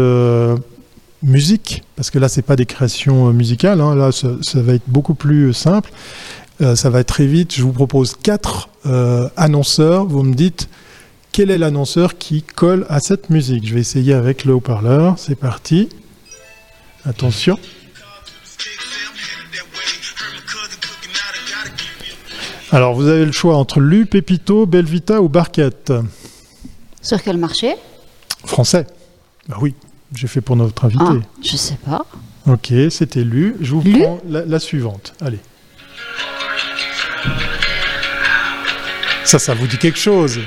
musique, 1.22 1.84
parce 1.96 2.10
que 2.10 2.20
là, 2.20 2.30
c'est 2.30 2.42
pas 2.42 2.56
des 2.56 2.66
créations 2.66 3.30
euh, 3.30 3.32
musicales, 3.34 3.82
hein, 3.82 3.96
là, 3.96 4.12
ça, 4.12 4.30
ça 4.42 4.62
va 4.62 4.74
être 4.74 4.88
beaucoup 4.88 5.16
plus 5.16 5.54
simple. 5.54 5.92
Euh, 6.62 6.76
ça 6.76 6.90
va 6.90 7.00
être 7.00 7.08
très 7.08 7.26
vite. 7.26 7.56
Je 7.56 7.64
vous 7.64 7.72
propose 7.72 8.16
quatre 8.16 8.70
euh, 8.86 9.30
annonceurs. 9.38 10.06
Vous 10.06 10.24
me 10.24 10.34
dites 10.34 10.68
quel 11.32 11.52
est 11.52 11.58
l'annonceur 11.58 12.18
qui 12.18 12.44
colle 12.44 12.86
à 12.90 13.00
cette 13.00 13.30
musique? 13.30 13.66
Je 13.66 13.74
vais 13.74 13.80
essayer 13.80 14.14
avec 14.14 14.44
le 14.44 14.54
haut-parleur. 14.54 15.18
C'est 15.18 15.36
parti. 15.36 15.90
Attention. 17.06 17.58
Alors, 22.72 22.94
vous 22.94 23.08
avez 23.08 23.26
le 23.26 23.32
choix 23.32 23.56
entre 23.56 23.80
Lu, 23.80 24.06
Pépito, 24.06 24.66
Belvita 24.66 25.22
ou 25.22 25.30
Barquette? 25.30 25.94
Sur 27.02 27.24
quel 27.24 27.38
marché? 27.38 27.76
Français. 28.46 28.86
Bah 29.48 29.58
oui, 29.62 29.74
j'ai 30.14 30.28
fait 30.28 30.42
pour 30.42 30.56
notre 30.56 30.86
invité. 30.86 31.04
ah, 31.06 31.14
Je 31.44 31.56
sais 31.58 31.78
pas. 31.86 32.06
Ok, 32.48 32.74
c'était 32.90 33.24
lu. 33.24 33.56
Je 33.62 33.74
vous 33.76 33.82
Lu 33.82 34.02
prends 34.02 34.20
la, 34.28 34.44
la 34.46 34.60
suivante. 34.60 35.14
Allez. 35.22 35.40
Ça, 39.26 39.38
ça 39.38 39.54
vous 39.54 39.68
dit 39.68 39.78
quelque 39.78 40.00
chose 40.00 40.40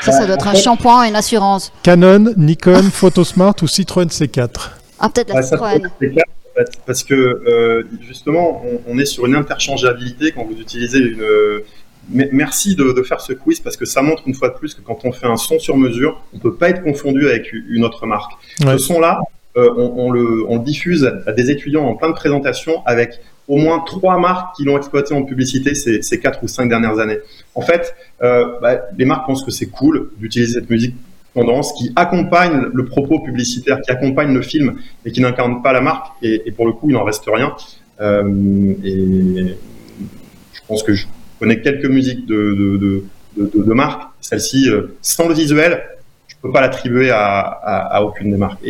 Ça, 0.00 0.10
ça 0.12 0.26
doit 0.26 0.34
être 0.34 0.48
un 0.48 0.54
shampoing 0.54 1.04
et 1.04 1.08
une 1.10 1.16
assurance. 1.16 1.72
Canon, 1.82 2.32
Nikon, 2.36 2.82
Photosmart 2.92 3.54
ou 3.62 3.66
Citroën 3.68 4.06
C4 4.08 4.48
Ah, 4.98 5.08
peut-être 5.08 5.32
la 5.32 5.42
Citroën. 5.42 5.86
en 5.86 5.90
fait, 6.56 6.70
parce 6.84 7.04
que 7.04 7.14
euh, 7.14 7.84
justement, 8.00 8.62
on, 8.64 8.80
on 8.94 8.98
est 8.98 9.04
sur 9.04 9.26
une 9.26 9.36
interchangeabilité 9.36 10.32
quand 10.32 10.44
vous 10.44 10.58
utilisez 10.60 10.98
une. 10.98 11.20
Merci 12.10 12.74
de, 12.74 12.92
de 12.92 13.02
faire 13.02 13.20
ce 13.20 13.34
quiz 13.34 13.60
parce 13.60 13.76
que 13.76 13.84
ça 13.84 14.00
montre 14.00 14.22
une 14.26 14.34
fois 14.34 14.48
de 14.48 14.54
plus 14.54 14.72
que 14.74 14.80
quand 14.80 15.04
on 15.04 15.12
fait 15.12 15.26
un 15.26 15.36
son 15.36 15.58
sur 15.58 15.76
mesure, 15.76 16.22
on 16.32 16.38
peut 16.38 16.54
pas 16.54 16.70
être 16.70 16.82
confondu 16.82 17.28
avec 17.28 17.52
une 17.52 17.84
autre 17.84 18.06
marque. 18.06 18.32
Ouais. 18.64 18.72
Ce 18.72 18.78
son-là, 18.78 19.20
euh, 19.56 19.70
on, 19.76 20.06
on 20.06 20.10
le, 20.10 20.44
on 20.48 20.56
le 20.56 20.64
diffuse 20.64 21.10
à 21.26 21.32
des 21.32 21.50
étudiants 21.50 21.84
en 21.84 21.96
plein 21.96 22.08
de 22.08 22.14
présentations 22.14 22.82
avec 22.86 23.20
au 23.46 23.56
moins 23.56 23.80
trois 23.80 24.18
marques 24.18 24.56
qui 24.56 24.64
l'ont 24.64 24.76
exploité 24.78 25.12
en 25.12 25.22
publicité 25.22 25.74
ces, 25.74 26.00
ces 26.00 26.18
quatre 26.18 26.42
ou 26.42 26.48
cinq 26.48 26.68
dernières 26.68 26.98
années. 26.98 27.18
En 27.54 27.62
fait, 27.62 27.94
euh, 28.22 28.58
bah, 28.62 28.80
les 28.96 29.04
marques 29.04 29.26
pensent 29.26 29.44
que 29.44 29.50
c'est 29.50 29.66
cool 29.66 30.10
d'utiliser 30.18 30.54
cette 30.54 30.70
musique 30.70 30.94
tendance 31.34 31.72
qui 31.74 31.92
accompagne 31.94 32.68
le 32.72 32.84
propos 32.86 33.20
publicitaire, 33.20 33.80
qui 33.82 33.90
accompagne 33.90 34.32
le 34.32 34.42
film, 34.42 34.76
mais 35.04 35.12
qui 35.12 35.20
n'incarne 35.20 35.62
pas 35.62 35.72
la 35.72 35.82
marque. 35.82 36.06
Et, 36.22 36.42
et 36.46 36.52
pour 36.52 36.66
le 36.66 36.72
coup, 36.72 36.88
il 36.88 36.94
n'en 36.94 37.04
reste 37.04 37.24
rien. 37.26 37.54
Euh, 38.00 38.74
et 38.84 39.56
je 40.54 40.60
pense 40.66 40.82
que 40.82 40.94
je 40.94 41.06
connais 41.38 41.60
quelques 41.60 41.86
musiques 41.86 42.26
de, 42.26 42.78
de, 42.78 43.04
de, 43.36 43.62
de, 43.62 43.72
marques. 43.72 44.02
Celle-ci, 44.20 44.68
euh, 44.70 44.96
sans 45.02 45.28
le 45.28 45.34
visuel, 45.34 45.82
je 46.28 46.34
peux 46.42 46.52
pas 46.52 46.60
l'attribuer 46.60 47.10
à, 47.10 47.40
à, 47.40 47.96
à 47.96 48.02
aucune 48.02 48.30
des 48.30 48.36
marques. 48.36 48.60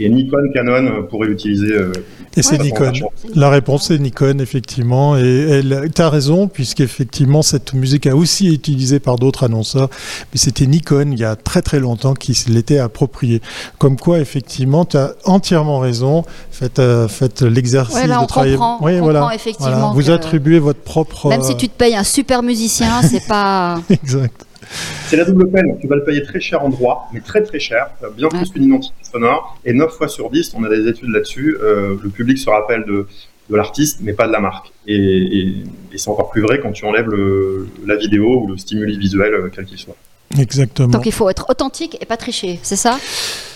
Et 0.00 0.08
Nikon, 0.08 0.50
Canon 0.54 0.72
euh, 0.86 1.02
pourraient 1.02 1.28
l'utiliser. 1.28 1.72
euh, 1.72 1.92
Et 2.36 2.42
c'est 2.42 2.58
Nikon. 2.58 2.92
La 3.34 3.50
réponse 3.50 3.90
est 3.90 3.98
Nikon, 3.98 4.38
effectivement. 4.40 5.16
Et 5.16 5.60
tu 5.94 6.02
as 6.02 6.08
raison, 6.10 6.48
puisqu'effectivement, 6.48 7.42
cette 7.42 7.74
musique 7.74 8.06
a 8.06 8.16
aussi 8.16 8.46
été 8.48 8.54
utilisée 8.72 8.98
par 9.00 9.16
d'autres 9.16 9.44
annonceurs. 9.44 9.90
Mais 10.32 10.38
c'était 10.38 10.66
Nikon, 10.66 11.10
il 11.12 11.18
y 11.18 11.24
a 11.24 11.36
très 11.36 11.60
très 11.62 11.80
longtemps, 11.80 12.14
qui 12.14 12.36
l'était 12.48 12.78
approprié. 12.78 13.42
Comme 13.78 13.96
quoi, 13.96 14.18
effectivement, 14.20 14.84
tu 14.84 14.96
as 14.96 15.12
entièrement 15.24 15.78
raison. 15.80 16.24
Faites, 16.50 16.78
euh, 16.78 17.08
faites 17.08 17.42
l'exercice 17.42 17.94
Ouais, 17.96 18.06
de 18.06 18.12
on 18.12 18.26
travailler. 18.26 18.52
comprend, 18.54 18.78
on 18.80 18.84
Oui, 18.86 18.92
comprend 18.98 19.04
voilà. 19.20 19.34
effectivement 19.34 19.70
Voilà. 19.70 19.92
Vous 19.94 20.10
attribuez 20.10 20.58
votre 20.58 20.80
propre. 20.80 21.28
Même 21.28 21.42
si 21.42 21.56
tu 21.56 21.68
te 21.68 21.76
payes 21.76 21.96
un 21.96 22.04
super 22.04 22.42
musicien, 22.42 23.02
c'est 23.02 23.26
pas. 23.26 23.80
Exact. 23.90 24.46
C'est 24.70 25.16
la 25.16 25.24
double 25.24 25.50
peine. 25.50 25.76
Tu 25.80 25.88
vas 25.88 25.96
le 25.96 26.04
payer 26.04 26.22
très 26.22 26.40
cher 26.40 26.62
en 26.64 26.68
droit, 26.68 27.08
mais 27.12 27.20
très 27.20 27.42
très 27.42 27.58
cher, 27.58 27.90
bien 28.16 28.28
plus 28.28 28.50
qu'une 28.50 28.64
identité 28.64 28.94
sonore. 29.02 29.58
Et 29.64 29.72
9 29.72 29.90
fois 29.92 30.08
sur 30.08 30.30
10, 30.30 30.54
on 30.56 30.62
a 30.64 30.68
des 30.68 30.86
études 30.88 31.08
là-dessus, 31.10 31.56
euh, 31.60 31.96
le 32.00 32.08
public 32.10 32.38
se 32.38 32.48
rappelle 32.48 32.84
de, 32.84 33.06
de 33.50 33.56
l'artiste, 33.56 33.98
mais 34.02 34.12
pas 34.12 34.28
de 34.28 34.32
la 34.32 34.38
marque. 34.40 34.72
Et, 34.86 34.94
et- 34.96 35.54
et 35.92 35.98
c'est 35.98 36.08
encore 36.10 36.30
plus 36.30 36.42
vrai 36.42 36.60
quand 36.60 36.70
tu 36.70 36.84
enlèves 36.84 37.08
le- 37.08 37.66
la 37.84 37.96
vidéo 37.96 38.42
ou 38.44 38.46
le 38.48 38.56
stimuli 38.56 38.96
visuel, 38.96 39.34
euh, 39.34 39.48
quel 39.52 39.64
qu'il 39.64 39.78
soit. 39.78 39.96
Exactement. 40.38 40.88
Donc 40.88 41.06
il 41.06 41.12
faut 41.12 41.28
être 41.28 41.46
authentique 41.48 41.96
et 42.00 42.06
pas 42.06 42.16
tricher, 42.16 42.60
c'est 42.62 42.76
ça? 42.76 42.98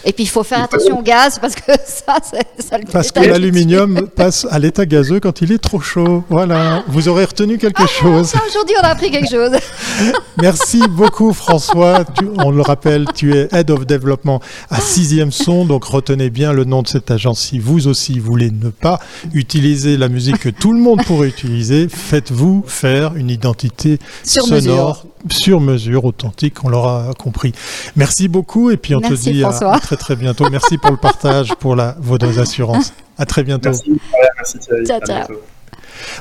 Et 0.07 0.13
puis 0.13 0.25
il 0.25 0.29
faut 0.29 0.43
faire 0.43 0.63
attention 0.65 0.99
au 0.99 1.03
gaz 1.03 1.39
parce 1.39 1.55
que 1.55 1.63
ça, 1.87 2.17
c'est- 2.23 2.63
ça 2.63 2.79
le 2.79 2.85
Parce 2.85 3.13
que 3.13 3.21
l'aluminium 3.21 4.09
passe 4.17 4.45
à 4.51 4.59
l'état 4.59 4.85
gazeux 4.85 5.21
quand 5.21 5.41
il 5.41 5.53
est 5.53 5.59
trop 5.63 5.81
chaud. 5.81 6.25
Voilà. 6.29 6.83
Vous 6.89 7.07
aurez 7.09 7.25
retenu 7.25 7.59
quelque 7.59 7.87
chose. 7.87 8.27
Ça, 8.29 8.41
Aujourd'hui, 8.47 8.75
on 8.83 8.85
a 8.85 8.89
appris 8.89 9.11
quelque 9.13 9.31
chose. 9.31 9.53
Merci 10.43 10.83
beaucoup 10.91 11.33
François. 11.33 12.05
Tu- 12.05 12.29
on 12.39 12.51
le 12.51 12.61
rappelle, 12.61 13.07
tu 13.15 13.35
es 13.37 13.49
Head 13.53 13.71
of 13.71 13.87
Development 13.87 14.41
à 14.69 14.81
Sixième 14.81 15.31
Son, 15.33 15.65
donc 15.65 15.85
retenez 15.85 16.29
bien 16.29 16.53
le 16.53 16.65
nom 16.65 16.83
de 16.83 16.89
cette 16.89 17.11
agence. 17.13 17.39
Si 17.41 17.59
vous 17.61 17.87
aussi 17.87 18.19
voulez 18.19 18.51
ne 18.51 18.71
pas 18.71 18.99
utiliser 19.33 19.97
la 19.97 20.09
musique 20.09 20.39
que 20.41 20.49
tout 20.51 20.73
le 20.73 20.81
monde 20.81 21.03
pourrait 21.05 21.29
utiliser, 21.29 21.89
faites-vous 21.89 22.65
faire 22.67 23.15
une 23.15 23.31
identité 23.31 24.01
Sur 24.25 24.45
sonore 24.47 25.05
sur 25.31 25.59
mesure, 25.59 26.05
authentique, 26.05 26.64
on 26.65 26.69
l'aura 26.69 27.11
compris. 27.19 27.53
Merci 27.97 28.29
beaucoup 28.29 28.71
et 28.71 28.77
puis 28.77 28.95
on 28.95 29.01
Merci, 29.01 29.25
te 29.27 29.31
dit 29.31 29.45
à, 29.45 29.51
François. 29.51 29.75
à 29.77 29.79
très 29.81 29.97
très 29.97 30.17
bientôt. 30.17 30.49
Merci 30.51 30.79
pour 30.79 30.91
le 30.91 30.97
partage, 30.97 31.55
pour 31.61 31.77
la, 31.77 31.97
vos 32.01 32.17
assurances. 32.41 32.93
À 33.19 33.27
très 33.27 33.45
bientôt. 33.45 33.69
Merci, 33.69 33.93
merci 34.37 34.59
Thierry. 34.59 34.85
Ciao, 34.87 34.99
À 35.03 35.07
ciao. 35.07 35.17
bientôt. 35.29 35.43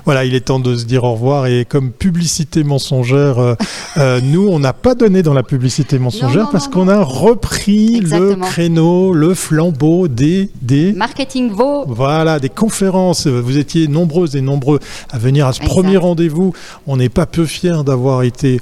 Voilà, 0.06 0.24
il 0.24 0.36
est 0.36 0.42
temps 0.46 0.60
de 0.60 0.76
se 0.76 0.86
dire 0.86 1.04
au 1.04 1.14
revoir. 1.14 1.48
Et 1.48 1.66
comme 1.66 1.92
publicité 1.92 2.64
mensongère, 2.64 3.40
euh, 3.40 3.56
euh, 3.98 4.22
nous, 4.22 4.48
on 4.48 4.60
n'a 4.60 4.74
pas 4.74 4.96
donné 4.96 5.24
dans 5.24 5.34
la 5.34 5.44
publicité 5.44 5.98
mensongère 6.00 6.44
non, 6.46 6.50
parce 6.52 6.68
qu'on 6.68 6.88
a 6.88 7.02
repris 7.04 8.00
le 8.00 8.36
créneau, 8.36 9.14
le 9.14 9.34
flambeau 9.34 10.08
des, 10.08 10.50
des, 10.62 10.94
Marketing 10.94 11.52
vaut. 11.52 11.86
voilà, 11.88 12.40
des 12.40 12.50
conférences. 12.50 13.28
Vous 13.28 13.58
étiez 13.58 13.88
nombreuses 13.88 14.36
et 14.36 14.42
nombreux 14.42 14.80
à 15.12 15.18
venir 15.18 15.48
à 15.48 15.54
ce 15.54 15.62
Exact. 15.62 15.74
premier 15.74 15.98
rendez-vous. 15.98 16.54
On 16.88 16.98
n'est 16.98 17.10
pas 17.10 17.26
peu 17.26 17.46
fiers 17.46 17.84
d'avoir 17.86 18.24
été, 18.24 18.62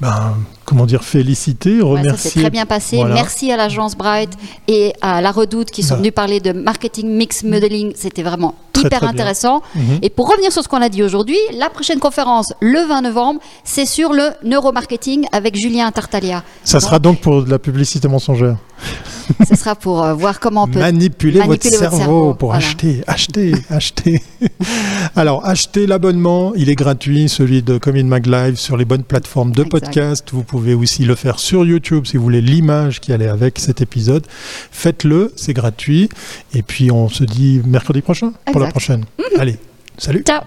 ben, 0.00 0.34
comment 0.64 0.86
dire, 0.86 1.04
félicités, 1.04 1.82
Ouais, 1.82 2.02
ça 2.04 2.16
s'est 2.16 2.40
très 2.40 2.50
bien 2.50 2.66
passé. 2.66 2.96
Voilà. 2.96 3.14
Merci 3.14 3.52
à 3.52 3.56
l'agence 3.56 3.96
Bright 3.96 4.30
et 4.68 4.92
à 5.02 5.20
La 5.20 5.30
Redoute 5.30 5.70
qui 5.70 5.82
sont 5.82 5.94
Bah. 5.94 5.98
venus 5.98 6.12
parler 6.14 6.40
de 6.40 6.52
marketing 6.52 7.08
mix 7.08 7.42
modeling. 7.42 7.92
C'était 7.96 8.22
vraiment 8.22 8.54
Très, 8.72 8.86
hyper 8.86 9.00
très 9.00 9.08
intéressant. 9.08 9.62
Mhm. 9.74 9.98
Et 10.02 10.08
pour 10.10 10.28
revenir 10.30 10.52
sur 10.52 10.62
ce 10.62 10.68
qu'on 10.68 10.80
a 10.80 10.88
dit 10.88 11.02
aujourd'hui, 11.02 11.36
la 11.58 11.68
prochaine 11.68 11.98
conférence, 11.98 12.52
le 12.60 12.86
20 12.88 13.02
novembre, 13.02 13.40
c'est 13.64 13.84
sur 13.86 14.12
le 14.12 14.30
neuromarketing 14.42 15.26
avec 15.32 15.54
Julien 15.56 15.90
Tartaglia. 15.90 16.42
Ça 16.64 16.80
sera 16.80 16.98
donc 16.98 17.20
pour 17.20 17.44
de 17.44 17.50
la 17.50 17.58
publicité 17.58 18.08
mensongère. 18.08 18.56
Ce 19.48 19.54
sera 19.54 19.74
pour 19.74 20.02
euh, 20.02 20.14
voir 20.14 20.40
comment 20.40 20.64
on 20.64 20.68
peut 20.68 20.78
Manipuler, 20.78 21.38
votre, 21.38 21.48
manipuler 21.48 21.76
votre 21.76 21.80
cerveau, 21.80 21.96
cerveau, 21.98 22.34
pour 22.34 22.50
voilà. 22.50 22.64
acheter, 22.64 23.02
acheter, 23.06 23.52
acheter. 23.70 24.22
Alors, 25.16 25.46
achetez 25.46 25.86
l'abonnement, 25.86 26.52
il 26.56 26.68
est 26.68 26.74
gratuit, 26.74 27.28
celui 27.28 27.62
de 27.62 27.78
Comin 27.78 28.04
Mag 28.04 28.26
Live 28.26 28.56
sur 28.56 28.76
les 28.76 28.84
bonnes 28.84 29.04
plateformes 29.04 29.52
de 29.52 29.62
Exact. 29.62 29.70
podcast. 29.70 30.28
Vous 30.32 30.42
pouvez 30.42 30.74
aussi 30.74 31.04
le 31.04 31.14
faire 31.14 31.38
sur 31.38 31.64
YouTube 31.64 32.06
si 32.06 32.16
vous 32.16 32.22
voulez 32.22 32.40
l'image 32.40 33.00
qui 33.00 33.12
allait 33.12 33.28
avec 33.28 33.58
cet 33.58 33.80
épisode. 33.80 34.26
Faites-le, 34.70 35.32
c'est 35.36 35.54
gratuit. 35.54 36.08
Et 36.54 36.62
puis, 36.62 36.90
on 36.90 37.08
se 37.08 37.24
dit 37.24 37.60
mercredi 37.64 38.02
prochain 38.02 38.32
pour 38.46 38.60
la 38.60 38.68
prochaine. 38.68 39.04
Allez, 39.38 39.58
salut. 39.98 40.24
Ciao 40.26 40.42